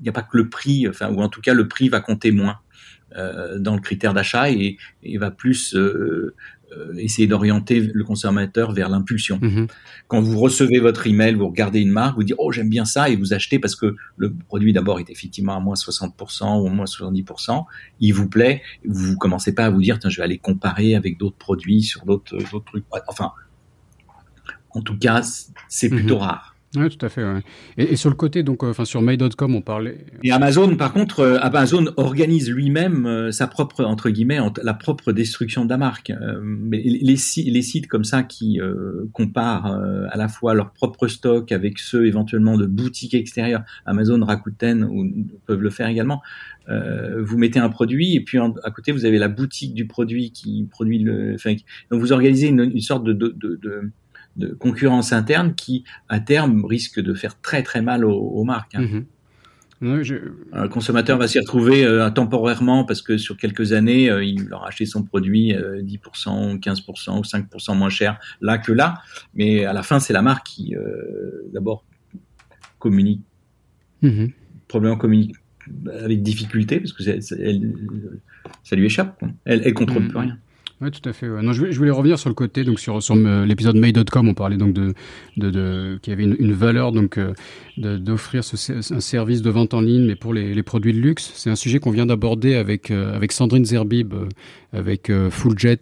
il 0.00 0.02
n'y 0.02 0.08
a 0.08 0.12
pas 0.12 0.22
que 0.22 0.36
le 0.36 0.48
prix, 0.48 0.86
enfin 0.86 1.10
ou 1.10 1.20
en 1.22 1.28
tout 1.28 1.40
cas 1.40 1.54
le 1.54 1.66
prix 1.66 1.88
va 1.88 2.00
compter 2.00 2.30
moins. 2.30 2.58
Euh, 3.16 3.58
dans 3.58 3.74
le 3.74 3.80
critère 3.80 4.12
d'achat 4.12 4.50
et, 4.50 4.76
et, 5.02 5.16
va 5.16 5.30
plus 5.30 5.74
euh, 5.74 5.78
euh, 5.78 6.34
essayer 6.98 7.26
d'orienter 7.26 7.80
le 7.80 8.04
consommateur 8.04 8.72
vers 8.72 8.88
l'impulsion. 8.88 9.38
Mhm. 9.40 9.66
Quand 10.06 10.20
vous 10.20 10.38
recevez 10.38 10.78
votre 10.78 11.06
email, 11.06 11.34
vous 11.34 11.48
regardez 11.48 11.80
une 11.80 11.90
marque, 11.90 12.16
vous 12.16 12.24
dites 12.24 12.36
oh 12.38 12.52
j'aime 12.52 12.68
bien 12.68 12.84
ça 12.84 13.08
et 13.08 13.16
vous 13.16 13.32
achetez 13.32 13.58
parce 13.58 13.76
que 13.76 13.96
le 14.16 14.34
produit 14.34 14.72
d'abord 14.72 15.00
est 15.00 15.10
effectivement 15.10 15.56
à 15.56 15.60
moins 15.60 15.74
60% 15.74 16.62
ou 16.62 16.66
à 16.66 16.70
moins 16.70 16.84
70%, 16.84 17.64
il 18.00 18.12
vous 18.12 18.28
plaît, 18.28 18.62
vous 18.84 19.16
commencez 19.16 19.54
pas 19.54 19.66
à 19.66 19.70
vous 19.70 19.80
dire 19.80 19.98
tiens 19.98 20.10
je 20.10 20.18
vais 20.18 20.24
aller 20.24 20.38
comparer 20.38 20.94
avec 20.94 21.18
d'autres 21.18 21.36
produits 21.36 21.82
sur 21.82 22.04
d'autres 22.04 22.36
d'autres 22.50 22.66
trucs. 22.66 22.84
Enfin, 23.08 23.32
en 24.70 24.82
tout 24.82 24.98
cas 24.98 25.22
c'est 25.68 25.88
plutôt 25.88 26.16
mhm. 26.16 26.22
rare. 26.22 26.47
Oui, 26.76 26.90
tout 26.90 27.06
à 27.06 27.08
fait. 27.08 27.24
Et, 27.78 27.96
sur 27.96 28.10
le 28.10 28.14
côté, 28.14 28.42
donc, 28.42 28.62
euh, 28.62 28.70
enfin, 28.70 28.84
sur 28.84 29.00
May.com, 29.00 29.54
on 29.54 29.62
parlait. 29.62 30.04
Et 30.22 30.30
Amazon, 30.32 30.76
par 30.76 30.92
contre, 30.92 31.20
euh, 31.20 31.38
Amazon 31.40 31.86
organise 31.96 32.50
lui-même 32.50 33.06
euh, 33.06 33.30
sa 33.30 33.46
propre, 33.46 33.84
entre 33.84 34.10
guillemets, 34.10 34.38
la 34.62 34.74
propre 34.74 35.12
destruction 35.12 35.64
de 35.64 35.70
la 35.70 35.78
marque. 35.78 36.12
mais 36.42 36.82
les, 36.82 37.16
sites 37.16 37.86
comme 37.86 38.04
ça 38.04 38.22
qui 38.22 38.60
comparent 39.12 39.66
à 40.10 40.16
la 40.16 40.28
fois 40.28 40.54
leur 40.54 40.72
propre 40.72 41.08
stock 41.08 41.52
avec 41.52 41.78
ceux 41.78 42.06
éventuellement 42.06 42.56
de 42.56 42.66
boutiques 42.66 43.14
extérieures, 43.14 43.62
Amazon, 43.86 44.22
Rakuten, 44.24 44.84
ou, 44.84 45.06
peuvent 45.46 45.62
le 45.62 45.70
faire 45.70 45.88
également. 45.88 46.22
vous 46.68 47.38
mettez 47.38 47.58
un 47.58 47.68
produit 47.68 48.14
et 48.14 48.20
puis 48.20 48.38
à 48.38 48.70
côté 48.70 48.92
vous 48.92 49.04
avez 49.04 49.18
la 49.18 49.28
boutique 49.28 49.74
du 49.74 49.86
produit 49.86 50.32
qui 50.32 50.66
produit 50.70 50.98
le. 50.98 51.36
Donc 51.90 52.00
vous 52.00 52.12
organisez 52.12 52.48
une, 52.48 52.80
sorte 52.80 53.04
de 53.04 53.12
concurrence 54.58 55.12
interne 55.12 55.54
qui, 55.54 55.84
à 56.08 56.20
terme, 56.20 56.64
risque 56.64 57.00
de 57.00 57.14
faire 57.14 57.40
très 57.40 57.62
très 57.62 57.82
mal 57.82 58.04
aux, 58.04 58.44
marques. 58.44 58.74
Hein. 58.74 58.82
Mhm. 58.82 59.04
Le 59.80 60.66
consommateur 60.68 61.18
va 61.18 61.28
s'y 61.28 61.38
retrouver 61.38 61.84
euh, 61.84 62.10
temporairement 62.10 62.84
parce 62.84 63.00
que 63.00 63.16
sur 63.16 63.36
quelques 63.36 63.72
années, 63.72 64.10
euh, 64.10 64.24
il 64.24 64.52
aura 64.52 64.68
acheté 64.68 64.86
son 64.86 65.04
produit 65.04 65.52
10%, 65.52 66.58
15% 66.58 67.18
ou 67.18 67.22
5% 67.22 67.76
moins 67.76 67.90
cher 67.90 68.18
là 68.40 68.58
que 68.58 68.72
là. 68.72 69.02
Mais 69.34 69.64
à 69.64 69.72
la 69.72 69.84
fin, 69.84 70.00
c'est 70.00 70.12
la 70.12 70.22
marque 70.22 70.46
qui, 70.46 70.74
euh, 70.74 71.48
d'abord, 71.52 71.84
communique, 72.80 73.22
mmh. 74.02 74.26
probablement 74.66 74.98
communique 74.98 75.36
avec 76.00 76.22
difficulté 76.22 76.80
parce 76.80 76.92
que 76.92 77.02
ça 77.02 78.76
lui 78.76 78.86
échappe. 78.86 79.22
Elle, 79.44 79.62
elle 79.64 79.74
contrôle 79.74 80.04
mhm. 80.04 80.08
plus 80.08 80.18
rien. 80.18 80.38
Oui, 80.80 80.92
tout 80.92 81.08
à 81.08 81.12
fait. 81.12 81.26
Non, 81.26 81.52
je, 81.52 81.76
voulais 81.76 81.90
revenir 81.90 82.20
sur 82.20 82.28
le 82.28 82.36
côté, 82.36 82.62
donc 82.62 82.78
sur, 82.78 83.02
sur 83.02 83.16
l'épisode 83.16 83.74
May.com, 83.74 84.28
on 84.28 84.34
parlait 84.34 84.56
donc 84.56 84.72
de, 84.72 84.94
de, 85.36 85.50
de 85.50 85.98
qu'il 86.00 86.12
y 86.12 86.14
avait 86.14 86.22
une, 86.22 86.36
une 86.38 86.52
valeur 86.52 86.92
donc 86.92 87.18
euh, 87.18 87.32
d'offrir 87.76 88.42
un 88.44 89.00
service 89.00 89.42
de 89.42 89.50
vente 89.50 89.74
en 89.74 89.80
ligne, 89.80 90.04
mais 90.04 90.14
pour 90.14 90.32
les, 90.32 90.54
les 90.54 90.62
produits 90.62 90.92
de 90.92 91.00
luxe. 91.00 91.32
C'est 91.34 91.50
un 91.50 91.56
sujet 91.56 91.80
qu'on 91.80 91.90
vient 91.90 92.06
d'aborder 92.06 92.54
avec 92.54 92.92
euh, 92.92 93.12
avec 93.12 93.32
Sandrine 93.32 93.64
Zerbib, 93.64 94.14
euh, 94.14 94.28
avec 94.72 95.10
Fulljet 95.30 95.80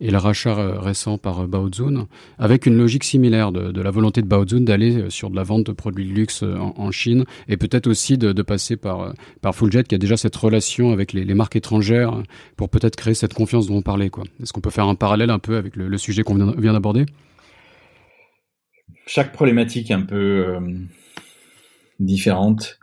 et 0.00 0.10
le 0.10 0.16
rachat 0.16 0.80
récent 0.80 1.18
par 1.18 1.46
Baozun, 1.48 2.06
avec 2.38 2.64
une 2.64 2.78
logique 2.78 3.04
similaire 3.04 3.50
de, 3.52 3.72
de 3.72 3.82
la 3.82 3.90
volonté 3.90 4.22
de 4.22 4.28
Baozun 4.28 4.60
d'aller 4.60 5.10
sur 5.10 5.28
de 5.28 5.36
la 5.36 5.42
vente 5.42 5.66
de 5.66 5.72
produits 5.72 6.06
de 6.06 6.12
luxe 6.12 6.42
en, 6.42 6.72
en 6.76 6.90
Chine, 6.92 7.24
et 7.48 7.56
peut-être 7.56 7.88
aussi 7.88 8.16
de, 8.16 8.32
de, 8.32 8.42
passer 8.42 8.76
par 8.76 9.12
par 9.42 9.56
Fulljet 9.56 9.82
qui 9.82 9.96
a 9.96 9.98
déjà 9.98 10.16
cette 10.16 10.36
relation 10.36 10.92
avec 10.92 11.12
les, 11.12 11.24
les 11.24 11.34
marques 11.34 11.56
étrangères 11.56 12.22
pour 12.56 12.70
peut-être 12.70 12.94
créer 12.94 13.14
cette 13.14 13.34
confiance 13.34 13.66
dont 13.66 13.78
on 13.78 13.82
parlait. 13.82 14.05
Est-ce 14.42 14.52
qu'on 14.52 14.60
peut 14.60 14.70
faire 14.70 14.86
un 14.86 14.94
parallèle 14.94 15.30
un 15.30 15.38
peu 15.38 15.56
avec 15.56 15.76
le, 15.76 15.98
sujet 15.98 16.22
qu'on 16.22 16.34
vient, 16.34 16.72
d'aborder? 16.72 17.06
Chaque 19.06 19.32
problématique 19.32 19.90
est 19.90 19.94
un 19.94 20.02
peu 20.02 20.44
euh, 20.48 20.60
différente. 22.00 22.78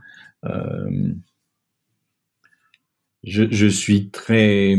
Euh, 0.46 1.14
je, 3.24 3.68
suis 3.68 4.10
très, 4.10 4.76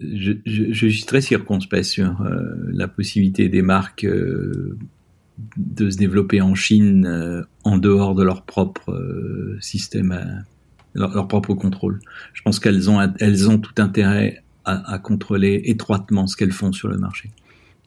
je, 0.00 0.88
suis 0.88 1.04
très 1.04 1.20
circonspect 1.20 1.84
sur 1.84 2.22
euh, 2.22 2.42
la 2.72 2.88
possibilité 2.88 3.48
des 3.48 3.62
marques 3.62 4.06
de 5.56 5.90
se 5.90 5.96
développer 5.96 6.40
en 6.40 6.54
Chine 6.54 7.44
en 7.64 7.78
dehors 7.78 8.14
de 8.14 8.22
leur 8.22 8.44
propre 8.44 9.58
système, 9.60 10.44
leur, 10.94 11.14
leur, 11.14 11.28
propre 11.28 11.54
contrôle. 11.54 12.00
Je 12.32 12.42
pense 12.42 12.60
qu'elles 12.60 12.88
ont, 12.88 13.00
elles 13.18 13.50
ont 13.50 13.58
tout 13.58 13.74
intérêt 13.78 14.43
à, 14.64 14.98
contrôler 14.98 15.62
étroitement 15.66 16.26
ce 16.26 16.36
qu'elles 16.36 16.52
font 16.52 16.72
sur 16.72 16.88
le 16.88 16.96
marché. 16.96 17.30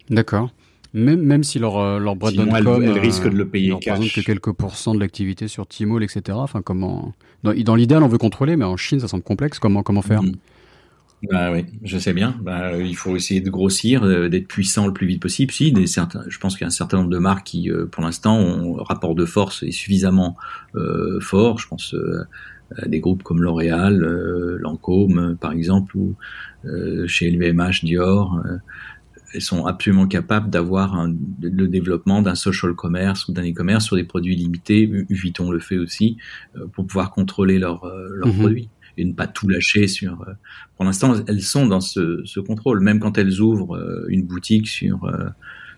D'accord. 0.09 0.51
Même, 0.93 1.21
même 1.21 1.43
si 1.43 1.59
leur, 1.59 1.78
euh, 1.78 1.99
leur 1.99 2.15
Sinon, 2.30 2.55
elles, 2.55 2.67
elles 2.67 2.99
risquent 2.99 3.30
de 3.30 3.38
le 3.38 3.47
payer 3.47 3.71
euh, 3.71 3.78
Par 3.86 3.97
exemple, 3.97 4.13
que 4.13 4.21
quelques 4.21 4.51
pourcents 4.53 4.95
de 4.95 4.99
l'activité 4.99 5.47
sur 5.47 5.67
Tmall, 5.67 6.03
etc. 6.03 6.38
Enfin, 6.41 6.61
comment... 6.61 7.13
Dans, 7.43 7.53
dans 7.53 7.75
l'idéal, 7.75 8.03
on 8.03 8.07
veut 8.07 8.17
contrôler, 8.17 8.55
mais 8.55 8.65
en 8.65 8.78
Chine, 8.78 8.99
ça 8.99 9.07
semble 9.07 9.23
complexe. 9.23 9.59
Comment, 9.59 9.84
comment 9.84 10.01
faire? 10.01 10.23
Mm. 10.23 10.32
Bah 11.32 11.51
oui, 11.51 11.65
je 11.84 11.97
sais 11.97 12.13
bien. 12.13 12.36
Bah, 12.41 12.78
il 12.78 12.95
faut 12.95 13.15
essayer 13.15 13.41
de 13.41 13.49
grossir, 13.49 14.03
euh, 14.03 14.30
d'être 14.30 14.47
puissant 14.47 14.86
le 14.86 14.93
plus 14.93 15.07
vite 15.07 15.21
possible. 15.21 15.51
Si, 15.51 15.71
des 15.71 15.88
certains, 15.88 16.23
je 16.28 16.38
pense 16.38 16.55
qu'il 16.55 16.61
y 16.61 16.65
a 16.65 16.67
un 16.67 16.71
certain 16.71 16.97
nombre 16.97 17.09
de 17.09 17.17
marques 17.17 17.45
qui, 17.47 17.71
pour 17.91 18.03
l'instant, 18.03 18.38
ont 18.38 18.80
un 18.80 18.84
rapport 18.84 19.15
de 19.15 19.25
force 19.25 19.63
est 19.63 19.71
suffisamment 19.71 20.38
euh, 20.75 21.19
fort. 21.19 21.57
Je 21.57 21.67
pense 21.67 21.95
des 22.86 22.99
groupes 22.99 23.24
comme 23.24 23.41
L'Oréal, 23.41 23.99
Lancôme, 24.59 25.38
par 25.39 25.51
exemple, 25.51 25.97
ou 25.97 26.15
euh, 26.65 27.07
chez 27.07 27.30
LVMH, 27.30 27.84
Dior, 27.84 28.41
euh, 28.45 28.57
elles 29.34 29.41
sont 29.41 29.65
absolument 29.65 30.07
capables 30.07 30.49
d'avoir 30.49 31.05
le 31.41 31.68
développement 31.68 32.22
d'un 32.22 32.36
social 32.36 32.74
commerce 32.74 33.28
ou 33.28 33.34
d'un 33.34 33.43
e-commerce 33.43 33.86
sur 33.86 33.95
des 33.95 34.05
produits 34.05 34.36
limités. 34.36 34.86
Vuitton 35.09 35.51
le 35.51 35.59
fait 35.59 35.78
aussi 35.78 36.18
euh, 36.55 36.65
pour 36.68 36.88
pouvoir 36.88 37.11
contrôler 37.11 37.59
leurs 37.59 37.86
leur 37.86 38.30
mhm. 38.30 38.39
produits 38.39 38.70
et 38.97 39.05
ne 39.05 39.13
pas 39.13 39.28
tout 39.28 39.47
lâcher 39.47 39.88
sur. 39.88 40.26
pour 40.76 40.86
l'instant, 40.86 41.13
elles 41.28 41.43
sont 41.43 41.68
dans 41.68 41.82
ce, 41.82 42.22
ce, 42.26 42.39
contrôle, 42.39 42.80
même 42.80 42.99
quand 42.99 43.18
elles 43.20 43.41
ouvrent 43.41 43.80
une 44.07 44.24
boutique 44.24 44.68
sur 44.68 45.07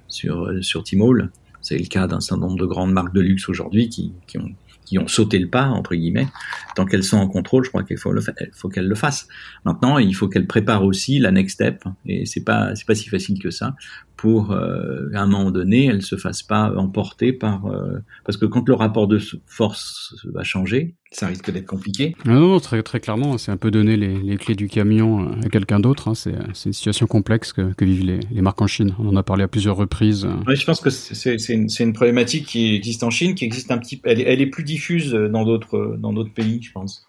sur 0.07 0.49
sur 0.61 0.83
Tmall. 0.83 1.29
C'est 1.59 1.77
le 1.77 1.87
cas 1.87 2.07
d'un 2.07 2.21
certain 2.21 2.45
nombre 2.45 2.57
de 2.57 2.65
grandes 2.65 2.93
marques 2.93 3.13
de 3.13 3.19
luxe 3.19 3.49
aujourd'hui 3.49 3.89
qui, 3.89 4.13
qui 4.25 4.37
ont 4.37 4.49
qui 4.89 4.97
ont 4.97 5.07
sauté 5.07 5.37
le 5.37 5.47
pas 5.47 5.65
entre 5.67 5.93
guillemets, 5.93 6.27
tant 6.75 6.85
qu'elles 6.85 7.03
sont 7.03 7.17
en 7.17 7.27
contrôle, 7.27 7.63
je 7.63 7.69
crois 7.69 7.83
qu'il 7.83 7.97
faut 7.97 8.11
le 8.11 8.21
faut 8.53 8.69
qu'elles 8.69 8.87
le 8.87 8.95
fassent. 8.95 9.27
Maintenant, 9.63 9.99
il 9.99 10.15
faut 10.15 10.27
qu'elles 10.27 10.47
préparent 10.47 10.83
aussi 10.83 11.19
la 11.19 11.31
next 11.31 11.53
step, 11.53 11.83
et 12.07 12.25
c'est 12.25 12.43
pas 12.43 12.73
c'est 12.75 12.87
pas 12.87 12.95
si 12.95 13.07
facile 13.07 13.39
que 13.39 13.51
ça 13.51 13.75
pour 14.19 14.51
euh, 14.51 15.09
à 15.13 15.21
un 15.21 15.27
moment 15.27 15.49
donné, 15.49 15.85
elles 15.85 16.01
se 16.01 16.17
fassent 16.17 16.43
pas 16.43 16.73
emporter 16.75 17.31
par 17.31 17.67
euh, 17.67 17.99
parce 18.25 18.37
que 18.37 18.45
quand 18.45 18.67
le 18.67 18.73
rapport 18.73 19.07
de 19.07 19.17
force 19.45 20.13
va 20.25 20.43
changer, 20.43 20.95
ça 21.09 21.27
risque 21.27 21.49
d'être 21.49 21.65
compliqué. 21.65 22.17
Non, 22.25 22.33
non, 22.41 22.59
très 22.59 22.83
très 22.83 22.99
clairement, 22.99 23.37
c'est 23.37 23.53
un 23.53 23.55
peu 23.55 23.71
donner 23.71 23.95
les, 23.95 24.21
les, 24.21 24.35
clés 24.35 24.55
du 24.55 24.67
camion 24.67 25.21
euh, 25.21 25.45
à 25.45 25.47
quelqu'un 25.47 25.79
d'autre. 25.79 26.09
Hein. 26.09 26.15
C'est 26.15 26.33
une 26.65 26.73
situation 26.73 27.07
complexe 27.07 27.53
que, 27.53 27.71
que 27.71 27.85
vivent 27.85 28.03
les, 28.03 28.19
les, 28.29 28.41
marques 28.41 28.61
en 28.61 28.67
Chine. 28.67 28.93
On 28.99 29.07
en 29.07 29.15
a 29.15 29.23
parlé 29.23 29.43
à 29.43 29.47
plusieurs 29.47 29.77
reprises. 29.77 30.27
Oui, 30.47 30.57
je 30.57 30.65
pense 30.65 30.81
que 30.81 30.89
c'est 30.89 31.37
une, 31.53 31.69
une 31.79 31.93
problématique 31.93 32.45
qui 32.45 32.75
existe 32.75 33.03
en 33.03 33.11
Chine, 33.11 33.35
qui 33.35 33.45
existe 33.45 33.71
un 33.71 33.77
petit, 33.77 34.01
elle, 34.03 34.19
elle 34.19 34.41
est 34.41 34.47
plus 34.47 34.65
diffuse 34.65 35.13
dans 35.13 35.45
d'autres 35.45 35.95
dans 35.97 36.11
d'autres 36.11 36.33
pays, 36.33 36.61
je 36.61 36.73
pense. 36.73 37.07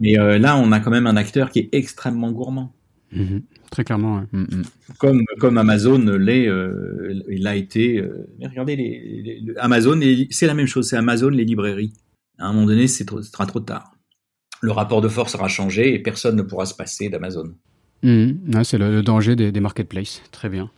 Mais 0.00 0.18
euh, 0.18 0.38
là, 0.38 0.56
on 0.56 0.72
a 0.72 0.80
quand 0.80 0.90
même 0.90 1.06
un 1.06 1.16
acteur 1.16 1.50
qui 1.50 1.58
est 1.60 1.68
extrêmement 1.72 2.30
gourmand. 2.32 2.72
Mhm. 3.12 3.42
Très 3.70 3.84
clairement. 3.84 4.22
Mm, 4.32 4.42
mm. 4.42 4.62
Comme, 4.98 5.22
comme 5.38 5.58
Amazon 5.58 5.98
l'est, 5.98 6.48
euh, 6.48 7.22
il 7.28 7.46
a 7.46 7.56
été. 7.56 7.98
Euh, 7.98 8.26
regardez, 8.42 8.76
les, 8.76 9.44
Amazon, 9.58 10.00
c'est 10.30 10.46
la 10.46 10.54
même 10.54 10.66
chose, 10.66 10.88
c'est 10.88 10.96
Amazon, 10.96 11.28
les 11.28 11.44
librairies. 11.44 11.92
À 12.38 12.46
un 12.46 12.52
moment 12.52 12.66
donné, 12.66 12.86
trop, 13.06 13.22
sera 13.22 13.46
trop 13.46 13.60
tard. 13.60 13.92
Le 14.60 14.72
rapport 14.72 15.00
de 15.00 15.08
force 15.08 15.32
sera 15.32 15.48
changé 15.48 15.94
et 15.94 15.98
personne 15.98 16.36
ne 16.36 16.42
pourra 16.42 16.66
se 16.66 16.74
passer 16.74 17.08
d'Amazon. 17.08 17.54
Mm, 18.02 18.62
c'est 18.64 18.78
le, 18.78 19.02
danger 19.02 19.36
des, 19.36 19.60
marketplaces. 19.60 20.22
Très 20.32 20.48
bien. 20.48 20.70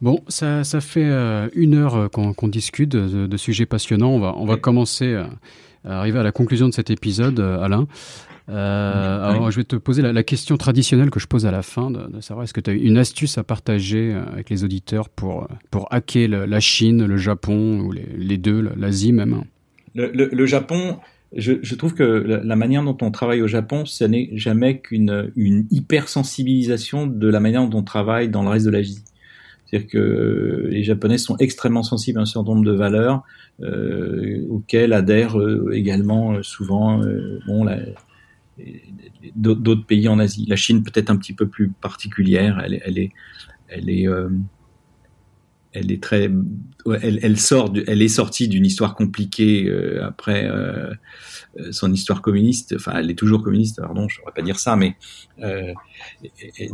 Bon, 0.00 0.20
ça, 0.28 0.64
ça 0.64 0.80
fait 0.80 1.04
euh, 1.04 1.48
une 1.54 1.74
heure 1.74 2.10
qu'on 2.10 2.48
discute 2.48 2.90
de, 2.90 3.36
sujets 3.36 3.66
passionnants. 3.66 4.10
On 4.10 4.20
va, 4.20 4.34
on 4.36 4.46
va 4.46 4.56
commencer 4.56 5.14
à 5.14 5.30
arriver 5.84 6.18
à 6.18 6.22
la 6.22 6.32
conclusion 6.32 6.68
de 6.68 6.74
cet 6.74 6.90
épisode, 6.90 7.38
Alain. 7.40 7.86
Euh, 8.50 9.30
alors, 9.30 9.50
je 9.50 9.56
vais 9.56 9.64
te 9.64 9.76
poser 9.76 10.02
la, 10.02 10.22
question 10.22 10.56
traditionnelle 10.56 11.10
que 11.10 11.20
je 11.20 11.26
pose 11.26 11.46
à 11.46 11.50
la 11.50 11.62
fin, 11.62 11.90
de, 11.90 12.20
savoir 12.20 12.44
est-ce 12.44 12.52
que 12.52 12.60
tu 12.60 12.70
as 12.70 12.74
une 12.74 12.98
astuce 12.98 13.38
à 13.38 13.44
partager 13.44 14.12
euh, 14.12 14.22
avec 14.32 14.50
les 14.50 14.64
auditeurs 14.64 15.08
pour, 15.08 15.48
pour 15.70 15.86
hacker 15.92 16.28
la 16.28 16.60
Chine, 16.60 17.06
le 17.06 17.16
Japon, 17.16 17.80
ou 17.80 17.92
les, 17.92 18.38
deux, 18.38 18.68
l'Asie 18.76 19.12
même? 19.12 19.44
Le, 19.94 20.46
Japon, 20.46 20.98
je, 21.34 21.74
trouve 21.74 21.94
que 21.94 22.02
la, 22.02 22.56
manière 22.56 22.82
dont 22.82 22.96
on 23.02 23.10
travaille 23.10 23.42
au 23.42 23.48
Japon, 23.48 23.84
ce 23.86 24.04
n'est 24.04 24.30
jamais 24.32 24.78
qu'une 24.78 25.30
une 25.36 25.66
hypersensibilisation 25.70 27.06
de 27.06 27.28
la 27.28 27.40
manière 27.40 27.66
dont 27.68 27.78
on 27.78 27.84
travaille 27.84 28.28
dans 28.28 28.42
le 28.42 28.48
reste 28.48 28.66
de 28.66 28.70
l'Asie. 28.70 29.04
C'est-à-dire 29.70 29.88
que 29.88 30.68
les 30.70 30.82
Japonais 30.82 31.18
sont 31.18 31.36
extrêmement 31.38 31.84
sensibles 31.84 32.18
à 32.18 32.22
un 32.22 32.26
certain 32.26 32.50
nombre 32.50 32.64
de 32.64 32.72
valeurs 32.72 33.22
euh, 33.62 34.46
auxquelles 34.48 34.92
adhèrent 34.92 35.38
euh, 35.38 35.70
également 35.72 36.32
euh, 36.32 36.42
souvent 36.42 37.00
bon, 37.46 37.66
d'autres 39.34 39.86
pays 39.86 40.08
en 40.08 40.18
Asie. 40.18 40.46
La 40.46 40.56
Chine 40.56 40.82
peut-être 40.82 41.10
un 41.10 41.16
petit 41.16 41.32
peu 41.32 41.48
plus 41.48 41.70
particulière. 41.70 42.60
Elle, 42.64 42.80
elle 42.84 42.98
est, 42.98 43.12
elle 43.68 43.88
est, 43.88 44.06
elle 45.72 45.92
est 45.92 46.02
très, 46.02 46.30
elle, 47.02 47.20
elle 47.22 47.38
sort, 47.38 47.72
elle 47.86 48.02
est 48.02 48.08
sortie 48.08 48.48
d'une 48.48 48.66
histoire 48.66 48.94
compliquée 48.94 49.70
après 50.02 50.48
euh, 51.58 51.72
son 51.72 51.92
histoire 51.92 52.22
communiste, 52.22 52.74
enfin 52.76 52.92
elle 52.94 53.10
est 53.10 53.16
toujours 53.16 53.42
communiste, 53.42 53.80
pardon, 53.80 54.08
je 54.08 54.14
ne 54.14 54.20
devrais 54.20 54.32
pas 54.32 54.42
dire 54.42 54.60
ça, 54.60 54.76
mais 54.76 54.94
euh, 55.42 55.72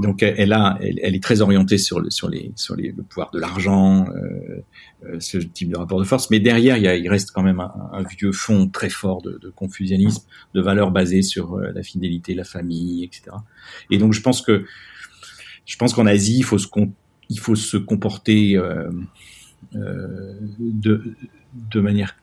donc 0.02 0.22
elle 0.22 0.52
a, 0.52 0.78
elle, 0.82 1.14
est 1.14 1.22
très 1.22 1.40
orientée 1.40 1.78
sur 1.78 1.98
le 1.98 2.10
sur 2.10 2.28
les 2.28 2.52
sur 2.56 2.76
les, 2.76 2.92
le 2.92 3.02
pouvoir 3.02 3.30
de 3.30 3.38
l'argent, 3.38 4.06
euh, 4.10 5.18
ce 5.18 5.38
type 5.38 5.70
de 5.70 5.78
rapport 5.78 5.98
de 5.98 6.04
force, 6.04 6.28
mais 6.28 6.40
derrière 6.40 6.76
il, 6.76 6.82
y 6.82 6.88
a, 6.88 6.94
il 6.94 7.08
reste 7.08 7.30
quand 7.30 7.42
même 7.42 7.60
un, 7.60 8.02
vieux 8.02 8.32
fond 8.32 8.68
très 8.68 8.90
fort 8.90 9.22
de, 9.22 9.38
de, 9.40 9.48
confucianisme, 9.48 10.26
de 10.52 10.60
valeurs 10.60 10.90
basées 10.90 11.22
sur 11.22 11.58
la 11.58 11.82
fidélité, 11.82 12.34
la 12.34 12.44
famille, 12.44 13.02
etc. 13.02 13.34
Et 13.90 13.96
donc 13.96 14.12
je 14.12 14.20
pense 14.20 14.42
que 14.42 14.66
je 15.64 15.76
pense 15.78 15.94
qu'en 15.94 16.04
Asie 16.04 16.36
il 16.36 16.44
faut 16.44 16.58
se 16.58 16.68
il 17.28 17.38
faut 17.40 17.56
se 17.56 17.76
comporter 17.76 18.56
euh, 19.74 20.34
de, 20.58 21.14
de 21.70 21.80
manière 21.80 22.14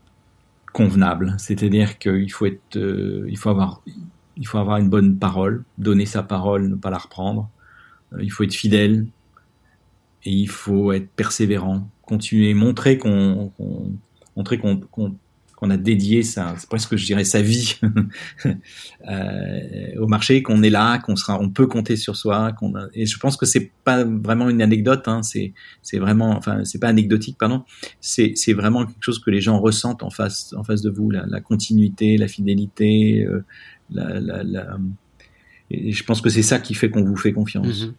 convenable. 0.72 1.36
C'est-à-dire 1.38 1.98
qu'il 1.98 2.32
faut 2.32 2.46
être, 2.46 2.78
euh, 2.78 3.26
il 3.28 3.38
faut 3.38 3.50
avoir, 3.50 3.82
il 4.38 4.48
faut 4.48 4.60
avoir 4.60 4.78
une 4.78 4.90
bonne 4.90 5.18
parole, 5.18 5.64
donner 5.78 6.06
sa 6.06 6.24
parole, 6.24 6.70
ne 6.70 6.76
pas 6.76 6.90
la 6.90 7.00
reprendre. 7.00 7.50
Euh, 8.14 8.24
il 8.24 8.32
faut 8.32 8.44
être 8.44 8.54
fidèle 8.54 9.08
et 10.24 10.32
il 10.32 10.48
faut 10.48 10.94
être 10.94 11.10
persévérant, 11.10 11.90
continuer, 12.04 12.54
montrer 12.54 12.98
qu'on, 12.98 13.52
montrer 14.38 14.58
qu'on, 14.58 14.78
qu'on 14.78 15.16
a 15.70 15.78
dédié 15.78 16.24
c'est 16.24 16.42
presque 16.70 16.96
je 16.96 17.06
dirais 17.06 17.24
sa 17.24 17.42
vie 17.42 17.80
euh, 18.46 20.00
au 20.00 20.08
marché, 20.08 20.44
qu'on 20.44 20.64
est 20.64 20.70
là, 20.70 21.00
qu'on 21.00 21.16
sera, 21.16 21.40
on 21.40 21.50
peut 21.50 21.68
compter 21.68 21.96
sur 21.96 22.16
soi, 22.16 22.52
qu'on 22.54 22.74
et 22.94 23.06
je 23.06 23.18
pense 23.18 23.38
que 23.38 23.46
c'est 23.46 23.72
pas 23.84 24.04
vraiment 24.04 24.50
une 24.50 24.62
anecdote, 24.62 25.08
hein, 25.08 25.24
c'est 25.24 25.54
c'est 25.82 26.00
vraiment, 26.00 26.32
enfin 26.32 26.66
c'est 26.66 26.80
pas 26.80 26.88
anecdotique 26.88 27.38
pardon, 27.38 27.64
c'est 28.02 28.34
c'est 28.36 28.54
vraiment 28.54 28.86
quelque 28.86 29.04
chose 29.04 29.20
que 29.20 29.32
les 29.32 29.42
gens 29.42 29.60
ressentent 29.60 30.04
en 30.04 30.10
face 30.10 30.54
en 30.54 30.64
face 30.64 30.82
de 30.82 30.90
vous, 30.90 31.12
la, 31.12 31.26
la 31.28 31.42
continuité, 31.42 32.18
la 32.18 32.28
fidélité, 32.28 33.24
euh, 33.24 33.44
la, 33.90 34.20
la, 34.20 34.44
la, 34.44 34.78
et 35.74 35.92
je 35.92 36.04
pense 36.04 36.22
que 36.22 36.30
c'est 36.30 36.44
ça 36.44 36.60
qui 36.60 36.74
fait 36.74 36.90
qu'on 36.90 37.04
vous 37.04 37.16
fait 37.16 37.34
confiance. 37.34 37.86
Mm-hmm. 37.86 37.94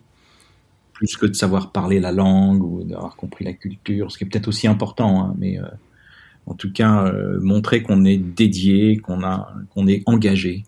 Plus 0.93 1.17
que 1.17 1.27
de 1.27 1.35
savoir 1.35 1.73
parler 1.73 1.99
la 1.99 2.13
langue 2.13 2.63
ou 2.63 2.85
d'avoir 2.85 3.17
compris 3.17 3.45
la 3.45 3.53
culture, 3.53 4.13
ce 4.13 4.19
qui 4.19 4.25
est 4.25 4.29
peut-être 4.29 4.47
aussi 4.47 4.69
important, 4.69 5.25
hein, 5.25 5.35
mais 5.39 5.59
euh, 5.59 5.65
en 6.47 6.55
tout 6.55 6.73
cas 6.73 7.07
euh, 7.07 7.41
montrer 7.41 7.83
qu'on 7.83 8.05
est 8.05 8.19
dédié, 8.19 8.99
qu'on 8.99 9.23
a, 9.23 9.55
qu'on 9.71 9.87
est 9.87 10.03
engagé. 10.07 10.65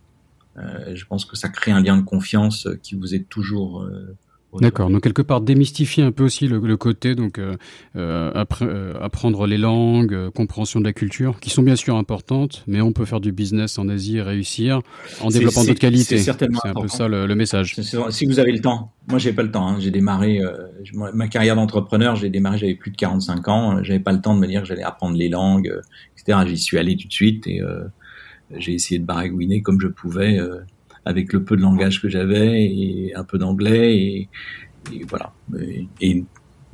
Euh, 0.56 0.94
je 0.94 1.04
pense 1.04 1.24
que 1.24 1.36
ça 1.36 1.48
crée 1.48 1.70
un 1.70 1.82
lien 1.82 1.96
de 1.96 2.02
confiance 2.02 2.68
qui 2.82 2.94
vous 2.94 3.14
est 3.14 3.28
toujours 3.28 3.82
euh, 3.82 4.16
D'accord. 4.60 4.90
Donc 4.90 5.02
quelque 5.02 5.22
part 5.22 5.40
démystifier 5.40 6.02
un 6.02 6.12
peu 6.12 6.24
aussi 6.24 6.48
le, 6.48 6.76
côté 6.76 7.14
donc 7.14 7.38
euh, 7.38 7.56
euh, 7.96 8.44
euh, 8.62 8.94
apprendre 9.00 9.46
les 9.46 9.58
langues, 9.58 10.30
compréhension 10.30 10.80
de 10.80 10.84
la 10.84 10.92
culture, 10.92 11.40
qui 11.40 11.50
sont 11.50 11.62
bien 11.62 11.76
sûr 11.76 11.96
importantes, 11.96 12.64
mais 12.66 12.80
on 12.80 12.92
peut 12.92 13.04
faire 13.04 13.20
du 13.20 13.32
business 13.32 13.78
en 13.78 13.88
Asie 13.88 14.18
et 14.18 14.22
réussir 14.22 14.80
en 15.20 15.28
développant 15.28 15.64
d'autres 15.64 15.80
qualités. 15.80 16.18
C'est 16.18 16.30
un 16.30 16.74
peu 16.74 16.88
ça 16.88 17.08
le, 17.08 17.34
message. 17.34 17.76
Si 18.10 18.26
vous 18.26 18.38
avez 18.38 18.52
le 18.52 18.60
temps. 18.60 18.92
Moi, 19.08 19.18
j'ai 19.18 19.32
pas 19.32 19.42
le 19.42 19.50
temps. 19.50 19.68
Hein. 19.68 19.76
J'ai 19.78 19.90
démarré 19.90 20.40
ma 20.94 21.28
carrière 21.28 21.54
d'entrepreneur. 21.54 22.16
J'ai 22.16 22.30
démarré, 22.30 22.58
j'avais 22.58 22.74
plus 22.74 22.90
de 22.90 22.96
45 22.96 23.48
ans. 23.48 23.82
J'avais 23.82 24.00
pas 24.00 24.12
le 24.12 24.20
temps 24.20 24.34
de 24.34 24.40
me 24.40 24.46
dire 24.46 24.62
que 24.62 24.68
j'allais 24.68 24.82
apprendre 24.82 25.16
les 25.16 25.28
langues, 25.28 25.72
etc. 26.16 26.38
J'y 26.46 26.58
suis 26.58 26.78
allé 26.78 26.96
tout 26.96 27.06
de 27.06 27.12
suite 27.12 27.46
et 27.46 27.60
j'ai 28.56 28.72
essayé 28.72 28.98
de 28.98 29.04
baragouiner 29.04 29.60
comme 29.60 29.80
je 29.80 29.88
pouvais 29.88 30.38
avec 31.06 31.32
le 31.32 31.42
peu 31.44 31.56
de 31.56 31.62
langage 31.62 32.02
que 32.02 32.08
j'avais 32.08 32.64
et 32.64 33.12
un 33.14 33.24
peu 33.24 33.38
d'anglais 33.38 33.96
et, 33.96 34.28
voilà. 35.08 35.32
Et, 36.00 36.24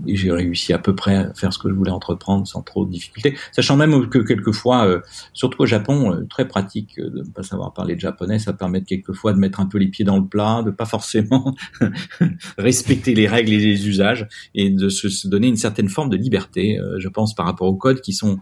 j'ai 0.06 0.32
réussi 0.32 0.72
à 0.72 0.78
peu 0.78 0.94
près 0.94 1.16
à 1.16 1.34
faire 1.34 1.52
ce 1.52 1.58
que 1.58 1.68
je 1.68 1.74
voulais 1.74 1.90
entreprendre 1.90 2.46
sans 2.46 2.62
trop 2.62 2.84
de 2.84 2.90
difficultés. 2.90 3.36
Sachant 3.52 3.76
même 3.76 4.08
que 4.08 4.18
quelquefois, 4.18 4.86
euh, 4.86 5.00
surtout 5.32 5.62
au 5.62 5.66
Japon, 5.66 6.12
euh, 6.12 6.26
très 6.28 6.46
pratique 6.46 6.98
euh, 6.98 7.10
de 7.10 7.18
ne 7.18 7.30
pas 7.30 7.42
savoir 7.42 7.72
parler 7.72 7.94
de 7.94 8.00
japonais, 8.00 8.38
ça 8.38 8.52
permet 8.52 8.82
quelquefois 8.82 9.32
de 9.32 9.38
mettre 9.38 9.60
un 9.60 9.66
peu 9.66 9.78
les 9.78 9.88
pieds 9.88 10.04
dans 10.04 10.18
le 10.18 10.26
plat, 10.26 10.62
de 10.64 10.70
pas 10.70 10.86
forcément 10.86 11.54
respecter 12.58 13.14
les 13.14 13.26
règles 13.26 13.52
et 13.52 13.58
les 13.58 13.88
usages, 13.88 14.26
et 14.54 14.70
de 14.70 14.88
se, 14.88 15.28
donner 15.28 15.48
une 15.48 15.56
certaine 15.56 15.88
forme 15.88 16.10
de 16.10 16.16
liberté, 16.16 16.78
je 16.98 17.08
pense, 17.08 17.34
par 17.34 17.46
rapport 17.46 17.68
aux 17.68 17.76
codes 17.76 18.00
qui 18.00 18.12
sont 18.12 18.38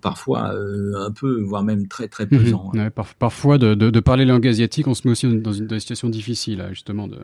parfois 0.00 0.52
un 0.52 1.10
peu, 1.10 1.42
voire 1.42 1.62
même 1.62 1.88
très 1.88 2.08
très 2.08 2.24
mhm. 2.24 2.38
pesants. 2.38 2.72
Hein. 2.76 2.90
parfois, 3.18 3.58
de, 3.58 3.74
de, 3.74 3.90
de, 3.90 4.00
parler 4.00 4.24
langue 4.24 4.46
asiatique, 4.46 4.88
on 4.88 4.94
se 4.94 5.06
met 5.06 5.12
aussi 5.12 5.26
dans 5.26 5.52
une, 5.52 5.68
situation 5.78 6.08
difficile, 6.08 6.64
justement. 6.70 7.08
De, 7.08 7.18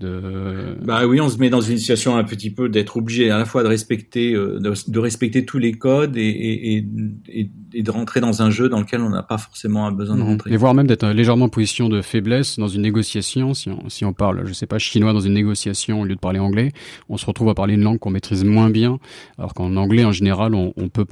de... 0.00 0.76
Bah 0.82 1.06
oui, 1.06 1.20
on 1.20 1.28
se 1.28 1.38
met 1.38 1.50
dans 1.50 1.60
une 1.60 1.78
situation 1.78 2.16
un 2.16 2.24
petit 2.24 2.50
peu 2.50 2.68
d'être 2.68 2.96
obligé 2.96 3.19
à 3.28 3.38
la 3.38 3.44
fois 3.44 3.62
de 3.62 3.68
respecter, 3.68 4.32
euh, 4.34 4.58
de, 4.60 4.98
respecter 4.98 5.44
tous 5.44 5.58
les 5.58 5.72
codes 5.72 6.16
et, 6.16 6.84
de 6.84 7.90
rentrer 7.90 8.20
dans 8.20 8.42
un 8.42 8.50
jeu 8.50 8.68
dans 8.68 8.80
lequel 8.80 9.00
on 9.00 9.10
n'a 9.10 9.22
pas 9.22 9.38
forcément 9.38 9.90
besoin 9.90 10.16
de 10.16 10.22
mhm. 10.22 10.28
rentrer. 10.28 10.52
Et 10.52 10.56
voire 10.56 10.74
même 10.74 10.86
d'être 10.86 11.06
légèrement 11.08 11.46
en 11.46 11.48
position 11.48 11.88
de 11.88 12.00
faiblesse 12.02 12.58
dans 12.58 12.68
une 12.68 12.82
négociation. 12.82 13.54
Si 13.54 13.68
on, 13.68 13.88
si 13.88 14.04
on 14.04 14.12
parle, 14.12 14.46
je 14.46 14.52
sais 14.52 14.66
pas, 14.66 14.78
chinois 14.78 15.12
dans 15.12 15.20
une 15.20 15.34
négociation 15.34 16.00
au 16.00 16.04
lieu 16.04 16.14
de 16.14 16.20
parler 16.20 16.38
anglais, 16.38 16.72
on 17.08 17.16
se 17.16 17.26
retrouve 17.26 17.48
à 17.48 17.54
parler 17.54 17.74
une 17.74 17.82
langue 17.82 17.98
qu'on 17.98 18.10
maîtrise 18.10 18.44
moins 18.44 18.70
bien, 18.70 18.98
alors 19.38 19.52
qu'en 19.54 19.76
anglais 19.76 20.04
en 20.04 20.12
général, 20.12 20.54
on, 20.54 20.88
peut 20.88 21.06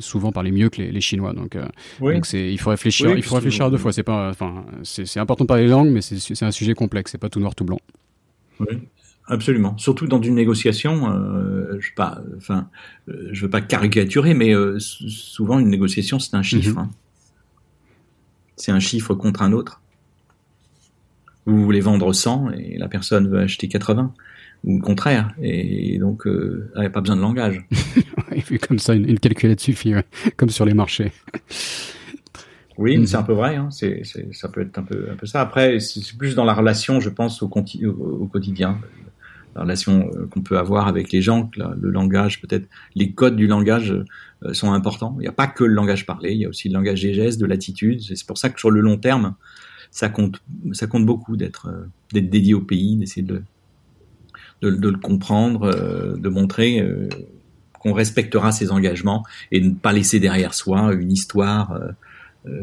souvent 0.00 0.32
parler 0.32 0.50
mieux 0.50 0.68
que 0.68 0.82
les, 0.82 1.00
Chinois. 1.00 1.32
Donc, 1.32 1.56
euh, 1.56 1.66
donc 2.00 2.26
c'est, 2.26 2.52
il 2.52 2.58
faut 2.58 2.70
réfléchir, 2.70 3.16
il 3.16 3.22
faut 3.22 3.34
réfléchir 3.36 3.66
à 3.66 3.70
deux 3.70 3.78
fois. 3.78 3.92
C'est 3.92 4.02
pas, 4.02 4.30
enfin, 4.30 4.64
c'est 4.82 5.20
important 5.20 5.44
de 5.44 5.48
parler 5.48 5.64
les 5.64 5.70
langues, 5.70 5.90
mais 5.90 6.00
c'est 6.00 6.42
un 6.42 6.50
sujet 6.50 6.74
complexe. 6.74 7.12
C'est 7.12 7.18
pas 7.18 7.28
tout 7.28 7.40
noir 7.40 7.54
tout 7.54 7.64
blanc. 7.64 7.78
Oui. 8.60 8.78
Absolument. 9.28 9.76
Surtout 9.76 10.06
dans 10.06 10.22
une 10.22 10.36
négociation, 10.36 11.10
euh, 11.10 11.78
je 11.80 11.92
pas, 11.94 12.20
enfin, 12.36 12.68
euh, 13.08 13.28
je 13.32 13.42
veux 13.42 13.50
pas 13.50 13.60
caricaturer, 13.60 14.34
mais 14.34 14.54
euh, 14.54 14.78
souvent 14.78 15.58
une 15.58 15.68
négociation 15.68 16.18
c'est 16.20 16.36
un 16.36 16.42
chiffre. 16.42 16.74
Mhm. 16.74 16.78
Hein. 16.78 16.90
C'est 18.56 18.72
un 18.72 18.78
chiffre 18.80 19.14
contre 19.14 19.42
un 19.42 19.52
autre. 19.52 19.82
Vous 21.44 21.62
voulez 21.62 21.80
vendre 21.80 22.12
100 22.12 22.50
et 22.52 22.78
la 22.78 22.88
personne 22.88 23.28
veut 23.28 23.40
acheter 23.40 23.68
80 23.68 24.12
ou 24.64 24.78
le 24.78 24.82
contraire. 24.82 25.32
Et 25.40 25.98
donc, 25.98 26.22
il 26.26 26.80
n'y 26.80 26.86
a 26.86 26.90
pas 26.90 27.00
besoin 27.00 27.16
de 27.16 27.20
langage. 27.20 27.64
vu 28.48 28.58
comme 28.58 28.78
ça, 28.78 28.94
une, 28.94 29.18
calculette 29.18 29.60
suffit, 29.60 29.92
comme 30.36 30.48
sur 30.48 30.64
les 30.64 30.74
marchés. 30.74 31.12
Oui, 32.78 32.96
mhm. 32.96 33.06
c'est 33.06 33.16
un 33.16 33.22
peu 33.22 33.34
vrai. 33.34 33.56
Hein. 33.56 33.68
C'est, 33.70 34.02
ça 34.32 34.48
peut 34.48 34.62
être 34.62 34.78
un 34.78 34.82
peu, 34.82 35.08
un 35.12 35.16
peu 35.16 35.26
ça. 35.26 35.40
Après, 35.40 35.78
c'est 35.78 36.16
plus 36.16 36.34
dans 36.34 36.44
la 36.44 36.54
relation, 36.54 36.98
je 37.00 37.10
pense, 37.10 37.42
au, 37.42 37.46
au 37.48 38.26
quotidien 38.26 38.80
la 39.56 39.62
relation 39.62 40.10
euh, 40.14 40.26
qu'on 40.26 40.42
peut 40.42 40.58
avoir 40.58 40.86
avec 40.86 41.10
les 41.12 41.22
gens, 41.22 41.50
le 41.56 41.90
langage, 41.90 42.40
peut-être 42.40 42.68
les 42.94 43.12
codes 43.12 43.36
du 43.36 43.46
langage 43.46 43.92
euh, 44.44 44.52
sont 44.52 44.72
importants. 44.72 45.16
Il 45.18 45.22
n'y 45.22 45.28
a 45.28 45.32
pas 45.32 45.46
que 45.46 45.64
le 45.64 45.72
langage 45.72 46.04
parlé, 46.04 46.32
il 46.32 46.38
y 46.38 46.44
a 46.44 46.48
aussi 46.48 46.68
le 46.68 46.74
langage 46.74 47.02
des 47.02 47.14
gestes, 47.14 47.40
de 47.40 47.46
l'attitude. 47.46 48.02
C'est 48.02 48.26
pour 48.26 48.36
ça 48.36 48.50
que 48.50 48.60
sur 48.60 48.70
le 48.70 48.80
long 48.80 48.98
terme, 48.98 49.34
ça 49.90 50.10
compte, 50.10 50.40
beaucoup 50.94 51.36
d'être 51.36 51.68
euh, 51.68 51.86
d'être 52.12 52.28
dédié 52.28 52.52
au 52.52 52.60
pays, 52.60 52.96
d'essayer 52.96 53.26
de, 53.26 53.42
de, 54.60 54.88
le 54.88 54.98
comprendre, 54.98 56.16
de 56.16 56.28
montrer 56.28 56.86
qu'on 57.72 57.92
respectera 57.92 58.52
ses 58.52 58.70
engagements 58.70 59.24
et 59.50 59.60
de 59.60 59.68
ne 59.68 59.74
pas 59.74 59.92
laisser 59.92 60.20
derrière 60.20 60.54
soi 60.54 60.92
une 60.94 61.10
histoire 61.10 61.78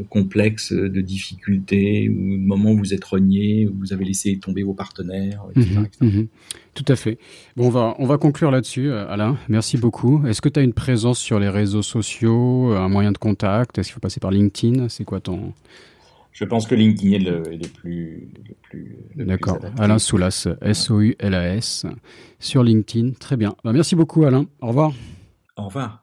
complexe 0.10 0.74
de 0.74 1.02
difficultés, 1.02 2.10
ou 2.10 2.38
de 2.38 2.42
moments 2.46 2.72
où 2.72 2.78
vous 2.78 2.94
êtes 2.94 3.04
renié, 3.04 3.68
où 3.68 3.76
vous 3.80 3.94
avez 3.94 4.06
laissé 4.06 4.38
tomber 4.38 4.64
vos 4.64 4.74
partenaires, 4.74 5.44
etc. 5.56 5.82
Mhm, 6.02 6.10
mhm. 6.10 6.28
Tout 6.74 6.86
à 6.88 6.96
fait. 6.96 7.18
Bon, 7.56 7.68
on 7.68 7.70
va, 7.70 7.96
on 8.00 8.06
va 8.06 8.18
conclure 8.18 8.52
là-dessus, 8.52 8.90
euh, 8.90 9.08
Alain. 9.08 9.38
Merci 9.48 9.78
beaucoup. 9.78 10.26
Est-ce 10.26 10.42
que 10.42 10.50
tu 10.50 10.60
as 10.60 10.64
une 10.64 10.74
présence 10.74 11.20
sur 11.20 11.40
les 11.40 11.50
réseaux 11.50 11.84
sociaux, 11.84 12.74
un 12.74 12.90
moyen 12.90 13.12
de 13.12 13.18
contact? 13.18 13.78
Est-ce 13.78 13.90
qu'il 13.90 13.94
faut 13.94 14.00
passer 14.00 14.20
par 14.20 14.32
LinkedIn? 14.32 14.90
C'est 14.90 15.04
quoi 15.04 15.20
ton... 15.20 15.54
Je 16.32 16.46
pense 16.46 16.66
que 16.66 16.74
LinkedIn 16.74 17.12
est 17.14 17.20
le, 17.20 17.44
plus. 17.68 18.28
plus 18.64 18.98
D'accord. 19.16 19.60
Alain 19.78 20.00
Soulas, 20.00 20.48
S-O-U-L-A-S, 20.62 21.86
sur 22.40 22.64
LinkedIn. 22.64 23.12
Très 23.20 23.38
bien. 23.38 23.56
Bah, 23.64 23.72
merci 23.72 23.96
beaucoup, 23.96 24.26
Alain. 24.26 24.48
Au 24.60 24.70
revoir. 24.70 24.94
Au 25.58 25.66
revoir. 25.66 26.03